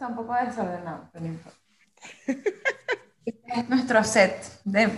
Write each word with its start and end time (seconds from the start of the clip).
está 0.00 0.08
un 0.08 0.16
poco 0.16 0.32
desordenado, 0.32 1.10
pero 1.12 1.26
no 1.26 1.30
importa. 1.30 1.58
es 3.26 3.68
nuestro 3.68 4.02
set 4.02 4.42
de 4.64 4.88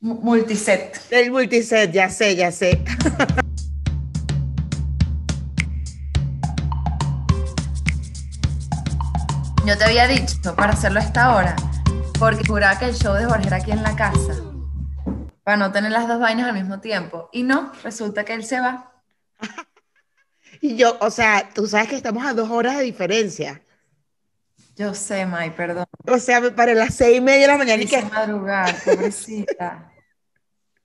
mu- 0.00 0.20
multiset. 0.20 1.00
El 1.10 1.30
multiset, 1.30 1.92
ya 1.92 2.10
sé, 2.10 2.34
ya 2.34 2.50
sé. 2.50 2.82
Yo 9.64 9.78
te 9.78 9.84
había 9.84 10.08
dicho 10.08 10.56
para 10.56 10.72
hacerlo 10.72 10.98
a 10.98 11.04
esta 11.04 11.36
hora, 11.36 11.54
porque 12.18 12.44
juraba 12.44 12.76
que 12.80 12.86
el 12.86 12.96
show 12.96 13.14
de 13.14 13.26
Jorge 13.26 13.46
era 13.46 13.58
aquí 13.58 13.70
en 13.70 13.84
la 13.84 13.94
casa, 13.94 14.42
para 15.44 15.56
no 15.56 15.70
tener 15.70 15.92
las 15.92 16.08
dos 16.08 16.18
vainas 16.18 16.48
al 16.48 16.54
mismo 16.54 16.80
tiempo. 16.80 17.28
Y 17.32 17.44
no, 17.44 17.70
resulta 17.84 18.24
que 18.24 18.34
él 18.34 18.44
se 18.44 18.58
va. 18.58 18.90
Y 20.60 20.76
yo, 20.76 20.98
o 21.00 21.10
sea, 21.10 21.48
tú 21.54 21.66
sabes 21.66 21.88
que 21.88 21.96
estamos 21.96 22.24
a 22.24 22.34
dos 22.34 22.48
horas 22.50 22.76
de 22.76 22.84
diferencia. 22.84 23.62
Yo 24.74 24.94
sé, 24.94 25.26
May, 25.26 25.50
perdón. 25.54 25.84
O 26.06 26.18
sea, 26.18 26.40
me 26.40 26.50
paré 26.50 26.72
a 26.72 26.76
las 26.76 26.94
seis 26.94 27.18
y 27.18 27.20
media 27.20 27.42
de 27.42 27.52
la 27.52 27.58
mañana 27.58 27.82
y 27.82 27.86
Quise 27.86 28.02
que... 28.02 28.08
madrugar, 28.10 28.74
pobrecita. 28.84 29.92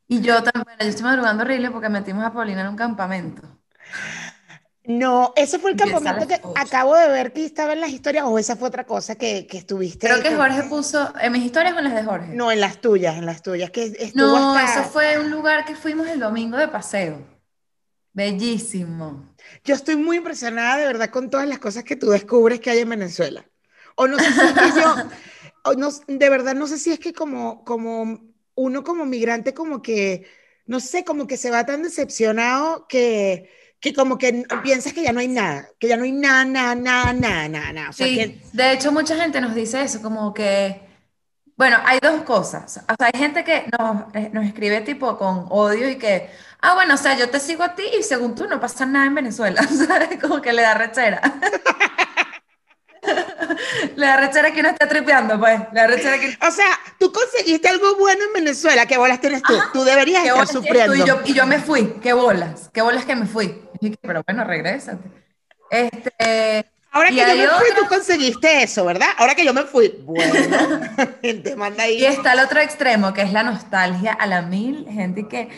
Y 0.08 0.22
yo 0.22 0.42
también, 0.44 0.78
yo 0.80 0.88
estoy 0.88 1.04
madrugando 1.04 1.44
horrible 1.44 1.72
porque 1.72 1.90
metimos 1.90 2.26
a 2.26 2.32
Paulina 2.34 2.62
en 2.62 2.68
un 2.68 2.76
campamento. 2.76 3.42
No, 4.86 5.34
ese 5.36 5.60
fue 5.60 5.72
el 5.72 5.78
campamento 5.78 6.26
que 6.28 6.40
acabo 6.56 6.96
de 6.96 7.10
ver 7.10 7.34
que 7.34 7.44
estaba 7.44 7.74
en 7.74 7.82
las 7.82 7.90
historias, 7.90 8.24
o 8.26 8.40
esa 8.40 8.56
fue 8.56 8.70
otra 8.70 8.86
cosa 8.86 9.16
que, 9.16 9.46
que 9.46 9.58
estuviste. 9.58 10.08
Creo 10.08 10.22
que 10.24 10.34
Jorge 10.34 10.64
puso, 10.64 11.14
en 11.20 11.34
mis 11.34 11.44
historias 11.44 11.76
o 11.76 11.80
en 11.80 11.84
las 11.84 11.96
de 11.96 12.04
Jorge. 12.06 12.28
No, 12.34 12.54
en 12.54 12.62
las 12.62 12.80
tuyas, 12.80 13.18
en 13.18 13.26
las 13.26 13.42
tuyas, 13.42 13.70
que 13.70 13.84
estuvo 13.84 14.26
No, 14.40 14.56
hasta- 14.56 14.82
eso 14.82 14.90
fue 14.90 15.20
un 15.20 15.30
lugar 15.30 15.66
que 15.66 15.76
fuimos 15.76 16.08
el 16.08 16.22
domingo 16.22 16.56
de 16.58 16.70
paseo. 16.70 17.20
Bellísimo. 18.14 19.26
Yo 19.66 19.76
estoy 19.76 19.98
muy 19.98 20.18
impresionada 20.18 20.78
de 20.78 20.86
verdad 20.88 21.10
con 21.10 21.30
todas 21.30 21.48
las 21.50 21.60
cosas 21.60 21.84
que 21.84 21.98
tú 21.98 22.10
descubres 22.10 22.62
que 22.62 22.70
hay 22.70 22.80
en 22.80 22.90
Venezuela. 22.90 23.46
O 23.98 24.08
no 24.08 24.20
sé 24.20 24.32
si 24.32 24.46
es 24.46 24.54
que 24.54 24.72
yo, 24.80 24.96
o 25.64 25.74
no, 25.74 25.90
de 26.08 26.30
verdad 26.30 26.56
no 26.56 26.68
sé 26.68 26.78
si 26.78 26.92
es 26.92 27.00
que 27.00 27.14
como, 27.14 27.64
como 27.66 28.22
uno 28.56 28.84
como 28.84 29.06
migrante 29.06 29.54
como 29.54 29.82
que, 29.82 30.28
no 30.66 30.80
sé, 30.80 31.04
como 31.04 31.28
que 31.28 31.38
se 31.38 31.52
va 31.52 31.66
tan 31.66 31.84
decepcionado 31.84 32.88
que, 32.88 33.50
que 33.80 33.94
como 33.94 34.18
que 34.18 34.46
piensas 34.64 34.94
que 34.94 35.04
ya 35.04 35.14
no 35.14 35.20
hay 35.20 35.28
nada, 35.28 35.70
que 35.80 35.88
ya 35.88 35.98
no 35.98 36.04
hay 36.04 36.12
nada, 36.12 36.46
nada, 36.46 36.76
nada, 36.76 37.14
nada, 37.14 37.50
nada, 37.50 37.74
nada. 37.74 37.90
O 37.90 37.94
sea, 37.94 38.08
Sí, 38.08 38.16
que, 38.16 38.40
de 38.54 38.74
hecho 38.74 38.92
mucha 38.92 39.16
gente 39.18 39.42
nos 39.42 39.56
dice 39.56 39.82
eso, 39.82 40.02
como 40.02 40.34
que, 40.34 40.82
bueno, 41.56 41.78
hay 41.86 42.00
dos 42.02 42.22
cosas. 42.24 42.78
O 42.88 42.96
sea, 42.98 43.10
hay 43.14 43.20
gente 43.20 43.44
que 43.44 43.66
nos, 43.78 44.14
eh, 44.16 44.30
nos 44.34 44.46
escribe 44.46 44.82
tipo 44.82 45.18
con 45.18 45.48
odio 45.50 45.90
y 45.90 45.98
que, 45.98 46.30
ah, 46.62 46.76
bueno, 46.76 46.96
o 46.96 46.98
sea, 46.98 47.18
yo 47.18 47.30
te 47.30 47.40
sigo 47.40 47.64
a 47.64 47.76
ti 47.76 47.84
y 48.00 48.04
según 48.04 48.36
tú 48.36 48.48
no 48.48 48.60
pasa 48.60 48.86
nada 48.86 49.08
en 49.08 49.16
Venezuela, 49.16 49.64
¿sabes? 49.88 50.20
Como 50.22 50.42
que 50.42 50.54
le 50.54 50.62
da 50.62 50.76
rechera. 50.76 51.22
Le 53.96 54.06
da 54.06 54.18
rechera 54.18 54.52
que 54.52 54.60
uno 54.60 54.70
está 54.70 54.88
tripeando, 54.88 55.40
pues. 55.40 55.60
Le 55.74 55.82
da 55.82 55.88
rechera 55.88 56.20
que... 56.20 56.38
o 56.46 56.52
sea, 56.52 56.68
tú 57.00 57.12
conseguiste 57.12 57.68
algo 57.68 57.96
bueno 57.96 58.24
en 58.26 58.34
Venezuela, 58.34 58.86
¿qué 58.86 58.98
bolas 58.98 59.20
tienes 59.20 59.42
tú? 59.44 59.54
Tú 59.74 59.84
deberías 59.84 60.24
¿Qué 60.24 60.30
estar 60.30 60.48
sufriendo. 60.48 60.96
Y 60.96 61.06
yo, 61.06 61.20
y 61.26 61.34
yo 61.34 61.46
me 61.46 61.60
fui, 61.60 61.96
qué 62.02 62.14
bolas, 62.14 62.70
qué 62.74 62.82
bolas 62.82 63.06
que 63.06 63.16
me 63.16 63.26
fui. 63.26 63.62
Pero 64.02 64.24
bueno, 64.26 64.44
regrésate. 64.44 65.10
Este, 65.70 66.66
Ahora 66.92 67.10
que 67.10 67.16
yo 67.16 67.26
me 67.26 67.48
fui, 67.48 67.68
otra- 67.70 67.76
tú 67.76 67.88
conseguiste 67.88 68.64
eso, 68.64 68.86
¿verdad? 68.86 69.10
Ahora 69.18 69.36
que 69.36 69.46
yo 69.46 69.54
me 69.54 69.64
fui, 69.64 69.94
bueno, 70.04 70.34
te 71.22 71.56
manda 71.56 71.84
ahí. 71.84 72.00
Y 72.00 72.06
está 72.06 72.34
el 72.34 72.40
otro 72.40 72.60
extremo, 72.60 73.14
que 73.14 73.22
es 73.22 73.32
la 73.34 73.44
nostalgia 73.44 74.14
a 74.14 74.26
la 74.26 74.42
mil, 74.42 74.88
gente 74.90 75.28
que, 75.28 75.50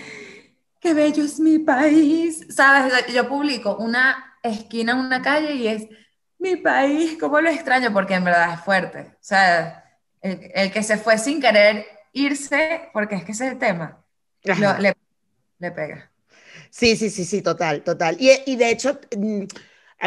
qué 0.79 0.93
bello 0.93 1.23
es 1.23 1.39
mi 1.39 1.59
país, 1.59 2.45
¿sabes? 2.49 2.93
Yo 3.13 3.27
publico 3.29 3.77
una 3.77 4.37
esquina 4.43 4.95
una 4.95 5.21
calle 5.21 5.53
y 5.53 5.67
es, 5.67 5.83
mi 6.39 6.55
país, 6.57 7.17
¿cómo 7.19 7.41
lo 7.41 7.49
extraño? 7.49 7.93
Porque 7.93 8.15
en 8.15 8.23
verdad 8.25 8.53
es 8.55 8.61
fuerte. 8.61 8.99
O 9.15 9.17
sea, 9.21 9.83
el, 10.21 10.51
el 10.53 10.71
que 10.71 10.83
se 10.83 10.97
fue 10.97 11.17
sin 11.17 11.41
querer 11.41 11.85
irse, 12.13 12.89
porque 12.93 13.15
es 13.15 13.23
que 13.25 13.31
ese 13.33 13.47
es 13.47 13.53
el 13.53 13.59
tema, 13.59 14.03
lo- 14.55 14.77
le, 14.79 14.93
le 15.59 15.71
pega. 15.71 16.11
Sí, 16.69 16.95
sí, 16.95 17.09
sí, 17.09 17.25
sí, 17.25 17.41
total, 17.41 17.83
total. 17.83 18.17
Y, 18.19 18.31
y 18.45 18.55
de 18.55 18.69
hecho, 18.71 18.99
mm, 19.17 19.43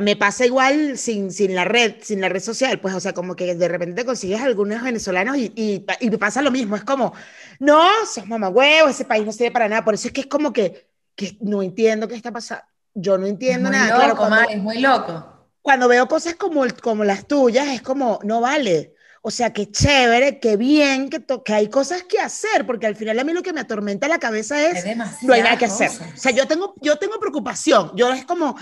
me 0.02 0.16
pasa 0.16 0.46
igual 0.46 0.96
sin, 0.98 1.30
sin 1.32 1.54
la 1.54 1.64
red, 1.64 1.96
sin 2.02 2.20
la 2.20 2.28
red 2.28 2.40
social, 2.40 2.80
pues, 2.80 2.94
o 2.94 3.00
sea, 3.00 3.12
como 3.12 3.36
que 3.36 3.54
de 3.54 3.68
repente 3.68 3.94
te 4.02 4.06
consigues 4.06 4.40
algunos 4.40 4.82
venezolanos 4.82 5.36
y, 5.36 5.52
y, 5.56 5.84
y 6.00 6.10
me 6.10 6.18
pasa 6.18 6.42
lo 6.42 6.50
mismo, 6.50 6.76
es 6.76 6.84
como, 6.84 7.12
no, 7.60 7.82
sos 8.06 8.26
mamagüevo, 8.26 8.88
ese 8.88 9.04
país 9.04 9.24
no 9.26 9.32
sirve 9.32 9.50
para 9.50 9.68
nada, 9.68 9.84
por 9.84 9.94
eso 9.94 10.08
es 10.08 10.14
que 10.14 10.22
es 10.22 10.26
como 10.26 10.52
que, 10.52 10.86
que 11.14 11.36
no 11.40 11.62
entiendo 11.62 12.08
qué 12.08 12.14
está 12.14 12.32
pasando, 12.32 12.64
yo 12.94 13.18
no 13.18 13.26
Es 13.46 13.56
entiendo 13.56 13.60
muy 13.60 13.78
nada, 13.78 13.92
loco, 13.92 14.16
claro, 14.16 14.16
cuando, 14.16 14.48
es 14.50 14.60
muy 14.60 14.80
loco. 14.80 15.31
Cuando 15.62 15.88
veo 15.88 16.08
cosas 16.08 16.34
como, 16.36 16.64
el- 16.64 16.74
como 16.80 17.04
las 17.04 17.26
tuyas, 17.26 17.68
es 17.68 17.82
como, 17.82 18.18
no 18.24 18.40
vale. 18.40 18.94
O 19.22 19.30
sea, 19.30 19.52
qué 19.52 19.70
chévere, 19.70 20.40
qué 20.40 20.56
bien, 20.56 21.08
que, 21.08 21.24
que 21.44 21.54
hay 21.54 21.70
cosas 21.70 22.02
que 22.04 22.18
hacer, 22.20 22.66
porque 22.66 22.86
al 22.86 22.96
final 22.96 23.18
a 23.20 23.24
mí 23.24 23.32
lo 23.32 23.42
que 23.42 23.52
me 23.52 23.60
atormenta 23.60 24.08
la 24.08 24.18
cabeza 24.18 24.66
es, 24.70 24.88
no 25.20 25.34
hay 25.34 25.42
nada 25.42 25.56
que 25.58 25.64
hacer. 25.66 25.92
cosas. 25.94 26.08
O 26.14 26.16
sea, 26.16 26.32
yo 26.32 26.46
tengo, 26.48 26.74
yo 26.82 26.98
tengo 26.98 27.18
preocupación, 27.20 27.92
yo 27.96 28.12
es 28.12 28.24
como, 28.24 28.56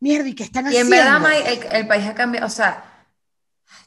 mierda, 0.00 0.28
¿y 0.28 0.34
qué 0.34 0.42
están 0.44 0.66
Y 0.66 0.76
en 0.78 0.88
haciendo? 0.88 0.90
verdad, 0.90 1.20
May, 1.20 1.42
el, 1.46 1.66
el 1.72 1.86
país 1.86 2.06
ha 2.06 2.14
cambiado, 2.14 2.46
o 2.46 2.50
sea, 2.50 2.84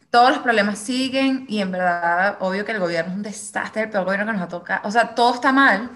todos 0.09 0.29
los 0.31 0.39
problemas 0.39 0.79
siguen 0.79 1.45
y 1.49 1.59
en 1.61 1.71
verdad, 1.71 2.37
obvio 2.39 2.65
que 2.65 2.71
el 2.71 2.79
gobierno 2.79 3.11
es 3.11 3.17
un 3.17 3.23
desastre, 3.23 3.83
el 3.83 3.89
peor 3.89 4.05
gobierno 4.05 4.25
que 4.27 4.33
nos 4.33 4.41
ha 4.43 4.47
tocado, 4.47 4.87
o 4.87 4.91
sea, 4.91 5.15
todo 5.15 5.33
está 5.35 5.51
mal, 5.51 5.91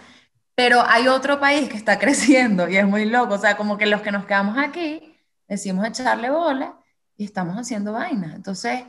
pero 0.56 0.84
hay 0.88 1.08
otro 1.08 1.40
país 1.40 1.70
que 1.70 1.78
está 1.78 2.00
creciendo 2.02 2.68
y 2.70 2.78
es 2.78 2.88
muy 2.88 3.06
loco, 3.06 3.36
o 3.36 3.38
sea, 3.40 3.58
como 3.58 3.78
que 3.78 3.86
los 3.88 4.02
que 4.02 4.12
nos 4.12 4.26
quedamos 4.26 4.58
aquí 4.58 5.07
decimos 5.48 5.86
echarle 5.86 6.30
bola 6.30 6.80
y 7.16 7.26
estamos 7.26 7.56
haciendo 7.56 7.94
vainas. 7.94 8.36
Entonces, 8.36 8.84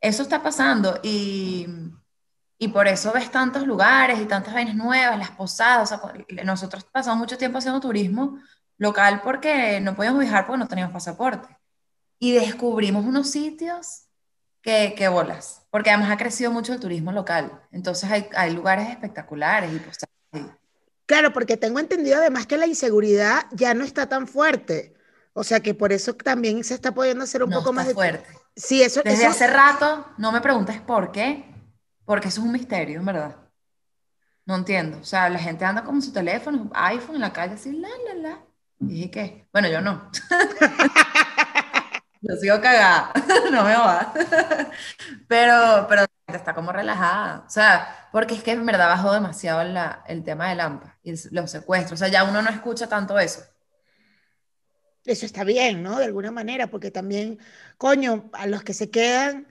eso 0.00 0.22
está 0.22 0.42
pasando 0.42 1.00
y, 1.02 1.66
y 2.58 2.68
por 2.68 2.88
eso 2.88 3.12
ves 3.12 3.30
tantos 3.30 3.66
lugares 3.66 4.20
y 4.20 4.26
tantas 4.26 4.54
vainas 4.54 4.74
nuevas, 4.74 5.18
las 5.18 5.30
posadas, 5.30 5.92
o 5.92 6.12
nosotros 6.44 6.84
pasamos 6.84 7.18
mucho 7.18 7.38
tiempo 7.38 7.58
haciendo 7.58 7.80
turismo 7.80 8.38
local 8.78 9.20
porque 9.22 9.80
no 9.80 9.94
podíamos 9.94 10.20
viajar 10.20 10.46
porque 10.46 10.58
no 10.58 10.68
teníamos 10.68 10.92
pasaporte. 10.92 11.56
Y 12.18 12.32
descubrimos 12.32 13.04
unos 13.04 13.30
sitios 13.30 14.06
que, 14.60 14.94
que 14.96 15.08
bolas, 15.08 15.62
porque 15.70 15.90
además 15.90 16.10
ha 16.10 16.16
crecido 16.16 16.50
mucho 16.50 16.72
el 16.72 16.80
turismo 16.80 17.12
local. 17.12 17.60
Entonces 17.70 18.10
hay, 18.10 18.28
hay 18.36 18.52
lugares 18.52 18.88
espectaculares 18.88 19.72
y 19.72 19.78
posadas. 19.78 20.08
Claro, 21.06 21.32
porque 21.32 21.56
tengo 21.56 21.78
entendido 21.78 22.18
además 22.18 22.46
que 22.46 22.58
la 22.58 22.66
inseguridad 22.66 23.46
ya 23.52 23.72
no 23.72 23.84
está 23.84 24.08
tan 24.08 24.26
fuerte. 24.26 24.94
O 25.38 25.44
sea, 25.44 25.60
que 25.60 25.72
por 25.74 25.92
eso 25.92 26.14
también 26.14 26.62
se 26.64 26.74
está 26.74 26.92
pudiendo 26.92 27.24
hacer 27.24 27.42
un 27.42 27.50
No 27.50 27.58
poco 27.58 27.70
está 27.70 27.74
más 27.80 27.86
de... 27.88 27.94
fuerte. 27.94 28.26
Sí, 28.56 28.82
eso, 28.82 29.02
Desde 29.04 29.22
eso- 29.22 29.30
hace 29.30 29.46
rato, 29.46 30.06
no 30.18 30.32
me 30.32 30.40
preguntes 30.40 30.80
por 30.80 31.12
qué, 31.12 31.44
porque 32.04 32.28
eso 32.28 32.40
es 32.40 32.46
un 32.46 32.52
misterio, 32.52 32.98
en 32.98 33.06
verdad. 33.06 33.36
No 34.46 34.56
entiendo. 34.56 34.98
O 35.00 35.04
sea, 35.04 35.28
la 35.28 35.38
gente 35.38 35.64
anda 35.64 35.84
con 35.84 36.00
su 36.02 36.12
teléfono, 36.12 36.70
iPhone 36.74 37.16
en 37.16 37.20
la 37.20 37.32
calle, 37.32 37.54
así, 37.54 37.70
la, 37.72 37.88
la, 38.08 38.14
la. 38.14 38.38
Y 38.80 38.86
dije, 38.86 39.10
¿qué? 39.10 39.48
Bueno, 39.52 39.68
yo 39.68 39.80
no. 39.80 40.10
Yo 42.20 42.34
sigo 42.36 42.60
cagada, 42.60 43.12
no 43.52 43.62
me 43.62 43.76
va. 43.76 44.12
Pero, 45.28 45.86
pero 45.88 46.04
está 46.26 46.52
como 46.52 46.72
relajada. 46.72 47.44
O 47.46 47.50
sea, 47.50 48.08
porque 48.10 48.34
es 48.34 48.42
que 48.42 48.52
en 48.52 48.66
verdad 48.66 48.88
bajó 48.88 49.12
demasiado 49.12 49.62
la- 49.62 50.02
el 50.08 50.24
tema 50.24 50.48
del 50.48 50.58
AMPA 50.60 50.96
y 51.04 51.14
los 51.30 51.48
secuestros. 51.50 51.92
O 51.92 51.96
sea, 51.96 52.08
ya 52.08 52.24
uno 52.24 52.42
no 52.42 52.50
escucha 52.50 52.88
tanto 52.88 53.16
eso. 53.20 53.42
Eso 55.08 55.26
está 55.26 55.44
bien, 55.44 55.82
¿no? 55.82 55.98
De 55.98 56.04
alguna 56.06 56.30
manera, 56.30 56.68
porque 56.68 56.90
también, 56.90 57.38
coño, 57.78 58.30
a 58.32 58.46
los 58.46 58.62
que 58.64 58.74
se 58.74 58.90
quedan, 58.90 59.46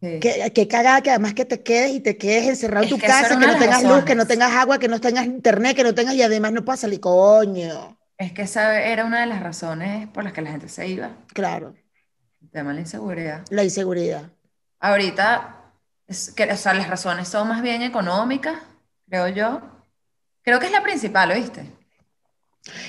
Sí. 0.00 0.08
que, 0.20 0.52
que 0.54 0.68
cagada 0.68 1.02
que 1.02 1.10
además 1.10 1.34
que 1.34 1.44
te 1.44 1.62
quedes 1.62 1.92
y 1.92 2.00
te 2.00 2.16
quedes 2.18 2.48
encerrado 2.48 2.84
en 2.84 2.88
tu 2.90 3.02
casa, 3.02 3.36
que 3.38 3.46
no 3.46 3.56
tengas 3.56 3.84
luz, 3.84 4.04
que 4.04 4.14
no 4.14 4.26
tengas 4.26 4.52
agua, 4.52 4.78
que 4.78 4.88
no 4.88 5.00
tengas 5.00 5.26
internet, 5.26 5.76
que 5.76 5.84
no 5.84 5.94
tengas 5.94 6.14
y 6.14 6.22
además 6.22 6.52
no 6.52 6.64
puedas 6.64 6.80
salir, 6.80 7.00
coño. 7.00 7.98
Es 8.18 8.32
que 8.32 8.42
esa 8.42 8.80
era 8.82 9.04
una 9.04 9.20
de 9.20 9.26
las 9.26 9.40
razones 9.40 10.08
por 10.08 10.24
las 10.24 10.32
que 10.32 10.42
la 10.42 10.50
gente 10.50 10.68
se 10.68 10.88
iba. 10.88 11.12
Claro, 11.34 11.74
El 12.42 12.48
tema 12.50 12.68
de 12.70 12.74
la 12.76 12.80
inseguridad. 12.82 13.44
la 13.50 13.64
inseguridad. 13.64 14.30
Ahorita, 14.80 15.72
es 16.06 16.30
que, 16.32 16.44
o 16.52 16.56
sea, 16.56 16.74
las 16.74 16.88
razones 16.88 17.28
son 17.28 17.48
más 17.48 17.62
bien 17.62 17.82
económicas, 17.82 18.60
creo 19.08 19.28
yo. 19.28 19.62
Creo 20.42 20.60
que 20.60 20.66
es 20.68 20.72
la 20.72 20.84
principal, 20.84 21.32
¿oíste? 21.32 21.72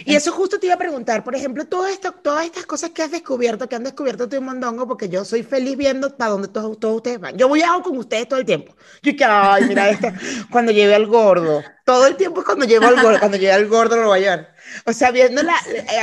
Y 0.06 0.16
eso 0.16 0.31
justo 0.31 0.57
te 0.57 0.68
iba 0.68 0.75
a 0.75 0.80
preguntar, 0.80 1.24
por 1.24 1.36
ejemplo, 1.36 1.66
todo 1.66 1.88
esto, 1.88 2.13
todas 2.13 2.45
estas 2.45 2.66
cosas 2.66 2.92
que 2.92 3.04
has 3.04 3.12
descubierto, 3.12 3.68
que 3.68 3.75
han 3.75 3.83
descubierto 3.83 4.30
tú 4.30 4.38
en 4.38 4.45
Mondongo, 4.45 4.88
porque 4.88 5.10
yo 5.10 5.25
soy 5.25 5.44
feliz 5.44 5.75
viendo 5.75 6.16
para 6.16 6.31
dónde 6.31 6.48
todos, 6.48 6.80
todos 6.80 6.95
ustedes 6.98 7.19
van. 7.19 7.38
Yo 7.38 7.51
viajo 7.51 7.81
con 7.81 7.98
ustedes 7.98 8.27
todo 8.27 8.39
el 8.39 8.45
tiempo. 8.45 8.74
Yo 9.04 9.16
que, 9.16 9.25
ay, 9.25 9.66
mira 9.66 9.89
esta, 9.89 10.13
cuando 10.51 10.72
lleve 10.72 10.95
al 10.95 11.07
gordo. 11.07 11.62
Todo 11.83 12.07
el 12.07 12.16
tiempo 12.16 12.39
es 12.39 12.45
cuando 12.45 12.66
llevo 12.66 12.88
al 12.88 13.01
gordo, 13.01 13.19
cuando 13.19 13.38
lleve 13.38 13.54
al 13.54 13.68
gordo 13.68 13.98
lo 13.98 14.10
vayan. 14.10 14.48
O 14.86 14.94
sea, 14.94 15.12
viendo 15.12 15.44
la, 15.44 15.56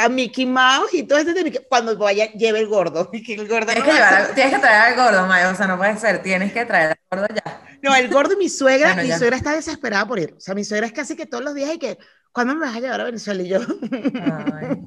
a 0.03 0.09
Mickey 0.09 0.47
Mouse 0.47 0.93
y 0.93 1.05
todo 1.05 1.19
esto 1.19 1.33
cuando 1.69 1.97
vaya, 1.97 2.31
lleve 2.33 2.61
el 2.61 2.69
gordo. 2.69 3.11
Y 3.13 3.33
el 3.33 3.49
gordo 3.49 3.73
Tienes 3.73 3.87
no, 3.87 3.93
que, 3.95 4.01
va 4.01 4.09
a 4.09 4.11
llevar 4.21 4.35
tienes 4.35 4.55
que 4.55 4.61
traer 4.61 4.93
al 4.93 4.97
gordo, 4.97 5.27
Maya, 5.27 5.51
o 5.51 5.55
sea, 5.55 5.67
no 5.67 5.79
puede 5.79 5.97
ser, 5.97 6.23
tienes 6.23 6.53
que 6.53 6.65
traer 6.67 6.91
al 6.91 6.99
gordo 7.11 7.35
ya. 7.35 7.72
No, 7.83 7.95
el 7.95 8.09
gordo 8.09 8.35
y 8.35 8.37
mi 8.37 8.49
suegra, 8.49 8.89
Bueno, 8.89 9.03
mi 9.03 9.09
ya. 9.09 9.19
suegra 9.19 9.37
está 9.37 9.53
desesperada 9.53 10.07
por 10.07 10.19
ir. 10.19 10.35
O 10.37 10.41
sea, 10.41 10.55
mi 10.55 10.65
suegra 10.65 10.87
es 10.87 10.93
casi 10.93 11.17
que 11.17 11.27
todos 11.27 11.43
los 11.45 11.55
días 11.55 11.75
y 11.75 11.79
que, 11.79 11.99
¿cuándo 12.33 12.55
me 12.55 12.67
vas 12.67 12.77
a 12.77 12.81
llevar 12.81 13.01
a 13.01 13.05
Venezuela? 13.05 13.43
Y 13.43 13.49
yo, 13.49 13.59
Ay. 13.61 14.83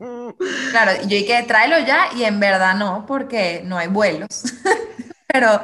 Claro, 0.72 0.92
y 1.04 1.08
yo 1.08 1.18
hay 1.18 1.26
que 1.26 1.44
tráelo 1.48 1.80
ya 1.86 2.08
y 2.16 2.24
en 2.24 2.40
verdad 2.40 2.76
no, 2.76 3.06
porque 3.06 3.62
no 3.66 3.78
hay 3.78 3.88
vuelos. 3.88 4.44
pero, 5.28 5.62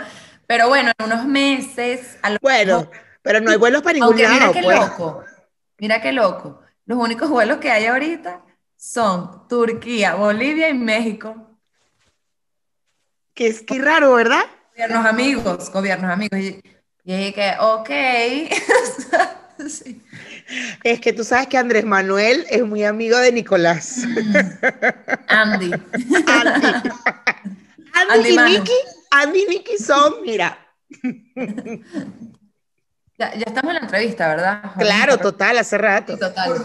pero 0.48 0.68
bueno, 0.68 0.92
en 0.98 1.06
unos 1.06 1.26
meses... 1.26 2.18
A 2.22 2.30
lo 2.32 2.38
Bueno, 2.42 2.80
mejor- 2.82 2.92
pero 3.22 3.40
no 3.40 3.52
hay 3.52 3.58
vuelos 3.58 3.82
para 3.82 3.94
ningún 3.94 4.08
aunque 4.10 4.28
mira 4.28 4.40
lado, 4.40 4.54
qué 4.54 4.62
pues. 4.64 4.80
loco, 4.80 5.24
mira 5.80 6.02
qué 6.02 6.12
loco. 6.12 6.62
Los 6.86 6.98
únicos 6.98 7.30
vuelos 7.30 7.58
que 7.60 7.72
hay 7.72 7.86
ahorita 7.86 8.42
son 8.76 9.48
Turquía, 9.48 10.16
Bolivia 10.16 10.68
y 10.70 10.74
México. 10.74 11.48
Que 13.34 13.48
es 13.48 13.62
que 13.62 13.80
raro, 13.80 14.14
¿verdad? 14.16 14.44
Gobiernos 14.72 15.06
amigos, 15.06 15.72
gobiernos 15.72 16.12
amigos. 16.12 16.40
Y, 17.04 17.14
y 17.14 17.18
dije, 17.18 17.56
ok. 17.60 17.90
Sí. 19.70 20.02
Es 20.84 21.00
que 21.00 21.14
tú 21.14 21.24
sabes 21.24 21.48
que 21.48 21.58
Andrés 21.58 21.86
Manuel 21.86 22.46
es 22.50 22.66
muy 22.66 22.84
amigo 22.84 23.18
de 23.18 23.32
Nicolás. 23.32 24.00
Andy. 25.28 25.72
Andy. 25.72 26.80
Andy, 27.94 28.10
Andy 28.10 28.30
y. 28.30 28.38
Nicky, 28.38 28.74
Andy 29.12 29.40
y 29.40 29.46
Nicky 29.50 29.78
son, 29.78 30.16
mira, 30.24 30.58
Ya, 33.18 33.36
ya 33.36 33.44
estamos 33.46 33.70
en 33.70 33.76
la 33.76 33.82
entrevista, 33.82 34.28
¿verdad? 34.30 34.72
claro, 34.78 35.18
total, 35.18 35.60
hace 35.60 35.78
rato. 35.78 36.14
Sí, 36.14 36.20
total. 36.20 36.54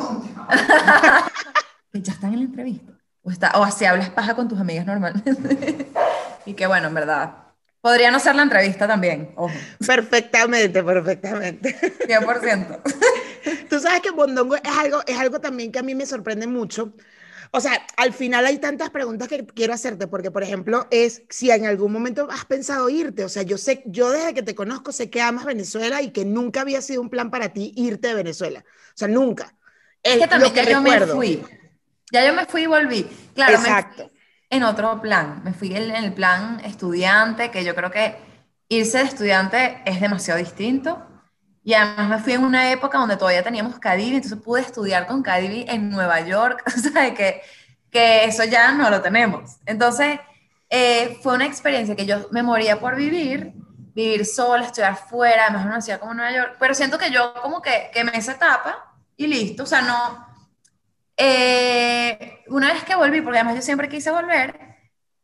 ya 1.93 2.12
están 2.12 2.33
en 2.33 2.38
la 2.38 2.44
entrevista. 2.47 2.93
O, 3.23 3.31
está, 3.31 3.53
o 3.59 3.65
así 3.65 3.85
hablas 3.85 4.09
paja 4.11 4.35
con 4.35 4.49
tus 4.49 4.59
amigas 4.59 4.87
normalmente. 4.87 5.88
y 6.47 6.55
que 6.55 6.67
bueno, 6.67 6.88
en 6.88 6.94
verdad. 6.94 7.46
Podría 7.87 8.11
no 8.11 8.19
ser 8.19 8.35
la 8.35 8.43
entrevista 8.43 8.88
también, 8.88 9.31
ojo. 9.37 9.55
Perfectamente, 9.87 10.83
perfectamente. 10.83 11.79
100%. 12.09 12.81
Tú 13.71 13.79
sabes 13.79 14.00
que 14.00 14.11
Mondongo 14.11 14.56
es 14.56 14.62
algo, 14.65 15.05
es 15.06 15.17
algo 15.17 15.41
también 15.41 15.71
que 15.71 15.79
a 15.79 15.85
mí 15.85 15.94
me 15.94 16.05
sorprende 16.05 16.49
mucho. 16.49 16.94
O 17.53 17.61
sea, 17.61 17.87
al 17.97 18.12
final 18.12 18.44
hay 18.44 18.59
tantas 18.59 18.91
preguntas 18.91 19.29
que 19.29 19.47
quiero 19.47 19.73
hacerte, 19.73 20.09
porque 20.09 20.33
por 20.33 20.43
ejemplo 20.43 20.88
es 20.91 21.23
si 21.31 21.53
en 21.53 21.65
algún 21.65 21.93
momento 21.93 22.27
has 22.29 22.44
pensado 22.44 22.91
irte. 22.91 23.25
O 23.25 23.29
sea, 23.29 23.44
yo 23.44 23.56
sé, 23.56 23.85
yo 23.87 24.11
desde 24.11 24.35
que 24.35 24.43
te 24.43 24.56
conozco 24.56 24.91
sé 24.91 25.09
que 25.09 25.23
amas 25.23 25.44
Venezuela 25.44 26.03
y 26.03 26.11
que 26.11 26.25
nunca 26.25 26.62
había 26.62 26.83
sido 26.83 27.00
un 27.00 27.09
plan 27.09 27.31
para 27.31 27.50
ti 27.50 27.73
irte 27.77 28.09
de 28.09 28.15
Venezuela. 28.15 28.65
O 28.67 28.97
sea, 28.97 29.06
nunca. 29.06 29.55
Es 30.03 30.15
Es 30.15 30.23
que 30.23 30.27
también 30.27 30.53
lo 30.53 30.61
que 30.61 30.65
ya 30.65 30.73
yo 30.73 30.81
me 30.81 31.06
fui. 31.06 31.44
Ya 32.11 32.27
yo 32.27 32.35
me 32.35 32.47
fui 32.47 32.62
y 32.62 32.67
volví. 32.67 33.06
Claro, 33.33 33.61
me 33.61 33.69
Exacto. 33.69 34.11
En 34.51 34.63
otro 34.63 35.01
plan. 35.01 35.43
Me 35.45 35.53
fui 35.53 35.75
en, 35.75 35.91
el 35.91 36.13
plan 36.13 36.61
estudiante, 36.65 37.51
que 37.51 37.65
yo 37.65 37.75
creo 37.75 37.91
que 37.91 38.17
irse 38.69 38.99
de 38.99 39.05
estudiante 39.05 39.83
es 39.85 40.01
demasiado 40.01 40.39
distinto. 40.39 41.07
Y 41.63 41.75
además 41.75 42.09
me 42.09 42.19
fui 42.19 42.33
en 42.35 42.45
una 42.45 42.71
época 42.71 42.99
donde 42.99 43.17
todavía 43.17 43.43
teníamos 43.43 43.79
Cadivi, 43.79 44.17
entonces 44.17 44.41
pude 44.41 44.61
estudiar 44.61 45.07
con 45.07 45.23
Cadivi 45.23 45.65
en 45.69 45.91
Nueva 45.91 46.21
York, 46.21 46.63
o 46.67 46.71
sea, 46.71 47.13
que, 47.13 47.43
que 47.91 48.25
eso 48.25 48.45
ya 48.45 48.73
no 48.73 48.89
lo 48.89 49.03
tenemos. 49.03 49.57
Entonces, 49.67 50.21
eh, 50.71 51.19
fue 51.23 51.35
una 51.35 51.47
experiencia 51.47 51.97
que 51.97 52.07
yo 52.07 52.29
me 52.31 52.43
moría 52.43 52.79
por 52.79 52.95
vivir, 52.95 53.53
vivir 53.95 54.25
sola, 54.27 54.65
estudiar 54.65 54.97
fuera, 54.97 55.47
además 55.47 55.89
en 55.89 55.99
como 55.99 56.15
Nueva 56.15 56.33
York, 56.33 56.57
pero 56.61 56.75
siento 56.75 56.99
que 56.99 57.11
yo 57.11 57.35
como 57.43 57.63
que 57.63 57.91
quemé 57.93 58.13
esa 58.15 58.33
etapa 58.33 58.95
y 59.17 59.27
listo, 59.27 59.65
o 59.65 59.67
sea, 59.67 59.83
no... 59.83 60.25
eh, 61.17 62.45
una 62.49 62.73
vez 62.73 62.85
que 62.85 62.95
volví, 62.95 63.21
porque 63.21 63.39
además 63.39 63.57
yo 63.57 63.63
siempre 63.63 63.89
quise 63.89 64.11
volver, 64.11 64.59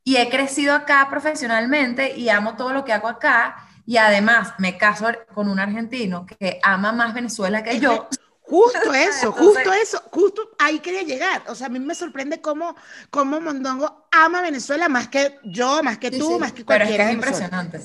y 0.05 0.17
he 0.17 0.29
crecido 0.31 0.75
acá 0.75 1.07
profesionalmente 1.11 2.17
y 2.17 2.29
amo 2.29 2.57
todo 2.57 2.73
lo 2.73 2.85
que 2.85 2.93
hago 2.93 3.09
acá, 3.09 3.57
y 3.87 3.97
además 3.97 4.55
me 4.59 4.79
caso 4.79 5.07
con 5.35 5.49
un 5.49 5.59
argentino 5.59 6.27
que 6.27 6.61
ama 6.63 6.93
más 6.93 7.15
Venezuela 7.15 7.63
que 7.63 7.79
yo. 7.81 8.09
Justo 8.41 8.79
eso, 8.95 9.29
Entonces- 9.29 9.35
justo 9.55 9.73
eso, 9.73 10.03
justo 10.11 10.51
ahí 10.59 10.79
quería 10.81 11.03
llegar. 11.03 11.43
O 11.49 11.55
sea, 11.55 11.69
a 11.69 11.71
mí 11.71 11.79
me 11.81 11.95
sorprende 11.95 12.41
cómo, 12.41 12.75
cómo 13.11 13.41
Mondongo 13.41 14.09
ama 14.13 14.43
Venezuela 14.43 14.89
más 14.89 15.09
que 15.09 15.39
yo, 15.45 15.83
más 15.83 15.99
que 15.99 16.11
tú, 16.11 16.33
sí, 16.35 16.39
más 16.39 16.53
que 16.53 16.65
pero 16.65 16.85
es 16.85 16.91
que 16.91 16.97
cualquiera. 16.97 17.09
es 17.11 17.15
impresionante. 17.15 17.81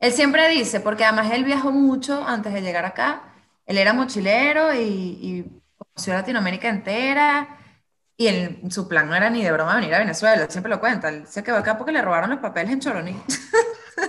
Él 0.00 0.12
siempre 0.12 0.48
dice, 0.50 0.80
porque 0.80 1.04
además 1.04 1.32
él 1.32 1.44
viajó 1.44 1.72
mucho 1.72 2.22
antes 2.26 2.52
de 2.52 2.60
llegar 2.62 2.84
acá, 2.84 3.34
él 3.64 3.78
era 3.78 3.92
mochilero 3.94 4.74
y, 4.74 4.78
y 4.82 5.62
conoció 5.94 6.14
Latinoamérica 6.14 6.68
entera, 6.68 7.58
y 8.16 8.70
su 8.70 8.88
plan 8.88 9.08
no 9.08 9.16
era 9.16 9.30
ni 9.30 9.42
de 9.44 9.52
broma 9.52 9.76
venir 9.76 9.94
a 9.94 9.98
Venezuela, 10.00 10.46
siempre 10.50 10.70
lo 10.70 10.80
cuenta, 10.80 11.08
él 11.08 11.26
se 11.26 11.42
quedó 11.42 11.56
acá 11.58 11.76
porque 11.78 11.92
le 11.92 12.02
robaron 12.02 12.30
los 12.30 12.40
papeles 12.40 12.72
en 12.72 12.80
Choroní, 12.80 13.16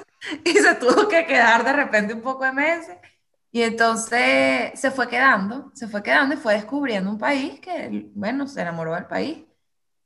y 0.44 0.52
se 0.54 0.76
tuvo 0.76 1.08
que 1.08 1.26
quedar 1.26 1.64
de 1.64 1.74
repente 1.74 2.14
un 2.14 2.22
poco 2.22 2.44
de 2.46 2.52
meses, 2.52 2.98
y 3.52 3.62
entonces 3.64 4.80
se 4.80 4.92
fue 4.92 5.08
quedando, 5.08 5.72
se 5.74 5.88
fue 5.88 6.04
quedando 6.04 6.36
y 6.36 6.38
fue 6.38 6.56
descubriendo 6.56 7.10
un 7.10 7.18
país 7.18 7.60
que, 7.62 8.10
bueno, 8.14 8.48
se 8.48 8.62
enamoró 8.62 8.94
del 8.96 9.06
país. 9.06 9.46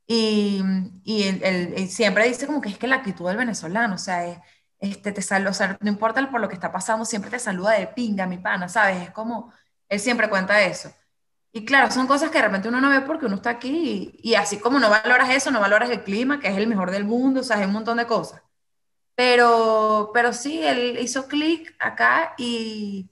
Y, 0.07 0.61
y 1.03 1.23
él, 1.23 1.41
él- 1.43 1.73
él 1.77 1.89
siempre 1.89 2.27
dice 2.27 2.47
como 2.47 2.61
que 2.61 2.69
es 2.69 2.77
que 2.79 2.87
la 2.87 2.97
actitud 2.97 3.27
del 3.27 3.37
venezolano, 3.37 3.95
o 3.95 3.97
sea, 3.99 4.25
es, 4.27 4.39
este, 4.79 5.11
te 5.13 5.21
saluda, 5.23 5.51
o 5.51 5.53
sea, 5.53 5.77
no 5.81 5.89
importa 5.89 6.29
por 6.31 6.41
lo 6.41 6.49
que 6.49 6.55
está 6.55 6.71
pasando, 6.71 7.05
siempre 7.05 7.31
te 7.31 7.39
saluda 7.39 7.73
de 7.73 7.87
pinga, 7.87 8.27
mi 8.27 8.37
pana, 8.39 8.69
¿sabes? 8.69 9.03
Es 9.03 9.11
como, 9.11 9.53
él 9.89 9.99
siempre 9.99 10.29
cuenta 10.29 10.61
eso. 10.63 10.91
Y 11.51 11.65
claro, 11.65 11.91
son 11.91 12.05
cosas 12.07 12.29
que 12.29 12.37
de 12.37 12.43
repente 12.45 12.69
uno 12.69 12.79
no 12.79 12.89
ve 12.89 13.01
porque 13.01 13.25
uno 13.25 13.35
está 13.37 13.49
aquí 13.51 14.13
y, 14.21 14.31
y 14.31 14.35
así 14.35 14.59
como 14.59 14.79
no 14.79 14.89
valoras 14.89 15.29
eso, 15.31 15.49
no 15.51 15.59
valoras 15.59 15.89
el 15.89 16.03
clima, 16.03 16.39
que 16.39 16.47
es 16.47 16.57
el 16.57 16.67
mejor 16.67 16.91
del 16.91 17.05
mundo, 17.05 17.41
o 17.41 17.43
sea, 17.43 17.59
es 17.59 17.65
un 17.67 17.73
montón 17.73 17.97
de 17.97 18.05
cosas. 18.07 18.41
Pero, 19.15 20.11
pero 20.13 20.33
sí, 20.33 20.61
él 20.65 20.97
hizo 21.01 21.27
clic 21.27 21.75
acá 21.79 22.33
y, 22.37 23.09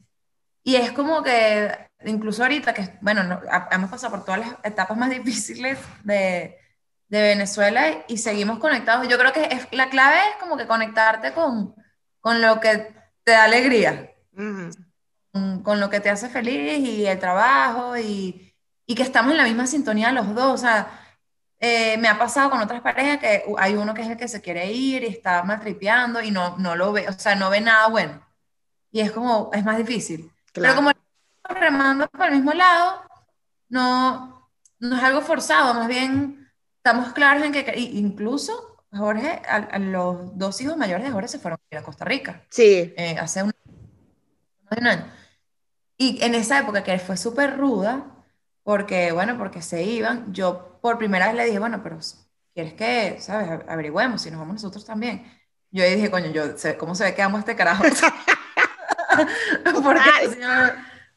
y 0.63 0.75
es 0.78 0.92
como 0.94 1.24
que, 1.24 1.72
incluso 2.06 2.44
ahorita, 2.44 2.74
que 2.74 2.98
bueno, 3.01 3.24
no- 3.24 3.42
hemos 3.72 3.89
pasado 3.92 4.12
por 4.16 4.25
todas 4.25 4.42
las 4.42 4.56
etapas 4.66 4.98
más 4.98 5.10
difíciles 5.12 5.80
de, 6.04 6.57
de 7.10 7.22
Venezuela 7.22 8.06
y 8.07 8.18
seguimos 8.19 8.60
conectados. 8.60 9.07
Yo 9.07 9.18
creo 9.19 9.33
que 9.33 9.45
es, 9.45 9.68
la 9.72 9.90
clave 9.90 10.18
es 10.31 10.38
como 10.42 10.57
que 10.57 10.68
conectarte 10.68 11.33
con, 11.33 11.75
con 12.22 12.42
lo 12.42 12.60
que 12.60 12.94
te 13.24 13.31
da 13.33 13.45
alegría, 13.45 14.12
Ujú. 14.33 14.69
con, 14.69 14.87
con 15.63 15.80
lo 15.80 15.89
que 15.89 16.00
te 16.00 16.10
hace 16.10 16.30
feliz 16.30 16.80
y 16.80 17.06
el 17.07 17.19
trabajo 17.19 17.98
y, 17.98 18.54
y 18.86 18.95
que 18.95 19.04
estamos 19.04 19.31
en 19.31 19.38
la 19.38 19.44
misma 19.44 19.68
sintonía 19.68 20.12
los 20.12 20.34
dos. 20.36 20.54
O 20.54 20.57
sea, 20.57 20.88
eh, 21.60 21.98
me 21.98 22.07
ha 22.07 22.18
pasado 22.18 22.50
con 22.51 22.62
otras 22.62 22.81
parejas 22.81 23.19
que 23.19 23.44
hay 23.57 23.75
uno 23.75 23.94
que 23.94 24.01
es 24.04 24.10
el 24.10 24.18
que 24.18 24.28
se 24.28 24.42
quiere 24.42 24.72
ir 24.72 25.04
y 25.04 25.07
está 25.07 25.44
maltripeando 25.44 26.22
y 26.22 26.31
no, 26.31 26.57
no 26.57 26.75
lo 26.75 26.92
ve, 26.94 27.07
o 27.10 27.13
sea, 27.13 27.36
no 27.36 27.50
ve 27.50 27.62
nada 27.62 27.88
bueno. 27.89 28.22
Y 28.92 29.01
es 29.01 29.12
como, 29.12 29.50
es 29.54 29.63
más 29.66 29.78
difícil. 29.78 30.31
Pero 30.60 30.74
Claro. 30.74 30.75
como 30.75 30.92
estamos 30.92 31.62
remando 31.62 32.07
por 32.10 32.28
el 32.28 32.36
mismo 32.36 32.54
lado, 32.54 33.01
no, 33.69 34.50
no 34.80 34.98
es 34.98 35.04
algo 35.04 35.22
forzado, 35.22 35.74
más 35.74 35.88
bien 35.88 36.50
estamos 36.78 37.13
claros 37.13 37.44
en 37.44 37.51
que, 37.54 37.74
incluso 37.94 38.54
Jorge, 38.92 39.42
a, 39.48 39.56
a 39.57 39.80
los 39.80 40.38
dos 40.38 40.60
hijos 40.62 40.78
mayores 40.78 41.06
de 41.06 41.12
Jorge 41.12 41.28
se 41.30 41.40
fueron 41.40 41.60
a 41.78 41.81
Costa 41.83 42.06
Rica 42.06 42.44
Sí, 42.50 42.94
eh, 42.98 43.18
hace 43.19 43.44
un, 43.44 43.54
un 44.71 44.88
año. 44.88 45.06
Y 45.97 46.23
en 46.23 46.35
esa 46.35 46.59
época 46.59 46.83
que 46.83 46.99
fue 46.99 47.18
súper 47.18 47.57
ruda, 47.57 48.06
porque, 48.63 49.11
bueno, 49.11 49.37
porque 49.37 49.61
se 49.61 49.83
iban, 49.83 50.33
yo 50.33 50.80
por 50.81 50.97
primera 50.97 51.27
vez 51.27 51.35
le 51.35 51.45
dije, 51.45 51.59
bueno, 51.59 51.81
pero 51.83 51.99
¿quieres 52.54 52.73
que, 52.73 53.19
sabes, 53.21 53.49
averigüemos 53.68 54.21
si 54.21 54.30
nos 54.31 54.39
vamos 54.39 54.56
nosotros 54.56 54.85
también? 54.85 55.25
Yo 55.71 55.83
ahí 55.83 55.95
dije, 55.95 56.11
coño, 56.11 56.27
yo, 56.31 56.44
¿cómo 56.77 56.95
se 56.95 57.04
ve 57.06 57.16
que 57.16 57.21
amo 57.21 57.37
a 57.37 57.39
este 57.42 57.56
carajo? 57.56 57.83
porque, 59.83 60.37
no- 60.39 60.71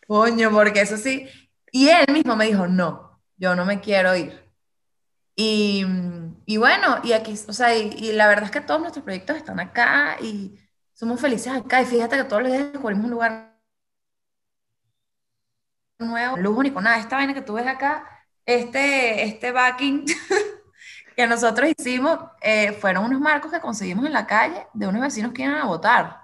coño, 0.06 0.50
porque 0.50 0.80
eso 0.82 0.96
sí. 0.96 1.28
Y 1.72 1.88
él 1.88 2.06
mismo 2.12 2.36
me 2.36 2.46
dijo, 2.46 2.66
no, 2.66 3.20
yo 3.36 3.54
no 3.54 3.64
me 3.64 3.80
quiero 3.80 4.14
ir. 4.16 4.40
Y, 5.36 5.84
y 6.46 6.56
bueno, 6.58 6.98
y 7.02 7.12
aquí, 7.12 7.34
o 7.48 7.52
sea, 7.52 7.76
y, 7.76 7.88
y 7.98 8.12
la 8.12 8.28
verdad 8.28 8.44
es 8.46 8.50
que 8.50 8.60
todos 8.60 8.80
nuestros 8.80 9.04
proyectos 9.04 9.36
están 9.36 9.60
acá 9.60 10.16
y 10.20 10.58
somos 10.92 11.20
felices 11.20 11.52
acá. 11.52 11.82
Y 11.82 11.86
fíjate 11.86 12.16
que 12.16 12.24
todos 12.24 12.42
los 12.42 12.52
días 12.52 12.72
descubrimos 12.72 13.04
un 13.06 13.10
lugar 13.12 13.49
nuevo, 16.06 16.36
lujo 16.36 16.62
ni 16.62 16.70
con 16.70 16.84
nada. 16.84 16.98
Esta 16.98 17.16
vaina 17.16 17.34
que 17.34 17.42
tú 17.42 17.54
ves 17.54 17.66
acá, 17.66 18.04
este, 18.46 19.24
este 19.24 19.52
backing 19.52 20.04
que 21.16 21.26
nosotros 21.26 21.70
hicimos, 21.78 22.18
eh, 22.40 22.72
fueron 22.72 23.04
unos 23.04 23.20
marcos 23.20 23.50
que 23.52 23.60
conseguimos 23.60 24.06
en 24.06 24.12
la 24.12 24.26
calle 24.26 24.66
de 24.72 24.86
unos 24.86 25.02
vecinos 25.02 25.32
que 25.32 25.42
iban 25.42 25.56
a 25.56 25.66
votar. 25.66 26.20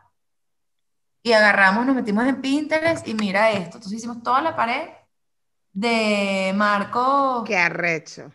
Y 1.23 1.33
agarramos, 1.33 1.85
nos 1.85 1.97
metimos 1.97 2.25
en 2.27 2.41
Pinterest 2.41 3.07
y 3.09 3.15
mira 3.15 3.51
esto. 3.51 3.79
Entonces 3.79 3.95
hicimos 3.95 4.23
toda 4.23 4.41
la 4.43 4.55
pared 4.55 4.89
de 5.73 6.53
marcos 6.55 7.45
qué 7.47 7.57
arrecho. 7.59 8.33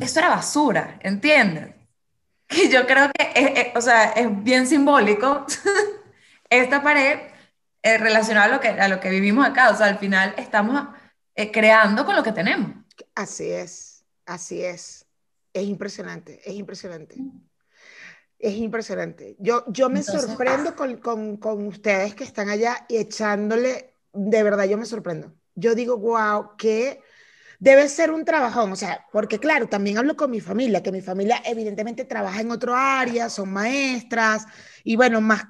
eso 0.00 0.18
era 0.18 0.30
basura, 0.30 0.98
¿entiendes? 1.00 1.74
Que 2.48 2.68
yo 2.68 2.86
creo 2.86 3.10
que, 3.12 3.32
es, 3.34 3.66
es- 3.68 3.76
o 3.76 3.80
sea, 3.80 4.10
es 4.12 4.42
bien 4.42 4.66
simbólico 4.66 5.46
esta 6.50 6.82
pared 6.82 7.29
eh, 7.82 7.98
relacionada 7.98 8.46
a 8.46 8.48
lo, 8.48 8.60
que, 8.60 8.68
a 8.68 8.88
lo 8.88 9.00
que 9.00 9.10
vivimos 9.10 9.46
acá. 9.46 9.70
O 9.70 9.76
sea, 9.76 9.86
al 9.86 9.98
final 9.98 10.34
estamos 10.36 10.88
eh, 11.34 11.50
creando 11.50 12.04
con 12.04 12.16
lo 12.16 12.22
que 12.22 12.32
tenemos. 12.32 12.72
Así 13.14 13.50
es, 13.50 14.04
así 14.26 14.62
es. 14.62 15.06
Es 15.52 15.64
impresionante, 15.64 16.40
es 16.44 16.54
impresionante. 16.54 17.16
Es 18.38 18.54
impresionante. 18.54 19.36
Yo, 19.38 19.64
yo 19.68 19.90
me 19.90 20.00
Entonces- 20.00 20.26
sorprendo 20.26 20.74
con, 20.74 20.96
con, 20.98 21.36
con 21.36 21.66
ustedes 21.66 22.14
que 22.14 22.24
están 22.24 22.48
allá 22.48 22.86
y 22.88 22.96
echándole, 22.96 23.94
de 24.12 24.42
verdad 24.42 24.64
yo 24.64 24.78
me 24.78 24.86
sorprendo. 24.86 25.34
Yo 25.54 25.74
digo, 25.74 25.98
wow, 25.98 26.56
qué 26.56 27.02
debe 27.58 27.86
ser 27.88 28.10
un 28.10 28.24
trabajón, 28.24 28.72
o 28.72 28.76
sea, 28.76 29.06
porque 29.12 29.38
claro, 29.38 29.68
también 29.68 29.98
hablo 29.98 30.16
con 30.16 30.30
mi 30.30 30.40
familia, 30.40 30.82
que 30.82 30.90
mi 30.90 31.02
familia 31.02 31.42
evidentemente 31.44 32.06
trabaja 32.06 32.40
en 32.40 32.50
otro 32.50 32.74
área, 32.74 33.28
son 33.28 33.52
maestras, 33.52 34.46
y 34.84 34.96
bueno, 34.96 35.20
más, 35.20 35.44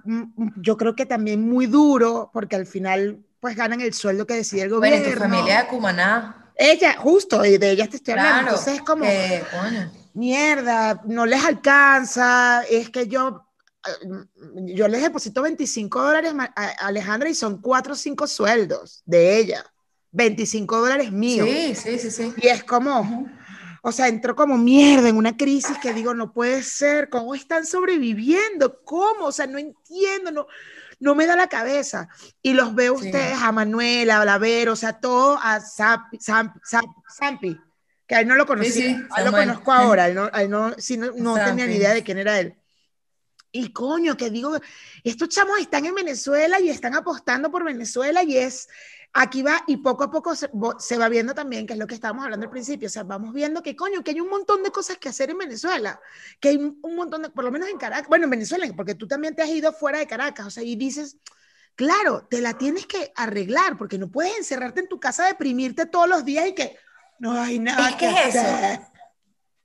yo 0.57 0.77
creo 0.77 0.95
que 0.95 1.07
también 1.07 1.49
muy 1.49 1.67
duro, 1.67 2.31
porque 2.33 2.57
al 2.57 2.67
final 2.67 3.25
pues 3.41 3.57
ganan 3.57 3.81
el 3.81 3.95
sueldo 3.95 4.27
que 4.27 4.35
decide 4.35 4.63
el 4.63 4.71
gobierno. 4.71 4.99
Bueno, 4.99 5.15
tu 5.15 5.21
familia 5.21 5.63
de 5.63 5.69
Cumaná. 5.69 6.53
Ella, 6.57 6.97
justo, 6.99 7.45
y 7.45 7.57
de 7.57 7.71
ella 7.71 7.89
te 7.89 7.97
estoy 7.97 8.13
hablando, 8.13 8.51
entonces 8.51 8.75
es 8.75 8.83
como, 8.83 9.07
mierda, 10.13 11.01
no 11.07 11.25
les 11.25 11.43
alcanza, 11.43 12.63
es 12.69 12.91
que 12.91 13.09
yo 13.09 13.47
eh, 13.87 14.07
yo 14.75 14.89
les 14.89 15.03
deposito 15.03 15.43
25 15.43 16.03
dólares 16.03 16.35
a 16.39 16.87
Alejandra 16.87 17.31
y 17.31 17.35
son 17.35 17.61
4 17.61 17.93
o 17.93 17.97
5 17.97 18.27
sueldos 18.27 19.03
de 19.07 19.39
ella. 19.39 19.65
25 20.13 20.81
dólares 20.81 21.13
míos. 21.13 21.49
Sí, 21.49 21.75
sí, 21.75 21.99
sí, 21.99 22.11
sí. 22.11 22.35
Y 22.43 22.49
es 22.49 22.65
como, 22.65 23.29
o 23.83 23.93
sea, 23.93 24.09
entró 24.09 24.37
como 24.37 24.59
mierda 24.59 25.09
en 25.09 25.17
una 25.17 25.37
crisis 25.37 25.79
que 25.79 25.95
digo, 25.95 26.15
no 26.15 26.33
puede 26.33 26.63
ser, 26.63 27.09
¿cómo 27.09 27.35
están 27.35 27.65
sobreviviendo? 27.67 28.83
¿Cómo? 28.85 29.27
O 29.27 29.33
sea, 29.33 29.47
no 29.47 29.59
entiendo, 29.59 30.31
no, 30.31 30.47
no 30.99 31.15
me 31.15 31.27
da 31.27 31.35
la 31.35 31.49
cabeza. 31.49 32.09
Y 32.43 32.53
los 32.53 32.75
veo 32.75 32.95
ustedes, 32.95 33.39
a 33.41 33.53
Manuela, 33.53 34.21
a 34.21 34.25
Lavero, 34.25 34.75
o 34.75 34.77
sea, 34.77 35.01
todo 35.01 35.39
a 35.43 35.61
Sampi, 35.61 36.19
que 38.07 38.15
a 38.15 38.21
él 38.21 38.29
no 38.29 38.35
lo 38.35 38.47
conocí, 38.47 38.97
lo 39.25 39.33
conozco 39.33 39.73
ahora, 39.73 40.09
no, 40.09 40.31
no, 40.49 40.75
no, 41.17 41.35
tenía 41.45 41.67
ni 41.67 41.77
idea 41.77 41.95
de 41.95 42.03
quién 42.03 42.19
era 42.19 42.39
él. 42.39 42.57
Y 43.53 43.73
coño, 43.73 44.17
que 44.17 44.31
digo, 44.31 44.57
estos 45.03 45.29
chamos 45.29 45.59
están 45.59 45.85
en 45.85 45.95
Venezuela 45.95 46.61
y 46.61 46.71
están 46.71 46.95
apostando 46.95 47.51
por 47.51 47.65
Venezuela 47.65 48.23
y 48.23 48.37
es, 48.37 48.69
aquí 49.12 49.43
va 49.43 49.62
y 49.67 49.79
poco 49.79 50.05
a 50.05 50.11
poco 50.11 50.35
se, 50.35 50.49
va 50.99 51.09
viendo 51.09 51.35
también, 51.35 51.67
que 51.67 51.73
es 51.73 51.79
lo 51.79 51.87
que 51.87 51.95
estábamos 51.95 52.25
hablando 52.25 52.47
al 52.47 52.50
principio, 52.50 52.87
o 52.87 52.90
sea, 52.90 53.02
vamos 53.02 53.33
viendo 53.33 53.62
que 53.62 53.75
coño, 53.75 54.02
que 54.02 54.12
hay 54.12 54.21
un 54.21 54.29
montón 54.29 54.62
de 54.62 54.71
cosas 54.71 54.99
que 54.99 55.09
hacer 55.09 55.31
en 55.31 55.38
Venezuela, 55.38 56.00
que 56.38 56.50
hay 56.50 56.57
un 56.57 56.97
montón 56.97 57.23
de, 57.23 57.31
por 57.31 57.45
lo 57.45 57.50
menos 57.50 57.69
en 57.69 57.79
Caracas, 57.79 58.09
bueno, 58.09 58.25
en 58.25 58.31
Venezuela, 58.31 58.67
porque 58.76 58.95
tú 58.95 59.09
también 59.09 59.35
te 59.35 59.43
has 59.43 59.49
ido 59.49 59.73
fuera 59.73 59.99
de 59.99 60.07
Caracas, 60.07 60.47
o 60.47 60.50
sea, 60.50 60.62
y 60.62 60.76
dices, 60.76 61.17
claro, 61.75 62.26
te 62.31 62.40
la 62.40 62.57
tienes 62.57 62.87
que 62.87 63.12
arreglar, 63.17 63.76
porque 63.76 63.99
no 63.99 64.11
puedes 64.11 64.37
encerrarte 64.37 64.81
en 64.81 64.88
tu 64.88 65.00
casa, 65.00 65.26
deprimirte 65.26 65.87
todos 65.87 66.09
los 66.09 66.25
días 66.25 66.47
y 66.49 66.55
que 66.55 66.76
no 67.19 67.33
hay 67.33 67.59
nada 67.59 67.97
que 67.97 68.07
hacer 68.07 68.90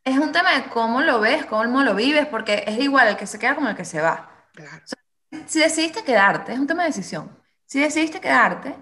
es 0.05 0.19
un 0.19 0.31
tema 0.31 0.51
de 0.51 0.69
cómo 0.69 1.01
lo 1.01 1.19
ves, 1.19 1.45
cómo 1.47 1.81
lo 1.81 1.95
vives, 1.95 2.27
porque 2.27 2.63
es 2.67 2.79
igual 2.79 3.07
el 3.07 3.17
que 3.17 3.25
se 3.25 3.39
queda 3.39 3.55
como 3.55 3.69
el 3.69 3.75
que 3.75 3.85
se 3.85 3.99
va. 3.99 4.29
si 5.47 5.59
decidiste 5.59 6.03
quedarte, 6.03 6.53
es 6.53 6.59
un 6.59 6.67
tema 6.67 6.83
de 6.83 6.89
decisión. 6.89 7.35
Si 7.65 7.79
decidiste 7.79 8.21
quedarte, 8.21 8.75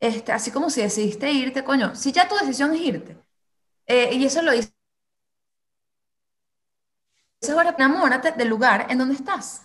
este, 0.00 0.32
así 0.32 0.50
como 0.50 0.70
si 0.70 0.82
decidiste 0.82 1.30
irte, 1.32 1.64
coño, 1.64 1.94
si 1.94 2.12
ya 2.12 2.28
tu 2.28 2.36
decisión 2.36 2.74
es 2.74 2.80
irte, 2.80 3.16
eh, 3.86 4.10
y 4.14 4.24
eso 4.24 4.42
lo 4.42 4.52
dice, 4.52 4.72
ahora 7.52 7.74
enamórate 7.76 8.32
del 8.32 8.48
lugar 8.48 8.86
en 8.90 8.98
donde 8.98 9.14
estás. 9.14 9.62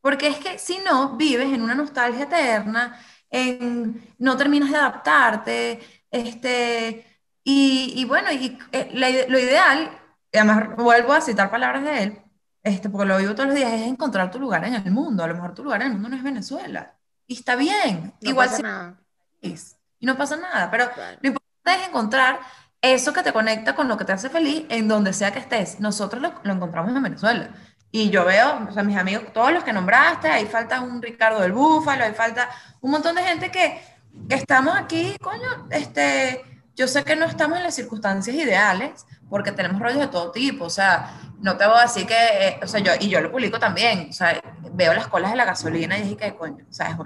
Porque 0.00 0.28
es 0.28 0.38
que 0.38 0.58
si 0.58 0.78
no, 0.78 1.16
vives 1.16 1.52
en 1.52 1.62
una 1.62 1.74
nostalgia 1.74 2.24
eterna, 2.24 2.98
en, 3.30 4.14
no 4.18 4.36
terminas 4.36 4.70
de 4.70 4.76
adaptarte, 4.76 5.80
este, 6.10 7.06
y, 7.44 8.04
bueno, 8.06 8.32
y, 8.32 8.58
eh, 8.72 8.90
lo 9.28 9.38
ideal 9.38 10.00
y 10.32 10.38
además 10.38 10.76
vuelvo 10.76 11.12
a 11.12 11.20
citar 11.20 11.50
palabras 11.50 11.82
de 11.84 12.02
él, 12.02 12.22
este, 12.62 12.88
porque 12.88 13.06
lo 13.06 13.18
vivo 13.18 13.34
todos 13.34 13.48
los 13.48 13.56
días, 13.56 13.72
es 13.72 13.82
encontrar 13.82 14.30
tu 14.30 14.38
lugar 14.38 14.64
en 14.64 14.74
el 14.74 14.90
mundo. 14.90 15.24
A 15.24 15.26
lo 15.26 15.34
mejor 15.34 15.54
tu 15.54 15.64
lugar 15.64 15.82
en 15.82 15.88
el 15.88 15.92
mundo 15.94 16.10
no 16.10 16.16
es 16.16 16.22
Venezuela. 16.22 16.96
Y 17.26 17.34
está 17.34 17.56
bien. 17.56 18.14
No 18.20 18.30
Igual 18.30 18.48
pasa 18.48 18.62
nada. 18.62 19.00
Y 19.42 20.06
no 20.06 20.16
pasa 20.16 20.36
nada. 20.36 20.70
Pero 20.70 20.90
lo 21.20 21.28
importante 21.28 21.82
es 21.82 21.88
encontrar 21.88 22.40
eso 22.82 23.12
que 23.12 23.22
te 23.22 23.32
conecta 23.32 23.74
con 23.74 23.88
lo 23.88 23.96
que 23.96 24.04
te 24.04 24.12
hace 24.12 24.30
feliz 24.30 24.64
en 24.68 24.88
donde 24.88 25.12
sea 25.12 25.32
que 25.32 25.38
estés. 25.38 25.80
Nosotros 25.80 26.22
lo, 26.22 26.32
lo 26.42 26.52
encontramos 26.52 26.94
en 26.94 27.02
Venezuela. 27.02 27.50
Y 27.92 28.10
yo 28.10 28.24
veo, 28.24 28.66
o 28.68 28.72
sea, 28.72 28.84
mis 28.84 28.96
amigos, 28.96 29.32
todos 29.32 29.52
los 29.52 29.64
que 29.64 29.72
nombraste, 29.72 30.28
ahí 30.28 30.46
falta 30.46 30.80
un 30.80 31.02
Ricardo 31.02 31.40
del 31.40 31.52
Búfalo, 31.52 32.04
ahí 32.04 32.14
falta 32.14 32.48
un 32.80 32.92
montón 32.92 33.16
de 33.16 33.22
gente 33.22 33.50
que, 33.50 33.82
que 34.28 34.36
estamos 34.36 34.76
aquí, 34.76 35.16
coño, 35.20 35.66
este, 35.70 36.40
yo 36.76 36.86
sé 36.86 37.02
que 37.02 37.16
no 37.16 37.26
estamos 37.26 37.58
en 37.58 37.64
las 37.64 37.74
circunstancias 37.74 38.36
ideales, 38.36 39.04
porque 39.28 39.50
tenemos 39.50 39.80
rollos 39.80 39.98
de 39.98 40.06
todo 40.06 40.30
tipo, 40.30 40.66
o 40.66 40.70
sea, 40.70 41.20
no 41.40 41.56
te 41.56 41.66
voy 41.66 41.78
a 41.78 41.82
decir 41.82 42.06
que, 42.06 42.14
eh, 42.14 42.60
o 42.62 42.66
sea, 42.68 42.80
yo, 42.80 42.92
y 43.00 43.08
yo 43.08 43.20
lo 43.20 43.32
publico 43.32 43.58
también, 43.58 44.08
o 44.10 44.12
sea, 44.12 44.40
veo 44.72 44.94
las 44.94 45.08
colas 45.08 45.32
de 45.32 45.36
la 45.36 45.44
gasolina 45.44 45.98
y 45.98 46.02
dije 46.02 46.16
que, 46.16 46.34
coño, 46.36 46.64
o 46.68 46.72
sea, 46.72 46.96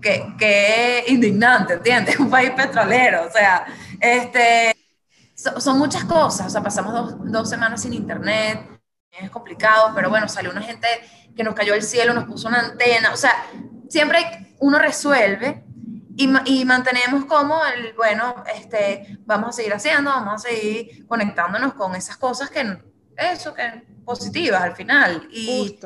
que, 0.00 0.34
que 0.38 1.04
indignante, 1.08 1.74
¿entiendes? 1.74 2.16
Un 2.20 2.30
país 2.30 2.50
petrolero, 2.50 3.26
o 3.26 3.30
sea, 3.30 3.66
este, 4.00 4.76
son 5.34 5.78
muchas 5.78 6.04
cosas, 6.04 6.46
o 6.46 6.50
sea, 6.50 6.62
pasamos 6.62 6.92
dos, 6.92 7.30
dos 7.30 7.48
semanas 7.48 7.82
sin 7.82 7.92
internet, 7.92 8.60
es 9.10 9.30
complicado, 9.30 9.92
pero 9.94 10.10
bueno, 10.10 10.28
salió 10.28 10.50
una 10.50 10.62
gente 10.62 10.86
que 11.36 11.44
nos 11.44 11.54
cayó 11.54 11.74
el 11.74 11.82
cielo, 11.82 12.14
nos 12.14 12.24
puso 12.24 12.48
una 12.48 12.60
antena, 12.60 13.12
o 13.12 13.16
sea, 13.16 13.32
siempre 13.88 14.54
uno 14.58 14.78
resuelve, 14.78 15.64
y, 16.20 16.64
mantenemos 16.64 17.26
como 17.26 17.64
el, 17.64 17.92
bueno, 17.92 18.42
este, 18.52 19.18
vamos 19.24 19.50
a 19.50 19.52
seguir 19.52 19.72
haciendo, 19.72 20.10
vamos 20.10 20.44
a 20.44 20.48
seguir 20.48 21.06
conectándonos 21.06 21.74
con 21.74 21.94
esas 21.94 22.16
cosas 22.16 22.50
que, 22.50 22.76
eso, 23.16 23.54
que 23.54 23.84
positivas 24.04 24.62
al 24.62 24.74
final. 24.74 25.28
Y, 25.30 25.78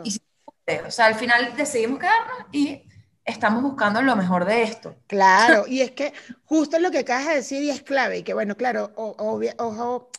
o 0.86 0.90
sea, 0.90 1.06
al 1.06 1.16
final 1.16 1.54
decidimos 1.54 1.98
quedarnos 1.98 2.46
y 2.50 2.82
estamos 3.24 3.62
buscando 3.62 4.02
lo 4.02 4.16
mejor 4.16 4.44
de 4.44 4.62
esto. 4.62 4.96
Claro, 5.06 5.64
y 5.66 5.80
es 5.80 5.92
que 5.92 6.12
justo 6.44 6.78
lo 6.78 6.90
que 6.90 6.98
acabas 6.98 7.28
de 7.28 7.34
decir 7.36 7.62
y 7.62 7.70
es 7.70 7.82
clave, 7.82 8.18
y 8.18 8.22
que 8.22 8.34
bueno, 8.34 8.56
claro, 8.56 8.92
ojo, 8.96 10.10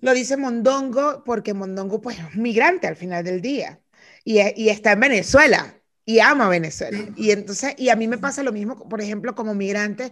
lo 0.00 0.12
dice 0.14 0.36
Mondongo, 0.36 1.24
porque 1.24 1.54
Mondongo 1.54 2.00
pues 2.00 2.18
es 2.18 2.36
migrante 2.36 2.86
al 2.86 2.96
final 2.96 3.24
del 3.24 3.40
día, 3.40 3.80
y, 4.24 4.40
y 4.60 4.68
está 4.68 4.92
en 4.92 5.00
Venezuela, 5.00 5.74
y 6.04 6.20
ama 6.20 6.48
Venezuela. 6.48 6.98
Y 7.16 7.32
entonces, 7.32 7.74
y 7.76 7.90
a 7.90 7.96
mí 7.96 8.08
me 8.08 8.18
pasa 8.18 8.42
lo 8.42 8.52
mismo, 8.52 8.88
por 8.88 9.00
ejemplo, 9.00 9.34
como 9.34 9.54
migrante, 9.54 10.10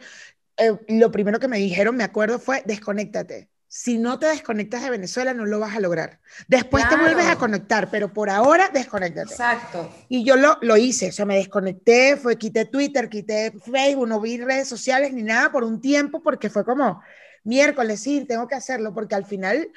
eh, 0.58 0.72
lo 0.88 1.10
primero 1.10 1.38
que 1.38 1.48
me 1.48 1.58
dijeron, 1.58 1.96
me 1.96 2.04
acuerdo, 2.04 2.38
fue 2.38 2.62
desconéctate. 2.66 3.48
Si 3.78 3.98
no 3.98 4.18
te 4.18 4.24
desconectas 4.24 4.82
de 4.82 4.88
Venezuela, 4.88 5.34
no 5.34 5.44
lo 5.44 5.60
vas 5.60 5.76
a 5.76 5.80
lograr. 5.80 6.18
Después 6.48 6.88
te 6.88 6.96
vuelves 6.96 7.26
a 7.26 7.36
conectar, 7.36 7.90
pero 7.90 8.10
por 8.10 8.30
ahora 8.30 8.70
desconéctate. 8.72 9.30
Exacto. 9.30 9.94
Y 10.08 10.24
yo 10.24 10.36
lo, 10.36 10.56
lo 10.62 10.78
hice, 10.78 11.10
o 11.10 11.12
sea, 11.12 11.26
me 11.26 11.36
desconecté, 11.36 12.16
fue, 12.16 12.38
quité 12.38 12.64
Twitter, 12.64 13.10
quité 13.10 13.52
Facebook, 13.70 14.08
no 14.08 14.18
vi 14.18 14.38
redes 14.38 14.66
sociales 14.66 15.12
ni 15.12 15.22
nada 15.22 15.52
por 15.52 15.62
un 15.62 15.82
tiempo, 15.82 16.22
porque 16.22 16.48
fue 16.48 16.64
como, 16.64 17.02
miércoles, 17.44 18.00
sí, 18.00 18.24
tengo 18.26 18.48
que 18.48 18.54
hacerlo, 18.54 18.94
porque 18.94 19.14
al 19.14 19.26
final 19.26 19.68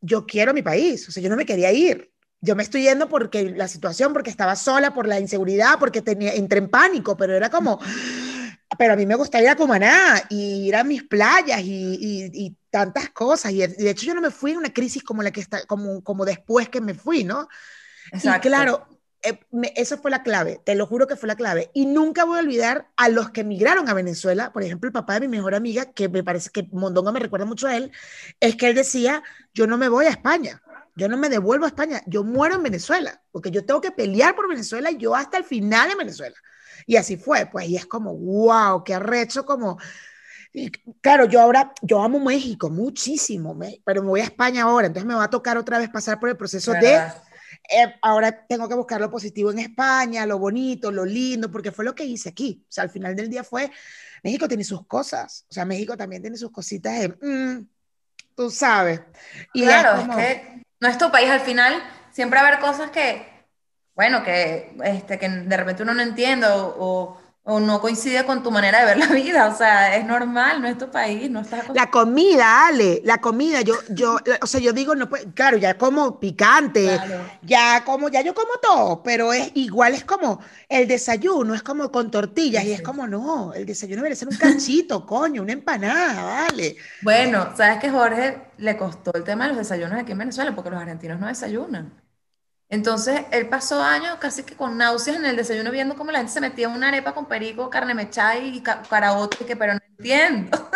yo 0.00 0.24
quiero 0.24 0.54
mi 0.54 0.62
país, 0.62 1.08
o 1.08 1.10
sea, 1.10 1.20
yo 1.20 1.28
no 1.28 1.36
me 1.36 1.46
quería 1.46 1.72
ir 1.72 2.12
yo 2.42 2.54
me 2.54 2.62
estoy 2.62 2.82
yendo 2.82 3.08
porque 3.08 3.50
la 3.50 3.66
situación, 3.66 4.12
porque 4.12 4.30
estaba 4.30 4.54
sola, 4.54 4.94
por 4.94 5.08
la 5.08 5.18
inseguridad, 5.18 5.80
porque 5.80 6.00
tenía, 6.00 6.32
entré 6.34 6.58
en 6.58 6.68
pánico, 6.68 7.16
pero 7.16 7.34
era 7.34 7.50
como, 7.50 7.80
pero 8.78 8.92
a 8.92 8.96
mí 8.96 9.06
me 9.06 9.14
gusta 9.14 9.40
ir 9.40 9.48
a 9.48 9.56
Cumaná 9.56 10.22
y 10.28 10.68
ir 10.68 10.76
a 10.76 10.84
mis 10.84 11.02
playas 11.04 11.60
y, 11.62 12.30
y, 12.32 12.56
tantas 12.76 13.08
cosas. 13.08 13.52
Y 13.52 13.66
de 13.66 13.90
hecho 13.90 14.04
yo 14.04 14.14
no 14.14 14.20
me 14.20 14.30
fui 14.30 14.50
en 14.50 14.58
una 14.58 14.72
crisis 14.72 15.02
como 15.02 15.22
la 15.22 15.30
que 15.30 15.40
está, 15.40 15.64
como, 15.64 16.04
como 16.04 16.26
después 16.26 16.68
que 16.68 16.82
me 16.82 16.92
fui, 16.92 17.24
¿no? 17.24 17.48
Exacto. 18.12 18.48
Y 18.48 18.50
claro, 18.50 18.86
eh, 19.22 19.40
eso 19.76 19.96
fue 19.96 20.10
la 20.10 20.22
clave, 20.22 20.60
te 20.62 20.74
lo 20.74 20.86
juro 20.86 21.06
que 21.06 21.16
fue 21.16 21.26
la 21.26 21.36
clave. 21.36 21.70
Y 21.72 21.86
nunca 21.86 22.24
voy 22.24 22.36
a 22.36 22.42
olvidar 22.42 22.88
a 22.96 23.08
los 23.08 23.30
que 23.30 23.40
emigraron 23.40 23.88
a 23.88 23.94
Venezuela, 23.94 24.52
por 24.52 24.62
ejemplo, 24.62 24.88
el 24.88 24.92
papá 24.92 25.14
de 25.14 25.20
mi 25.20 25.36
mejor 25.36 25.54
amiga, 25.54 25.92
que 25.92 26.10
me 26.10 26.22
parece 26.22 26.50
que 26.50 26.68
Mondonga 26.70 27.12
me 27.12 27.20
recuerda 27.20 27.46
mucho 27.46 27.66
a 27.66 27.76
él, 27.76 27.92
es 28.40 28.56
que 28.56 28.68
él 28.68 28.74
decía, 28.74 29.22
yo 29.54 29.66
no 29.66 29.78
me 29.78 29.88
voy 29.88 30.04
a 30.04 30.10
España 30.10 30.60
yo 30.96 31.08
no 31.08 31.18
me 31.18 31.28
devuelvo 31.28 31.66
a 31.66 31.68
España, 31.68 32.00
yo 32.06 32.24
muero 32.24 32.54
en 32.54 32.62
Venezuela, 32.62 33.22
porque 33.30 33.50
yo 33.50 33.66
tengo 33.66 33.82
que 33.82 33.90
pelear 33.90 34.34
por 34.34 34.48
Venezuela 34.48 34.90
y 34.90 34.96
yo 34.96 35.14
hasta 35.14 35.36
el 35.36 35.44
final 35.44 35.90
en 35.90 35.98
Venezuela. 35.98 36.34
Y 36.86 36.96
así 36.96 37.18
fue, 37.18 37.44
pues, 37.52 37.68
y 37.68 37.76
es 37.76 37.84
como, 37.84 38.14
wow, 38.16 38.82
qué 38.82 38.94
arrecho, 38.94 39.44
como, 39.44 39.78
y 40.58 40.70
claro, 41.02 41.26
yo 41.26 41.42
ahora, 41.42 41.74
yo 41.82 42.02
amo 42.02 42.18
México 42.18 42.70
muchísimo, 42.70 43.54
pero 43.84 44.02
me 44.02 44.08
voy 44.08 44.20
a 44.20 44.24
España 44.24 44.62
ahora, 44.62 44.86
entonces 44.86 45.06
me 45.06 45.14
va 45.14 45.24
a 45.24 45.30
tocar 45.30 45.58
otra 45.58 45.76
vez 45.76 45.90
pasar 45.90 46.18
por 46.18 46.30
el 46.30 46.36
proceso 46.38 46.72
de, 46.72 46.94
eh, 46.94 47.94
ahora 48.00 48.46
tengo 48.46 48.66
que 48.66 48.74
buscar 48.74 48.98
lo 48.98 49.10
positivo 49.10 49.50
en 49.50 49.58
España, 49.58 50.24
lo 50.24 50.38
bonito, 50.38 50.90
lo 50.90 51.04
lindo, 51.04 51.50
porque 51.50 51.72
fue 51.72 51.84
lo 51.84 51.94
que 51.94 52.06
hice 52.06 52.30
aquí. 52.30 52.64
O 52.66 52.72
sea, 52.72 52.84
al 52.84 52.90
final 52.90 53.14
del 53.14 53.28
día 53.28 53.44
fue, 53.44 53.70
México 54.24 54.48
tiene 54.48 54.64
sus 54.64 54.86
cosas, 54.86 55.44
o 55.50 55.52
sea, 55.52 55.66
México 55.66 55.94
también 55.94 56.22
tiene 56.22 56.38
sus 56.38 56.50
cositas 56.50 57.00
de, 57.00 57.08
mm, 57.08 57.68
tú 58.34 58.48
sabes. 58.48 59.02
Y 59.52 59.64
claro, 59.64 60.00
es, 60.00 60.16
que 60.16 60.62
no 60.80 60.88
es 60.88 60.96
tu 60.96 61.10
país 61.10 61.28
al 61.28 61.40
final, 61.40 61.82
siempre 62.12 62.40
va 62.40 62.46
a 62.46 62.48
haber 62.48 62.60
cosas 62.60 62.90
que, 62.90 63.26
bueno, 63.94 64.24
que, 64.24 64.74
este, 64.84 65.18
que 65.18 65.28
de 65.28 65.56
repente 65.58 65.82
uno 65.82 65.92
no 65.92 66.00
entiende 66.00 66.46
o, 66.46 66.76
o 66.78 67.25
no 67.46 67.80
coincide 67.80 68.24
con 68.24 68.42
tu 68.42 68.50
manera 68.50 68.80
de 68.80 68.86
ver 68.86 68.98
la 68.98 69.06
vida, 69.06 69.46
o 69.46 69.56
sea, 69.56 69.96
es 69.96 70.04
normal, 70.04 70.60
no 70.60 70.66
es 70.66 70.76
tu 70.76 70.90
país, 70.90 71.30
no 71.30 71.40
estás 71.40 71.68
La 71.74 71.88
comida, 71.90 72.66
Ale, 72.66 73.00
la 73.04 73.18
comida, 73.18 73.60
yo, 73.60 73.74
yo, 73.90 74.18
o 74.42 74.46
sea, 74.48 74.60
yo 74.60 74.72
digo, 74.72 74.96
no 74.96 75.08
puede, 75.08 75.32
claro, 75.32 75.56
ya 75.56 75.78
como 75.78 76.18
picante, 76.18 76.98
ya 77.42 77.84
como, 77.84 78.08
ya 78.08 78.22
yo 78.22 78.34
como 78.34 78.54
todo, 78.60 79.02
pero 79.04 79.32
es 79.32 79.52
igual, 79.54 79.94
es 79.94 80.04
como 80.04 80.40
el 80.68 80.88
desayuno, 80.88 81.54
es 81.54 81.62
como 81.62 81.92
con 81.92 82.10
tortillas, 82.10 82.64
y 82.64 82.72
es 82.72 82.82
como, 82.82 83.06
no, 83.06 83.54
el 83.54 83.64
desayuno 83.64 84.02
debe 84.02 84.16
ser 84.16 84.26
un 84.26 84.36
cachito, 84.36 85.06
coño, 85.06 85.42
una 85.42 85.52
empanada, 85.52 86.24
vale. 86.24 86.76
Bueno, 87.00 87.54
sabes 87.56 87.78
que 87.78 87.90
Jorge 87.90 88.42
le 88.58 88.76
costó 88.76 89.12
el 89.14 89.22
tema 89.22 89.44
de 89.44 89.50
los 89.50 89.58
desayunos 89.58 90.00
aquí 90.00 90.10
en 90.10 90.18
Venezuela, 90.18 90.52
porque 90.52 90.70
los 90.70 90.80
argentinos 90.80 91.20
no 91.20 91.28
desayunan. 91.28 92.05
Entonces, 92.68 93.20
él 93.30 93.48
pasó 93.48 93.80
años 93.80 94.16
casi 94.20 94.42
que 94.42 94.56
con 94.56 94.76
náuseas 94.76 95.16
en 95.16 95.24
el 95.24 95.36
desayuno 95.36 95.70
viendo 95.70 95.94
cómo 95.94 96.10
la 96.10 96.18
gente 96.18 96.32
se 96.32 96.40
metía 96.40 96.66
en 96.66 96.72
una 96.72 96.88
arepa 96.88 97.14
con 97.14 97.26
perico, 97.26 97.70
carne 97.70 97.94
mechada 97.94 98.36
y 98.38 98.60
carabote, 98.60 99.44
que 99.44 99.54
pero 99.54 99.74
no 99.74 99.80
entiendo. 99.96 100.70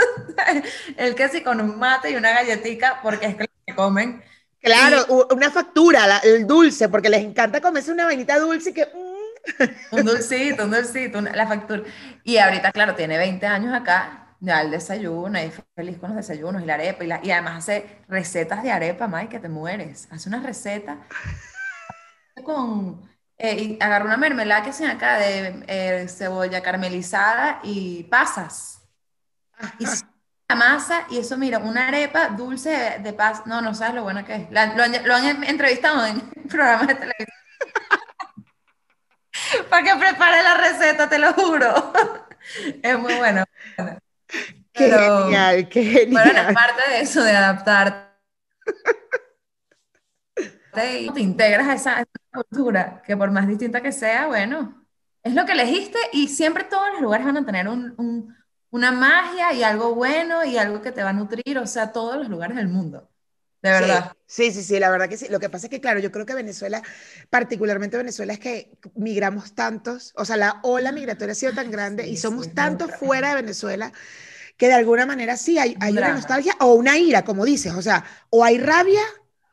él 0.97 1.15
que 1.17 1.29
sí 1.29 1.43
con 1.43 1.61
un 1.61 1.79
mate 1.79 2.11
y 2.11 2.17
una 2.17 2.31
galletita, 2.31 3.01
porque 3.03 3.27
es 3.27 3.35
que 3.35 3.43
lo 3.43 3.51
que 3.67 3.75
comen. 3.75 4.23
Claro, 4.61 5.27
una 5.31 5.51
factura, 5.51 6.21
el 6.23 6.47
dulce, 6.47 6.89
porque 6.89 7.09
les 7.09 7.25
encanta 7.25 7.61
comerse 7.61 7.91
una 7.91 8.05
vainita 8.05 8.39
dulce 8.39 8.73
que... 8.73 8.85
Mm. 8.87 9.97
un 9.97 10.05
dulcito, 10.05 10.65
un 10.65 10.71
dulcito, 10.71 11.21
la 11.23 11.47
factura. 11.49 11.83
Y 12.23 12.37
ahorita, 12.37 12.71
claro, 12.71 12.95
tiene 12.95 13.19
20 13.19 13.47
años 13.47 13.75
acá, 13.75 14.37
ya 14.39 14.61
el 14.61 14.71
desayuno, 14.71 15.43
y 15.43 15.51
feliz 15.75 15.99
con 15.99 16.11
los 16.11 16.19
desayunos 16.19 16.63
y 16.63 16.67
la 16.67 16.75
arepa, 16.75 17.05
y, 17.05 17.09
y 17.27 17.31
además 17.33 17.59
hace 17.59 17.99
recetas 18.07 18.63
de 18.63 18.71
arepa, 18.71 19.09
Mike, 19.09 19.29
que 19.29 19.39
te 19.41 19.49
mueres. 19.49 20.07
Hace 20.11 20.29
una 20.29 20.41
receta 20.41 20.99
con, 22.43 23.09
eh, 23.39 23.79
una 23.81 24.17
mermelada 24.17 24.63
que 24.63 24.71
hacen 24.71 24.91
acá 24.91 25.19
de 25.19 25.65
eh, 25.67 26.09
cebolla 26.09 26.63
caramelizada 26.63 27.61
y 27.63 28.05
pasas. 28.05 28.83
Y 29.79 29.87
la 29.87 30.57
masa, 30.57 31.07
y 31.11 31.19
eso, 31.19 31.37
mira, 31.37 31.59
una 31.59 31.89
arepa 31.89 32.29
dulce 32.29 32.71
de, 32.71 32.99
de 32.99 33.13
pasas. 33.13 33.47
No, 33.47 33.61
no 33.61 33.75
sabes 33.75 33.95
lo 33.95 34.03
bueno 34.03 34.25
que 34.25 34.35
es. 34.35 34.51
lo, 34.51 35.15
han, 35.15 35.45
entrevistado 35.45 36.05
en 36.07 36.21
programas 36.49 36.89
de 36.89 36.95
televisión. 36.95 37.37
Para 39.69 39.83
que 39.85 39.97
prepare 39.97 40.43
la 40.43 40.55
receta, 40.55 41.09
te 41.09 41.19
lo 41.19 41.33
juro. 41.33 41.93
es 42.83 42.99
muy 42.99 43.15
bueno. 43.15 43.45
Qué 44.73 44.91
genial, 44.91 45.69
qué 45.69 45.83
genial. 45.83 46.25
Bueno, 46.25 46.49
es 46.49 46.55
parte 46.55 46.91
de 46.91 47.01
eso, 47.01 47.23
de 47.23 47.37
adaptar 47.37 48.11
y 50.75 51.11
te 51.11 51.21
integras 51.21 51.69
a 51.69 51.75
esa, 51.75 52.07
cultura, 52.33 53.03
que 53.05 53.17
por 53.17 53.31
más 53.31 53.49
distinta 53.49 53.81
que 53.83 53.93
sea, 53.93 54.29
bueno, 54.29 54.87
es 55.23 55.35
lo 55.35 55.45
que 55.45 55.53
elegiste 55.53 55.99
y 56.13 56.29
siempre 56.29 56.65
todos 56.65 56.93
los 56.93 57.01
lugares 57.01 57.27
van 57.27 57.39
a 57.39 57.45
tener 57.45 57.69
un, 57.69 58.35
una 58.71 58.93
magia 58.93 59.53
y 59.53 59.63
algo 59.63 59.95
bueno 59.95 60.45
y 60.45 60.57
algo 60.57 60.81
que 60.81 60.93
te 60.93 61.03
va 61.03 61.11
a 61.11 61.15
nutrir, 61.15 61.59
o 61.59 61.67
sea, 61.67 61.93
todos 61.93 62.17
los 62.17 62.29
lugares 62.29 62.57
del 62.57 62.69
mundo. 62.69 63.11
De 63.63 63.71
verdad. 63.71 64.13
Sí, 64.27 64.53
sí, 64.53 64.63
sí, 64.63 64.79
la 64.79 64.89
verdad 64.91 65.09
que 65.09 65.19
sí. 65.19 65.27
Lo 65.29 65.39
que 65.39 65.51
pasa 65.51 65.67
es 65.67 65.71
que, 65.71 65.81
claro, 65.81 66.01
yo 66.01 66.11
creo 66.11 66.25
que 66.25 66.35
Venezuela, 66.35 66.83
particularmente 67.29 67.99
Venezuela, 67.99 68.33
es 68.33 68.39
que 68.39 68.71
migramos 68.95 69.55
tantos, 69.55 70.15
o 70.17 70.25
sea, 70.25 70.37
la 70.37 70.61
ola 70.63 70.93
migratoria 70.93 71.33
ha 71.33 71.35
sido 71.35 71.53
tan 71.53 71.71
grande 71.71 72.07
y 72.07 72.17
somos 72.17 72.55
tantos 72.55 72.93
fuera 72.95 73.31
de 73.31 73.43
Venezuela 73.43 73.93
que 74.57 74.69
de 74.69 74.75
alguna 74.75 75.05
manera 75.05 75.37
sí 75.37 75.59
hay, 75.59 75.77
hay 75.81 75.93
una 75.93 76.13
nostalgia 76.13 76.55
o 76.61 76.75
una 76.75 76.97
ira, 76.99 77.25
como 77.25 77.45
dices, 77.45 77.75
o 77.75 77.83
sea, 77.83 78.05
o 78.29 78.45
hay 78.45 78.59
rabia 78.59 79.01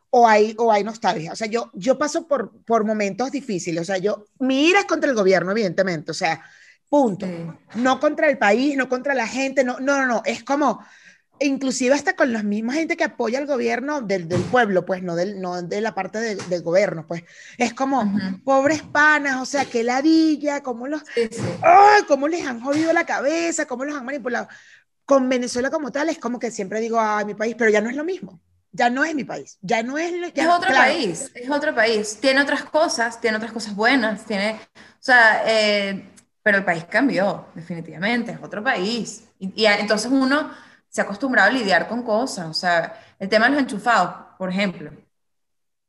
o 0.09 0.27
hay, 0.27 0.55
o 0.57 0.71
hay 0.71 0.83
nostalgia. 0.83 1.33
O 1.33 1.35
sea, 1.35 1.47
yo, 1.47 1.71
yo 1.73 1.97
paso 1.97 2.27
por, 2.27 2.51
por 2.63 2.85
momentos 2.85 3.31
difíciles. 3.31 3.81
O 3.81 3.85
sea, 3.85 3.97
yo, 3.97 4.25
mi 4.39 4.67
ira 4.67 4.79
es 4.79 4.85
contra 4.85 5.09
el 5.09 5.15
gobierno, 5.15 5.51
evidentemente. 5.51 6.11
O 6.11 6.13
sea, 6.13 6.41
punto. 6.89 7.27
No 7.75 7.99
contra 7.99 8.29
el 8.29 8.37
país, 8.37 8.77
no 8.77 8.89
contra 8.89 9.13
la 9.13 9.27
gente, 9.27 9.63
no, 9.63 9.79
no, 9.79 9.97
no, 9.97 10.05
no. 10.05 10.21
Es 10.25 10.43
como, 10.43 10.83
inclusive 11.39 11.93
hasta 11.93 12.15
con 12.15 12.31
la 12.31 12.43
misma 12.43 12.73
gente 12.73 12.95
que 12.95 13.03
apoya 13.03 13.39
al 13.39 13.45
gobierno 13.47 14.01
del, 14.01 14.27
del 14.27 14.41
pueblo, 14.43 14.85
pues, 14.85 15.03
no, 15.03 15.15
del, 15.15 15.41
no 15.41 15.61
de 15.61 15.81
la 15.81 15.93
parte 15.93 16.19
del 16.35 16.61
gobierno, 16.61 17.05
pues. 17.05 17.23
Es 17.57 17.73
como, 17.73 18.11
pobres 18.43 18.83
panas, 18.83 19.41
o 19.41 19.45
sea, 19.45 19.65
qué 19.65 19.83
ladilla, 19.83 20.63
cómo 20.63 20.87
los, 20.87 21.03
cómo 22.07 22.27
les 22.27 22.45
han 22.45 22.61
jodido 22.61 22.93
la 22.93 23.05
cabeza, 23.05 23.65
cómo 23.65 23.85
los 23.85 23.95
han 23.95 24.05
manipulado. 24.05 24.47
Con 25.05 25.29
Venezuela 25.29 25.69
como 25.69 25.91
tal, 25.91 26.09
es 26.09 26.17
como 26.17 26.39
que 26.39 26.51
siempre 26.51 26.81
digo, 26.81 26.99
ay, 26.99 27.25
mi 27.25 27.33
país, 27.33 27.55
pero 27.57 27.71
ya 27.71 27.81
no 27.81 27.89
es 27.89 27.95
lo 27.95 28.03
mismo 28.03 28.41
ya 28.77 28.91
no 28.91 29.03
es 29.03 29.15
mi 29.15 29.23
país, 29.23 29.57
ya 29.61 29.81
no 29.81 29.97
es... 29.97 30.13
es 30.35 30.47
otro 30.47 30.71
país, 30.71 31.31
es 31.33 31.49
otro 31.49 31.73
país. 31.73 32.19
Tiene 32.21 32.41
otras 32.41 32.63
cosas, 32.63 33.19
tiene 33.19 33.37
otras 33.37 33.51
cosas 33.51 33.75
buenas, 33.75 34.23
tiene... 34.23 34.59
O 34.75 34.99
sea, 34.99 35.41
eh, 35.47 36.11
pero 36.43 36.59
el 36.59 36.63
país 36.63 36.85
cambió, 36.85 37.47
definitivamente, 37.55 38.33
es 38.33 38.39
otro 38.41 38.63
país. 38.63 39.23
Y, 39.39 39.65
entonces 39.65 40.11
uno 40.11 40.51
se 40.89 41.01
ha 41.01 41.05
acostumbrado 41.05 41.49
a 41.49 41.51
lidiar 41.51 41.87
con 41.87 42.03
cosas, 42.03 42.45
o 42.45 42.53
sea, 42.53 43.01
el 43.17 43.27
tema 43.27 43.45
de 43.45 43.53
los 43.53 43.61
enchufados, 43.61 44.13
por 44.37 44.49
ejemplo, 44.49 44.91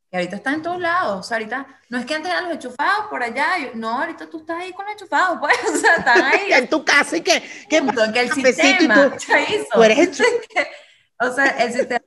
que 0.09 0.17
ahorita 0.17 0.37
está 0.37 0.51
en 0.53 0.63
todos 0.63 0.79
lados, 0.79 1.19
o 1.19 1.23
sea, 1.23 1.37
ahorita, 1.37 1.67
no 1.89 1.99
es 1.99 2.05
que 2.07 2.15
antes 2.15 2.31
eran 2.31 2.45
los 2.45 2.53
enchufados 2.53 3.05
por 3.07 3.21
allá, 3.21 3.49
no, 3.75 4.01
ahorita 4.01 4.27
tú 4.27 4.39
estás 4.39 4.61
ahí 4.61 4.73
con 4.73 4.85
los 4.85 4.93
enchufados, 4.93 5.37
pues, 5.39 5.57
o 5.73 5.77
sea, 5.77 5.95
están 5.97 6.23
ahí. 6.23 6.51
en 6.53 6.67
tu 6.67 6.83
casa 6.83 7.17
y 7.17 7.21
que, 7.21 7.39
que, 7.69 7.83
que 8.13 8.19
el 8.19 8.31
sistema, 8.31 9.11
tú, 9.11 9.17
tú 9.73 9.83
eres 9.83 10.19
o 11.21 11.31
sea, 11.33 11.47
el 11.49 11.73
sistema 11.73 12.05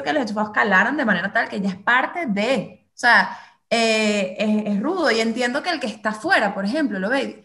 que 0.00 0.12
los 0.12 0.22
enchufados 0.22 0.52
calaran 0.52 0.96
de 0.96 1.04
manera 1.04 1.32
tal 1.32 1.48
que 1.48 1.60
ya 1.60 1.70
es 1.70 1.76
parte 1.76 2.26
de, 2.26 2.86
o 2.86 2.96
sea, 2.96 3.36
eh, 3.68 4.36
es, 4.66 4.80
rudo 4.80 5.10
y 5.10 5.20
entiendo 5.20 5.62
que 5.62 5.70
el 5.70 5.80
que 5.80 5.86
está 5.88 6.10
afuera, 6.10 6.54
por 6.54 6.64
ejemplo, 6.64 6.98
lo 7.00 7.08
ve 7.08 7.44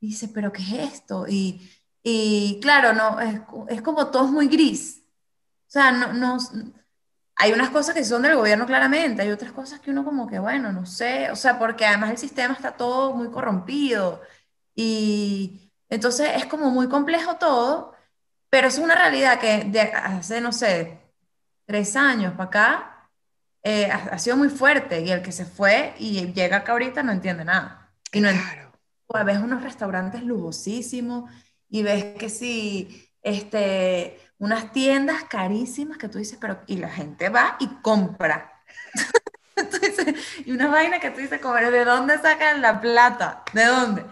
y 0.00 0.08
dice, 0.08 0.28
pero 0.28 0.52
¿qué 0.52 0.62
es 0.62 0.94
esto? 0.94 1.26
Y, 1.28 1.70
y 2.02 2.58
claro, 2.60 2.92
no, 2.92 3.20
es, 3.20 3.40
es, 3.68 3.82
como 3.82 4.08
todo 4.08 4.26
es 4.26 4.30
muy 4.32 4.48
gris. 4.48 5.02
O 5.68 5.70
sea, 5.70 5.92
no, 5.92 6.12
no, 6.12 6.38
hay 7.36 7.52
unas 7.52 7.70
cosas 7.70 7.94
que 7.94 8.04
son 8.04 8.22
del 8.22 8.36
gobierno 8.36 8.66
claramente, 8.66 9.22
hay 9.22 9.30
otras 9.30 9.52
cosas 9.52 9.80
que 9.80 9.90
uno 9.90 10.04
como 10.04 10.26
que, 10.28 10.38
bueno, 10.38 10.72
no 10.72 10.84
sé, 10.86 11.30
o 11.30 11.36
sea, 11.36 11.58
porque 11.58 11.86
además 11.86 12.10
el 12.10 12.18
sistema 12.18 12.52
está 12.54 12.72
todo 12.72 13.14
muy 13.14 13.30
corrompido 13.30 14.20
y 14.74 15.70
entonces 15.88 16.30
es 16.36 16.46
como 16.46 16.70
muy 16.70 16.88
complejo 16.88 17.36
todo, 17.36 17.94
pero 18.50 18.68
es 18.68 18.78
una 18.78 18.94
realidad 18.94 19.40
que 19.40 19.64
de 19.64 19.80
hace, 19.80 20.40
no 20.42 20.52
sé, 20.52 21.00
tres 21.70 21.94
años 21.94 22.32
para 22.32 22.48
acá, 22.48 23.08
eh, 23.62 23.88
ha, 23.92 24.18
sido 24.18 24.36
muy 24.36 24.48
fuerte 24.48 25.02
y 25.02 25.12
el 25.12 25.22
que 25.22 25.30
se 25.30 25.44
fue 25.44 25.94
y 26.00 26.32
llega 26.32 26.56
acá 26.56 26.72
ahorita 26.72 27.04
no 27.04 27.12
entiende 27.12 27.44
nada. 27.44 27.92
Y 28.12 28.20
no 28.20 28.28
claro. 28.28 28.72
Pues, 29.06 29.24
ves 29.24 29.38
unos 29.38 29.62
restaurantes 29.62 30.24
lujosísimos 30.24 31.30
y 31.68 31.84
ves 31.84 32.16
que 32.18 32.28
sí, 32.28 33.08
este, 33.22 34.18
unas 34.38 34.72
tiendas 34.72 35.22
carísimas 35.30 35.96
que 35.96 36.08
tú 36.08 36.18
dices, 36.18 36.38
pero 36.40 36.60
y 36.66 36.78
la 36.78 36.88
gente 36.88 37.28
va 37.28 37.56
y 37.60 37.68
compra. 37.82 38.64
y 40.44 40.50
una 40.50 40.66
vaina 40.66 40.98
que 40.98 41.12
tú 41.12 41.20
dices, 41.20 41.40
¿de 41.40 41.84
dónde 41.84 42.18
sacan 42.18 42.60
la 42.60 42.80
plata? 42.80 43.44
¿De 43.52 43.64
dónde? 43.64 44.06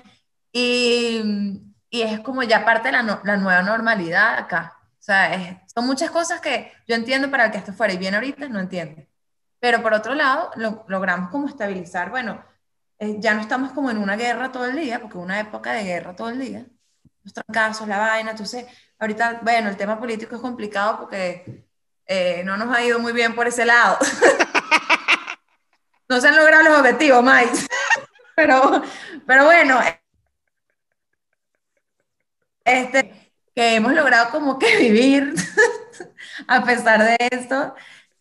Y, 0.53 1.61
y 1.91 2.03
es 2.03 2.21
como 2.21 2.45
ya 2.45 2.65
parte 2.65 2.89
de 2.89 2.93
la, 2.93 3.21
la 3.25 3.37
nueva 3.37 3.63
normalidad 3.63 4.39
acá. 4.39 4.78
Sea, 5.09 5.35
es, 5.35 5.57
son 5.75 5.87
muchas 5.87 6.11
cosas 6.11 6.39
que 6.43 6.71
yo 6.87 6.95
entiendo 6.95 7.31
para 7.31 7.47
el 7.47 7.51
que 7.51 7.57
esté 7.57 7.73
fuera 7.73 7.95
y 7.95 7.97
viene 7.97 8.19
ahorita, 8.19 8.47
no 8.51 8.61
entiende. 8.61 9.09
Pero 9.59 9.83
por 9.83 9.95
otro 9.95 10.15
lado, 10.15 10.51
lo, 10.57 10.85
logramos 10.87 11.31
como 11.31 11.49
estabilizar, 11.49 12.11
bueno, 12.11 12.45
eh, 12.99 13.17
ya 13.19 13.33
no 13.33 13.41
estamos 13.41 13.73
como 13.73 13.91
en 13.91 13.97
una 13.97 14.17
guerra 14.17 14.53
todo 14.53 14.67
el 14.67 14.77
día, 14.77 15.01
porque 15.01 15.17
una 15.17 15.41
época 15.41 15.73
de 15.73 15.85
guerra 15.85 16.15
todo 16.15 16.29
el 16.29 16.39
día, 16.39 16.67
los 17.25 17.33
trancazos, 17.33 17.89
la 17.89 17.97
vaina, 17.97 18.33
entonces, 18.33 18.67
ahorita, 18.99 19.41
bueno, 19.43 19.71
el 19.71 19.79
tema 19.79 19.99
político 19.99 20.37
es 20.37 20.43
complicado 20.43 20.99
porque 20.99 21.65
eh, 22.05 22.43
no 22.45 22.59
nos 22.59 22.77
ha 22.77 22.85
ido 22.85 22.99
muy 22.99 23.15
bien 23.15 23.35
por 23.35 23.47
ese 23.47 23.65
lado. 23.65 23.97
no 26.11 26.21
se 26.21 26.29
han 26.29 26.37
logrado 26.37 26.65
los 26.65 26.81
objetivos, 26.81 27.25
Mike. 27.25 27.67
pero, 28.37 28.83
pero 29.27 29.47
bueno, 29.47 29.81
este, 32.63 33.28
que 33.59 33.75
hemos 33.75 33.93
logrado 33.93 34.31
como 34.31 34.57
que 34.57 34.77
vivir 34.79 35.35
a 36.47 36.65
pesar 36.65 37.03
de 37.03 37.17
esto 37.33 37.75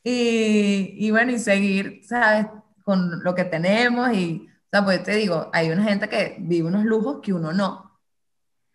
y, 0.04 0.96
y, 0.98 1.12
bueno, 1.12 1.32
y 1.32 1.38
seguir, 1.38 2.02
¿sabes? 2.04 2.48
Con 2.84 3.24
lo 3.24 3.36
que 3.36 3.44
tenemos 3.44 4.12
y, 4.14 4.48
o 4.50 4.70
sea, 4.72 4.84
pues 4.84 5.04
te 5.04 5.12
digo, 5.12 5.52
hay 5.54 5.70
una 5.70 5.84
gente 5.84 6.10
que 6.10 6.38
vive 6.40 6.68
unos 6.68 6.86
lujos 6.86 7.20
que 7.22 7.34
uno 7.34 7.54
no, 7.54 8.00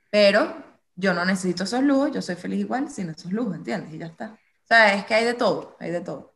pero 0.08 0.54
yo 0.94 1.12
no 1.12 1.24
necesito 1.24 1.64
esos 1.64 1.82
lujos, 1.82 2.12
yo 2.12 2.22
soy 2.22 2.36
feliz 2.36 2.60
igual 2.60 2.88
sin 2.88 3.10
esos 3.10 3.32
lujos, 3.32 3.56
¿entiendes? 3.56 3.92
Y 3.94 3.98
ya 3.98 4.06
está. 4.06 4.34
O 4.34 4.66
sea, 4.68 4.94
es 4.94 5.04
que 5.04 5.14
hay 5.14 5.24
de 5.24 5.34
todo, 5.34 5.76
hay 5.80 5.90
de 5.90 6.00
todo. 6.00 6.32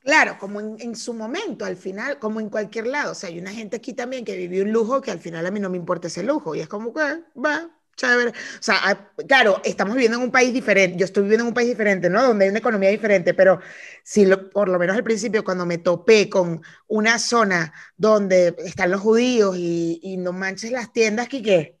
Claro, 0.00 0.38
como 0.38 0.60
en, 0.60 0.76
en, 0.80 0.96
su 0.96 1.12
momento, 1.12 1.66
al 1.66 1.76
final, 1.76 2.18
como 2.18 2.40
en 2.40 2.48
cualquier 2.48 2.86
lado. 2.86 3.12
O 3.12 3.14
sea, 3.14 3.28
hay 3.28 3.38
una 3.38 3.52
gente 3.52 3.76
aquí 3.76 3.92
también 3.92 4.24
que 4.24 4.34
vivió 4.34 4.62
un 4.62 4.72
lujo 4.72 5.02
que 5.02 5.10
al 5.10 5.18
final 5.18 5.44
a 5.44 5.50
mí 5.50 5.60
no 5.60 5.68
me 5.68 5.76
importa 5.76 6.06
ese 6.06 6.22
lujo. 6.22 6.54
Y 6.54 6.60
es 6.60 6.68
como 6.68 6.94
que, 6.94 7.24
va, 7.36 7.68
chévere. 7.96 8.30
O 8.30 8.34
sea, 8.62 8.76
ah, 8.82 9.10
claro, 9.26 9.60
estamos 9.64 9.94
viviendo 9.94 10.18
en 10.18 10.24
un 10.24 10.30
país 10.30 10.52
diferente, 10.52 10.98
yo 10.98 11.04
estoy 11.06 11.22
viviendo 11.24 11.44
en 11.44 11.48
un 11.48 11.54
país 11.54 11.68
diferente, 11.68 12.10
¿no? 12.10 12.22
Donde 12.22 12.44
hay 12.44 12.50
una 12.50 12.58
economía 12.60 12.90
diferente, 12.90 13.34
pero 13.34 13.60
si 14.04 14.26
por 14.52 14.68
lo 14.68 14.78
menos 14.78 14.96
al 14.96 15.04
principio, 15.04 15.44
cuando 15.44 15.66
me 15.66 15.78
topé 15.78 16.28
con 16.28 16.62
una 16.88 17.18
zona 17.18 17.72
donde 17.96 18.54
están 18.64 18.90
los 18.90 19.00
judíos 19.00 19.56
y, 19.58 20.00
y 20.02 20.16
no 20.18 20.32
manches 20.32 20.70
las 20.72 20.92
tiendas, 20.92 21.28
¿qué 21.28 21.42
qué? 21.42 21.76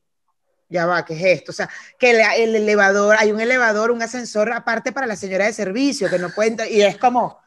ya 0.68 0.86
va, 0.86 1.04
¿qué 1.04 1.14
es 1.14 1.38
esto? 1.40 1.52
O 1.52 1.54
sea, 1.54 1.68
que 1.98 2.10
el, 2.10 2.20
el 2.38 2.56
elevador, 2.56 3.16
hay 3.18 3.30
un 3.32 3.40
elevador, 3.40 3.90
un 3.90 4.02
ascensor 4.02 4.52
aparte 4.52 4.92
para 4.92 5.06
la 5.06 5.16
señora 5.16 5.46
de 5.46 5.52
servicio, 5.52 6.10
que 6.10 6.18
no 6.18 6.30
puede 6.30 6.50
entrar, 6.50 6.70
y 6.70 6.82
es 6.82 6.96
como, 6.98 7.38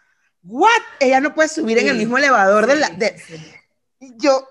¿what? 0.43 0.69
Ella 0.99 1.19
no 1.19 1.35
puede 1.35 1.49
subir 1.49 1.77
en 1.79 1.87
el 1.87 1.93
Sí, 1.93 1.99
mismo 1.99 2.17
elevador 2.17 2.65
de 2.67 2.75
la... 2.75 2.87
Sí, 2.87 2.95
de- 2.97 3.15
sí. 3.17 3.53
yo, 4.17 4.47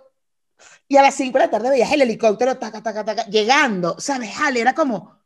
y 0.88 0.96
a 0.96 1.02
las 1.02 1.14
5 1.14 1.38
de 1.38 1.44
la 1.44 1.50
tarde 1.50 1.70
veías 1.70 1.92
el 1.92 2.02
helicóptero, 2.02 2.56
taca, 2.58 2.82
taca, 2.82 3.04
taca, 3.04 3.26
llegando, 3.26 3.96
¿sabes? 4.00 4.30
Ale, 4.40 4.60
era 4.60 4.74
como, 4.74 5.18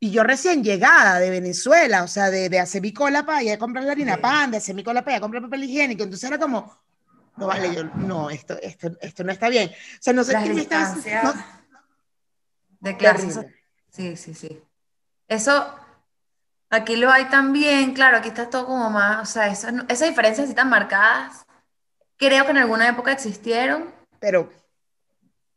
y 0.00 0.10
yo 0.10 0.24
recién 0.24 0.64
llegada 0.64 1.18
de 1.20 1.30
Venezuela, 1.30 2.02
o 2.04 2.08
sea, 2.08 2.30
de, 2.30 2.48
de 2.48 2.60
hacer 2.60 2.82
mi 2.82 2.92
cola 2.92 3.24
para 3.26 3.42
ir 3.42 3.52
a 3.52 3.58
comprar 3.58 3.84
la 3.84 3.92
harina 3.92 4.20
pan, 4.20 4.50
de 4.50 4.58
hacer 4.58 4.74
mi 4.74 4.84
cola 4.84 5.02
para 5.02 5.16
ir 5.16 5.18
a 5.18 5.20
comprar 5.22 5.42
papel 5.42 5.64
higiénico, 5.64 6.02
entonces 6.04 6.28
era 6.28 6.38
como, 6.38 6.76
no 7.36 7.46
vale, 7.46 7.74
yo, 7.74 7.84
no, 7.84 8.30
esto, 8.30 8.58
esto, 8.60 8.90
esto 9.00 9.24
no 9.24 9.32
está 9.32 9.48
bien. 9.48 9.70
O 9.70 9.74
sea, 10.00 10.12
no 10.12 10.24
sé 10.24 10.34
qué 10.42 10.54
me 10.54 10.62
estás... 10.62 10.96
no, 11.24 11.34
de 12.80 12.96
clases. 12.96 13.46
Sí, 13.90 14.16
sí, 14.16 14.34
sí. 14.34 14.62
Eso, 15.28 15.74
aquí 16.70 16.96
lo 16.96 17.10
hay 17.10 17.26
también, 17.26 17.94
claro, 17.94 18.18
aquí 18.18 18.28
está 18.28 18.50
todo 18.50 18.66
como 18.66 18.90
más, 18.90 19.28
o 19.28 19.32
sea, 19.32 19.48
esas, 19.48 19.72
no- 19.72 19.84
esas 19.88 20.08
diferencias 20.08 20.46
así 20.46 20.54
tan 20.54 20.68
marcadas, 20.70 21.44
creo 22.16 22.44
que 22.44 22.50
en 22.50 22.58
alguna 22.58 22.88
época 22.88 23.12
existieron, 23.12 23.94
Pero, 24.18 24.50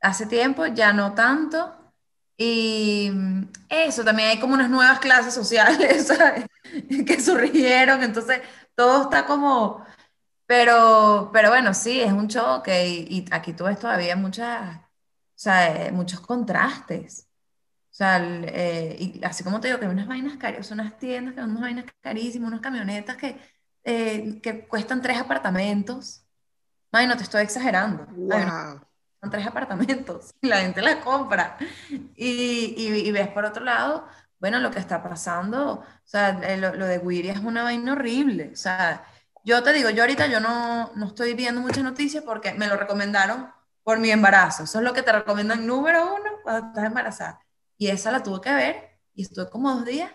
hace 0.05 0.25
tiempo, 0.27 0.65
ya 0.67 0.93
no 0.93 1.13
tanto. 1.13 1.75
Y 2.37 3.11
eso, 3.69 4.03
también 4.03 4.29
hay 4.29 4.39
como 4.39 4.53
unas 4.55 4.69
nuevas 4.69 4.99
clases 4.99 5.33
sociales, 5.33 6.07
¿sabes? 6.07 6.45
que 7.07 7.21
surgieron, 7.21 8.03
entonces 8.03 8.41
todo 8.75 9.03
está 9.03 9.25
como, 9.25 9.85
pero, 10.47 11.29
pero 11.33 11.49
bueno, 11.49 11.73
sí, 11.73 12.01
es 12.01 12.11
un 12.13 12.27
choque 12.27 12.87
y, 12.89 13.19
y 13.19 13.25
aquí 13.31 13.53
tú 13.53 13.65
ves 13.65 13.79
todavía 13.79 14.15
muchas, 14.15 14.77
o 14.77 14.81
sea, 15.35 15.87
eh, 15.87 15.91
muchos 15.91 16.19
contrastes. 16.21 17.27
O 17.91 17.97
sea, 17.97 18.17
el, 18.17 18.45
eh, 18.49 18.97
y 18.99 19.23
así 19.25 19.43
como 19.43 19.59
te 19.61 19.69
digo 19.69 19.79
que 19.79 19.85
hay 19.85 19.91
unas 19.91 20.07
vainas 20.07 20.37
caras, 20.37 20.69
unas 20.71 20.97
tiendas 20.99 21.33
que 21.35 21.41
son 21.41 21.51
unas 21.51 21.61
vainas 21.63 21.85
carísimas, 22.01 22.49
unas 22.49 22.61
camionetas 22.61 23.17
que, 23.17 23.37
eh, 23.85 24.41
que 24.41 24.67
cuestan 24.67 25.01
tres 25.01 25.17
apartamentos. 25.19 26.25
Ay, 26.91 27.07
no 27.07 27.17
te 27.17 27.23
estoy 27.23 27.43
exagerando. 27.43 28.05
Ay, 28.29 28.45
no, 28.45 28.51
wow. 28.51 28.81
Son 29.25 29.31
tres 29.31 29.47
apartamentos 29.47 30.33
la 30.41 30.61
gente 30.61 30.81
la 30.81 31.01
compra. 31.01 31.57
Y, 32.15 32.75
y, 32.77 33.07
y 33.07 33.11
ves 33.11 33.27
por 33.29 33.45
otro 33.45 33.63
lado, 33.63 34.07
bueno, 34.39 34.59
lo 34.59 34.71
que 34.71 34.79
está 34.79 35.01
pasando, 35.01 35.79
o 35.79 35.85
sea, 36.03 36.39
eh, 36.43 36.57
lo, 36.57 36.75
lo 36.75 36.85
de 36.85 36.99
Wiria 36.99 37.33
es 37.33 37.39
una 37.39 37.63
vaina 37.63 37.93
horrible. 37.93 38.51
O 38.53 38.55
sea, 38.55 39.05
yo 39.43 39.63
te 39.63 39.73
digo, 39.73 39.89
yo 39.89 40.03
ahorita 40.03 40.27
yo 40.27 40.39
no, 40.39 40.91
no 40.95 41.07
estoy 41.07 41.33
viendo 41.33 41.61
muchas 41.61 41.83
noticias 41.83 42.23
porque 42.23 42.53
me 42.53 42.67
lo 42.67 42.77
recomendaron 42.77 43.49
por 43.83 43.99
mi 43.99 44.11
embarazo. 44.11 44.63
Eso 44.63 44.79
es 44.79 44.85
lo 44.85 44.93
que 44.93 45.01
te 45.03 45.11
recomiendan 45.11 45.65
número 45.65 46.15
uno 46.15 46.29
cuando 46.43 46.67
estás 46.67 46.85
embarazada. 46.85 47.39
Y 47.77 47.87
esa 47.87 48.11
la 48.11 48.23
tuve 48.23 48.41
que 48.41 48.53
ver 48.53 48.99
y 49.13 49.23
estuve 49.23 49.49
como 49.49 49.73
dos 49.73 49.85
días 49.85 50.11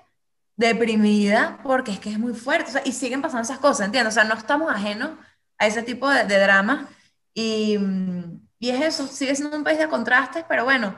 deprimida 0.56 1.58
porque 1.62 1.92
es 1.92 2.00
que 2.00 2.10
es 2.12 2.18
muy 2.18 2.34
fuerte. 2.34 2.70
O 2.70 2.72
sea, 2.72 2.82
y 2.84 2.92
siguen 2.92 3.22
pasando 3.22 3.42
esas 3.42 3.58
cosas, 3.58 3.86
¿entiendes? 3.86 4.14
O 4.14 4.14
sea, 4.14 4.24
no 4.24 4.34
estamos 4.34 4.70
ajenos 4.72 5.10
a 5.58 5.66
ese 5.66 5.82
tipo 5.82 6.08
de, 6.08 6.24
de 6.24 6.38
dramas. 6.38 6.86
Y, 7.34 7.78
mm, 7.78 8.49
y 8.60 8.70
es 8.70 8.80
eso, 8.82 9.06
sigue 9.08 9.34
siendo 9.34 9.56
un 9.56 9.64
país 9.64 9.78
de 9.78 9.88
contrastes, 9.88 10.44
pero 10.48 10.64
bueno, 10.64 10.96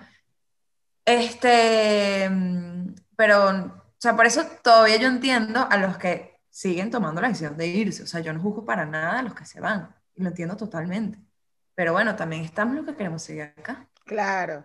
este, 1.05 2.31
pero, 3.17 3.49
o 3.51 3.83
sea, 3.99 4.17
por 4.17 4.27
eso 4.27 4.43
todavía 4.63 4.97
yo 4.97 5.09
entiendo 5.09 5.67
a 5.71 5.77
los 5.77 5.99
que 5.99 6.41
siguen 6.51 6.91
tomando 6.91 7.21
la 7.21 7.29
decisión 7.29 7.57
de 7.57 7.67
irse. 7.69 8.03
O 8.03 8.07
sea, 8.07 8.21
yo 8.21 8.33
no 8.33 8.41
juzgo 8.41 8.65
para 8.65 8.85
nada 8.87 9.19
a 9.21 9.23
los 9.23 9.35
que 9.35 9.45
se 9.47 9.61
van, 9.61 9.95
y 10.15 10.23
lo 10.23 10.29
entiendo 10.29 10.57
totalmente. 10.57 11.19
Pero 11.75 11.93
bueno, 11.93 12.17
también 12.17 12.45
estamos 12.45 12.77
los 12.77 12.87
que 12.87 12.95
queremos 12.97 13.23
seguir 13.23 13.43
acá. 13.43 13.89
Claro. 14.05 14.65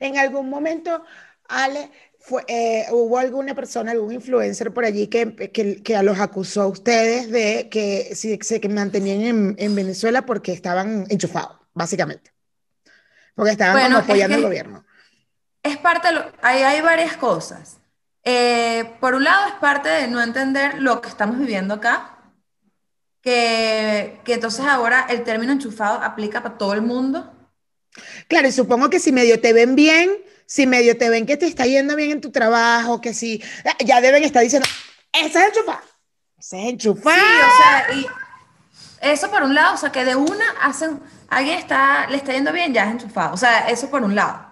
En 0.00 0.18
algún 0.18 0.48
momento, 0.50 1.04
Ale, 1.48 1.90
fue, 2.18 2.44
eh, 2.48 2.86
hubo 2.92 3.18
alguna 3.18 3.54
persona, 3.54 3.92
algún 3.92 4.12
influencer 4.12 4.72
por 4.72 4.84
allí 4.84 5.06
que, 5.08 5.34
que, 5.52 5.82
que 5.82 6.02
los 6.02 6.18
acusó 6.20 6.62
a 6.62 6.66
ustedes 6.68 7.30
de 7.30 7.68
que 7.70 8.14
si- 8.14 8.38
se 8.42 8.60
que 8.60 8.68
mantenían 8.68 9.20
en, 9.22 9.54
en 9.58 9.74
Venezuela 9.74 10.26
porque 10.26 10.52
estaban 10.52 11.06
enchufados, 11.08 11.58
básicamente. 11.74 12.32
Porque 13.38 13.52
estaban 13.52 13.74
Bueno, 13.74 13.88
como 13.88 13.98
es 14.00 14.04
apoyando 14.06 14.34
al 14.34 14.40
que- 14.40 14.46
gobierno. 14.48 14.84
Es 15.62 15.76
parte 15.76 16.08
de 16.08 16.14
lo, 16.14 16.32
hay, 16.42 16.62
hay 16.64 16.80
varias 16.80 17.16
cosas. 17.16 17.78
Eh, 18.24 18.96
por 18.98 19.14
un 19.14 19.22
lado, 19.22 19.46
es 19.46 19.54
parte 19.54 19.88
de 19.88 20.08
no 20.08 20.20
entender 20.20 20.80
lo 20.82 21.00
que 21.00 21.08
estamos 21.08 21.38
viviendo 21.38 21.74
acá, 21.74 22.18
que, 23.22 24.20
que 24.24 24.34
entonces 24.34 24.64
ahora 24.66 25.06
el 25.08 25.22
término 25.22 25.52
enchufado 25.52 26.02
aplica 26.02 26.42
para 26.42 26.58
todo 26.58 26.72
el 26.74 26.82
mundo. 26.82 27.32
Claro, 28.26 28.48
y 28.48 28.52
supongo 28.52 28.90
que 28.90 28.98
si 28.98 29.12
medio 29.12 29.40
te 29.40 29.52
ven 29.52 29.76
bien, 29.76 30.10
si 30.46 30.66
medio 30.66 30.98
te 30.98 31.08
ven 31.08 31.24
que 31.24 31.36
te 31.36 31.46
está 31.46 31.64
yendo 31.66 31.94
bien 31.94 32.10
en 32.10 32.20
tu 32.20 32.32
trabajo, 32.32 33.00
que 33.00 33.14
si 33.14 33.40
ya 33.84 34.00
deben 34.00 34.24
estar 34.24 34.42
diciendo, 34.42 34.68
ese 35.12 35.38
es 35.38 35.46
enchufado, 35.48 35.80
ese 36.38 36.58
es 36.60 36.68
enchufado. 36.72 37.16
Sí, 37.16 37.22
o 37.22 37.62
sea, 37.62 37.94
y 37.96 38.06
eso 39.12 39.30
por 39.30 39.44
un 39.44 39.54
lado, 39.54 39.74
o 39.74 39.78
sea, 39.78 39.92
que 39.92 40.04
de 40.04 40.16
una 40.16 40.44
hacen, 40.60 41.00
alguien 41.28 41.58
está, 41.58 42.06
le 42.08 42.16
está 42.16 42.32
yendo 42.32 42.52
bien, 42.52 42.72
ya 42.74 42.84
es 42.84 42.92
enchufado. 42.92 43.34
O 43.34 43.36
sea, 43.36 43.68
eso 43.68 43.90
por 43.90 44.02
un 44.02 44.14
lado. 44.14 44.46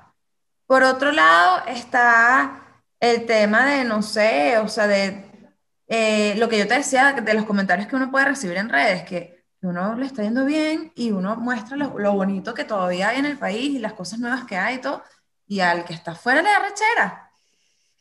Por 0.67 0.83
otro 0.83 1.13
lado 1.13 1.63
está 1.67 2.63
el 3.01 3.27
tema 3.27 3.67
de, 3.67 3.85
no 3.85 4.03
sé, 4.03 4.59
o 4.59 4.69
sea, 4.69 4.87
de 4.87 5.31
eh, 5.89 6.35
lo 6.39 6.49
que 6.49 6.59
yo 6.59 6.67
te 6.69 6.75
decía, 6.75 7.13
de 7.13 7.35
los 7.35 7.45
comentarios 7.45 7.89
que 7.89 7.97
uno 7.97 8.11
puede 8.11 8.27
recibir 8.27 8.57
en 8.57 8.69
redes, 8.69 9.05
que 9.05 9.45
uno 9.63 9.95
le 9.97 10.07
está 10.07 10.23
yendo 10.23 10.45
bien 10.45 10.93
y 10.97 11.11
uno 11.13 11.37
muestra 11.37 11.77
lo, 11.77 11.91
bonito 12.15 12.55
que 12.55 12.65
todavía 12.65 13.11
hay 13.11 13.19
en 13.19 13.27
el 13.27 13.39
país 13.39 13.71
y 13.75 13.79
las 13.79 13.93
cosas 13.95 14.19
nuevas 14.19 14.45
que 14.45 14.57
hay 14.57 14.77
y 14.77 14.79
todo, 14.81 15.03
y 15.47 15.61
al 15.61 15.85
que 15.85 15.95
está 15.95 16.13
afuera 16.13 16.43
le 16.43 16.49
da 16.51 16.59
rechera. 16.61 17.31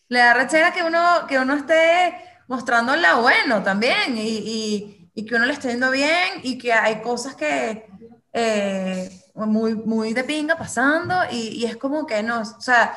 Le 0.10 0.20
da 0.20 0.34
rechera 0.34 0.72
que 0.74 0.84
uno, 0.84 1.26
que 1.28 1.40
uno 1.40 1.56
esté 1.56 2.16
mostrando 2.48 2.96
lado 2.96 3.22
bueno 3.24 3.64
también 3.64 4.18
y, 4.18 4.22
y- 4.22 5.12
y 5.18 5.26
que 5.26 5.36
uno 5.36 5.46
le 5.46 5.54
esté 5.54 5.70
yendo 5.70 5.92
bien 5.92 6.42
y 6.44 6.58
que 6.58 6.74
hay 6.74 7.02
cosas 7.02 7.36
que 7.36 7.88
eh, 8.36 9.10
muy, 9.36 9.76
muy 9.76 10.14
de 10.14 10.24
pinga 10.24 10.58
pasando 10.58 11.16
y, 11.32 11.50
y 11.62 11.66
es 11.66 11.78
como 11.78 12.06
que 12.06 12.24
no, 12.24 12.42
o 12.42 12.62
sea, 12.62 12.96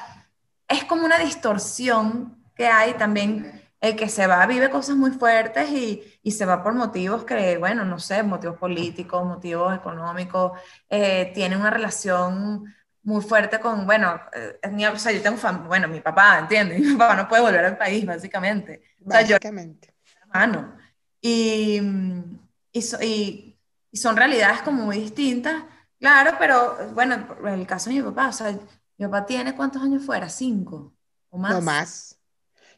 es 0.68 0.84
como 0.84 1.04
una 1.04 1.18
distorsión 1.18 2.44
que 2.54 2.66
hay 2.66 2.94
también. 2.94 3.54
El 3.80 3.94
que 3.94 4.08
se 4.08 4.26
va 4.26 4.44
vive 4.46 4.70
cosas 4.70 4.96
muy 4.96 5.12
fuertes 5.12 5.70
y, 5.70 6.02
y 6.24 6.32
se 6.32 6.44
va 6.44 6.64
por 6.64 6.74
motivos 6.74 7.24
que, 7.24 7.58
bueno, 7.58 7.84
no 7.84 8.00
sé, 8.00 8.24
motivos 8.24 8.58
políticos, 8.58 9.24
motivos 9.24 9.72
económicos, 9.76 10.58
eh, 10.90 11.30
tiene 11.32 11.56
una 11.56 11.70
relación 11.70 12.74
muy 13.04 13.22
fuerte 13.22 13.60
con, 13.60 13.86
bueno, 13.86 14.20
eh, 14.34 14.58
mi- 14.72 14.84
o 14.86 14.98
sea, 14.98 15.12
yo 15.12 15.22
tengo, 15.22 15.36
bueno, 15.68 15.86
mi 15.88 16.00
papá, 16.00 16.40
¿entiendes? 16.40 16.80
Mi 16.82 16.96
papá 16.96 17.14
no 17.16 17.28
puede 17.28 17.42
volver 17.42 17.64
al 17.64 17.78
país, 17.78 18.04
básicamente. 18.04 18.82
O 19.08 19.10
sea, 19.12 19.22
yo 19.22 19.36
Básicamente. 19.36 19.94
hermano. 20.22 20.76
Y, 21.20 21.80
mm, 21.80 22.38
y, 22.72 22.82
so- 22.82 22.98
y- 23.02 23.47
y 23.90 23.96
son 23.96 24.16
realidades 24.16 24.62
como 24.62 24.84
muy 24.84 24.98
distintas, 24.98 25.64
claro, 25.98 26.36
pero 26.38 26.90
bueno, 26.94 27.26
en 27.44 27.54
el 27.54 27.66
caso 27.66 27.90
de 27.90 27.96
mi 27.96 28.02
papá, 28.02 28.28
o 28.28 28.32
sea, 28.32 28.52
mi 28.96 29.06
papá 29.06 29.26
tiene 29.26 29.54
cuántos 29.54 29.82
años 29.82 30.04
fuera, 30.04 30.28
cinco 30.28 30.94
o 31.30 31.38
más. 31.38 31.52
No 31.52 31.60
más. 31.60 32.18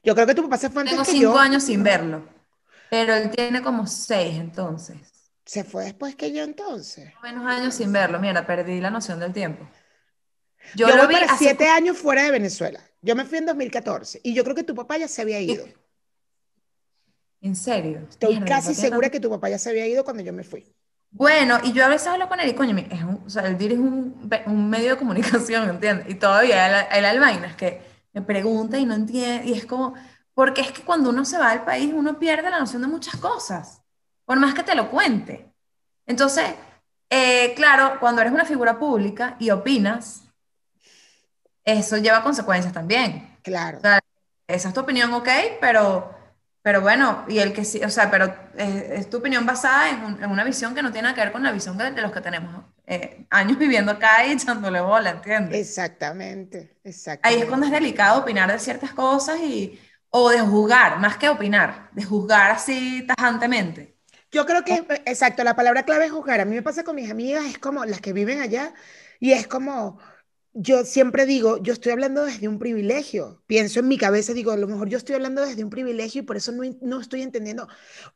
Yo 0.03 0.15
creo 0.15 0.27
que 0.27 0.35
tu 0.35 0.43
papá 0.43 0.57
se 0.57 0.71
fue 0.71 0.83
antes 0.83 0.93
Tengo 0.93 1.05
que 1.05 1.13
cinco 1.13 1.35
yo. 1.35 1.39
años 1.39 1.63
sin 1.65 1.83
verlo, 1.83 2.27
pero 2.89 3.15
él 3.15 3.31
tiene 3.31 3.63
como 3.63 3.87
seis 3.87 4.37
entonces. 4.37 4.97
Se 5.45 5.65
fue 5.65 5.85
después 5.85 6.15
que 6.15 6.33
yo 6.33 6.43
entonces. 6.45 7.13
Menos 7.23 7.47
años 7.47 7.75
sin 7.75 7.93
verlo, 7.93 8.21
mira, 8.21 8.47
perdí 8.47 8.81
la 8.81 8.91
noción 8.91 9.19
del 9.19 9.33
tiempo. 9.33 9.69
Yo, 10.75 10.89
Yo, 10.89 10.97
lo 10.97 11.05
voy 11.07 11.15
vi 11.15 11.21
para 11.21 11.33
hace 11.33 11.45
siete 11.45 11.69
años 11.69 11.99
fuera 11.99 12.23
de 12.23 12.31
Venezuela. 12.31 12.81
Yo 13.03 13.17
me 13.17 13.25
fui 13.25 13.39
en 13.39 13.47
2014 13.47 14.21
y 14.23 14.35
yo 14.35 14.45
creo 14.45 14.55
que 14.55 14.63
tu 14.63 14.75
papá 14.75 14.99
ya 14.99 15.09
se 15.09 15.23
había 15.23 15.41
ido. 15.41 15.65
¿En 17.41 17.57
serio? 17.57 18.07
Estoy 18.09 18.35
Mierda, 18.35 18.47
casi 18.47 18.75
segura 18.75 19.11
que 19.11 19.19
tu 19.21 19.31
papá 19.31 19.49
ya 19.49 19.59
se 19.59 19.71
había 19.71 19.87
ido 19.87 20.05
cuando 20.05 20.23
yo 20.23 20.33
me 20.33 20.45
fui. 20.45 20.65
Bueno, 21.13 21.59
y 21.65 21.73
yo 21.73 21.85
a 21.85 21.89
veces 21.89 22.07
hablo 22.09 22.29
con 22.29 22.39
él 22.41 22.49
y 22.51 22.55
coño, 22.55 22.77
es 22.79 23.03
un, 23.03 23.23
o 23.27 23.31
sea, 23.31 23.47
él 23.47 23.59
dirige 23.59 23.81
un, 23.81 24.29
ve- 24.29 24.45
un 24.47 24.71
medio 24.71 24.91
de 24.93 24.97
comunicación, 24.97 25.69
¿entiendes? 25.69 26.09
Y 26.09 26.15
todavía 26.15 26.87
él, 26.97 27.05
él 27.05 27.21
vainas 27.21 27.57
que 27.57 27.83
me 28.13 28.23
pregunta 28.23 28.79
y 28.79 28.85
no 28.87 28.95
entiende, 28.95 29.47
y 29.49 29.53
es 29.55 29.67
como, 29.67 29.95
porque 30.35 30.61
es 30.61 30.71
que 30.73 30.83
cuando 30.85 31.11
uno 31.11 31.25
se 31.25 31.39
va 31.39 31.51
del 31.51 31.63
país 31.63 31.93
uno 31.95 32.19
pierde 32.19 32.49
la 32.51 32.61
noción 32.61 32.83
de 32.83 32.89
muchas 32.89 33.17
cosas, 33.17 33.83
por 34.25 34.39
más 34.39 34.55
que 34.55 34.63
te 34.63 34.75
lo 34.77 34.89
cuente. 34.91 35.53
Entonces, 36.07 36.55
eh, 37.11 37.55
claro, 37.57 37.99
cuando 38.01 38.21
eres 38.23 38.33
una 38.33 38.45
figura 38.45 38.79
pública 38.79 39.37
y 39.41 39.51
opinas, 39.51 40.25
eso 41.65 41.97
lleva 41.99 42.23
consecuencias 42.23 42.73
también. 42.73 43.37
Claro. 43.43 43.79
O 43.79 43.81
sea, 43.81 44.01
esa 44.49 44.69
es 44.69 44.75
tu 44.75 44.81
opinión, 44.81 45.13
ok, 45.15 45.29
pero, 45.61 46.11
pero 46.63 46.81
bueno, 46.81 47.25
y 47.29 47.39
el 47.39 47.53
que 47.53 47.65
sí, 47.65 47.83
o 47.85 47.91
sea, 47.91 48.11
pero 48.11 48.27
eh, 48.57 48.95
es 48.99 49.11
tu 49.11 49.19
opinión 49.19 49.47
basada 49.47 49.91
en, 49.91 50.05
un- 50.05 50.23
en 50.25 50.31
una 50.31 50.45
visión 50.45 50.75
que 50.75 50.83
no 50.83 50.93
tiene 50.93 51.05
nada 51.05 51.15
que 51.15 51.23
ver 51.23 51.33
con 51.33 51.43
la 51.43 51.53
visión 51.53 51.77
de, 51.79 51.91
de 51.93 52.03
los 52.03 52.13
que 52.13 52.21
tenemos 52.21 52.65
eh, 52.87 53.27
años 53.31 53.59
viviendo 53.59 53.93
acá 53.93 54.27
y 54.27 54.33
echándole 54.33 54.81
bola, 54.81 55.11
¿entiendes? 55.11 55.61
Exactamente, 55.61 56.79
Ahí 57.23 57.37
exactamente. 57.37 57.41
es 57.41 57.47
cuando 57.47 57.67
es 57.67 57.73
delicado 57.73 58.21
opinar 58.21 58.51
de 58.51 58.59
ciertas 58.59 58.93
cosas 58.95 59.41
y, 59.41 59.79
o 60.11 60.31
de 60.31 60.41
juzgar, 60.41 60.99
más 60.99 61.17
que 61.19 61.29
opinar, 61.29 61.91
de 61.93 62.05
juzgar 62.05 62.51
así 62.51 63.07
tajantemente. 63.07 63.97
Yo 64.33 64.47
creo 64.47 64.63
que, 64.65 64.87
exacto, 65.07 65.43
la 65.45 65.57
palabra 65.57 65.85
clave 65.85 66.07
es 66.07 66.13
juzgar. 66.13 66.41
A 66.41 66.45
mí 66.45 66.55
me 66.55 66.63
pasa 66.63 66.85
con 66.85 66.95
mis 66.97 67.11
amigas, 67.11 67.45
es 67.47 67.59
como 67.59 67.85
las 67.85 68.01
que 68.01 68.13
viven 68.13 68.41
allá, 68.41 68.73
y 69.19 69.33
es 69.33 69.47
como, 69.49 69.99
yo 70.53 70.85
siempre 70.85 71.27
digo, 71.27 71.63
yo 71.63 71.73
estoy 71.73 71.93
hablando 71.93 72.25
desde 72.25 72.49
un 72.49 72.59
privilegio. 72.59 73.43
Pienso 73.47 73.81
en 73.81 73.89
mi 73.89 73.97
cabeza, 73.99 74.33
digo, 74.33 74.51
a 74.53 74.57
lo 74.57 74.67
mejor 74.67 74.89
yo 74.89 74.99
estoy 74.99 75.15
hablando 75.15 75.45
desde 75.45 75.65
un 75.65 75.71
privilegio 75.71 76.23
y 76.23 76.25
por 76.25 76.37
eso 76.37 76.53
no, 76.53 76.63
no 76.81 77.01
estoy 77.01 77.23
entendiendo. 77.23 77.69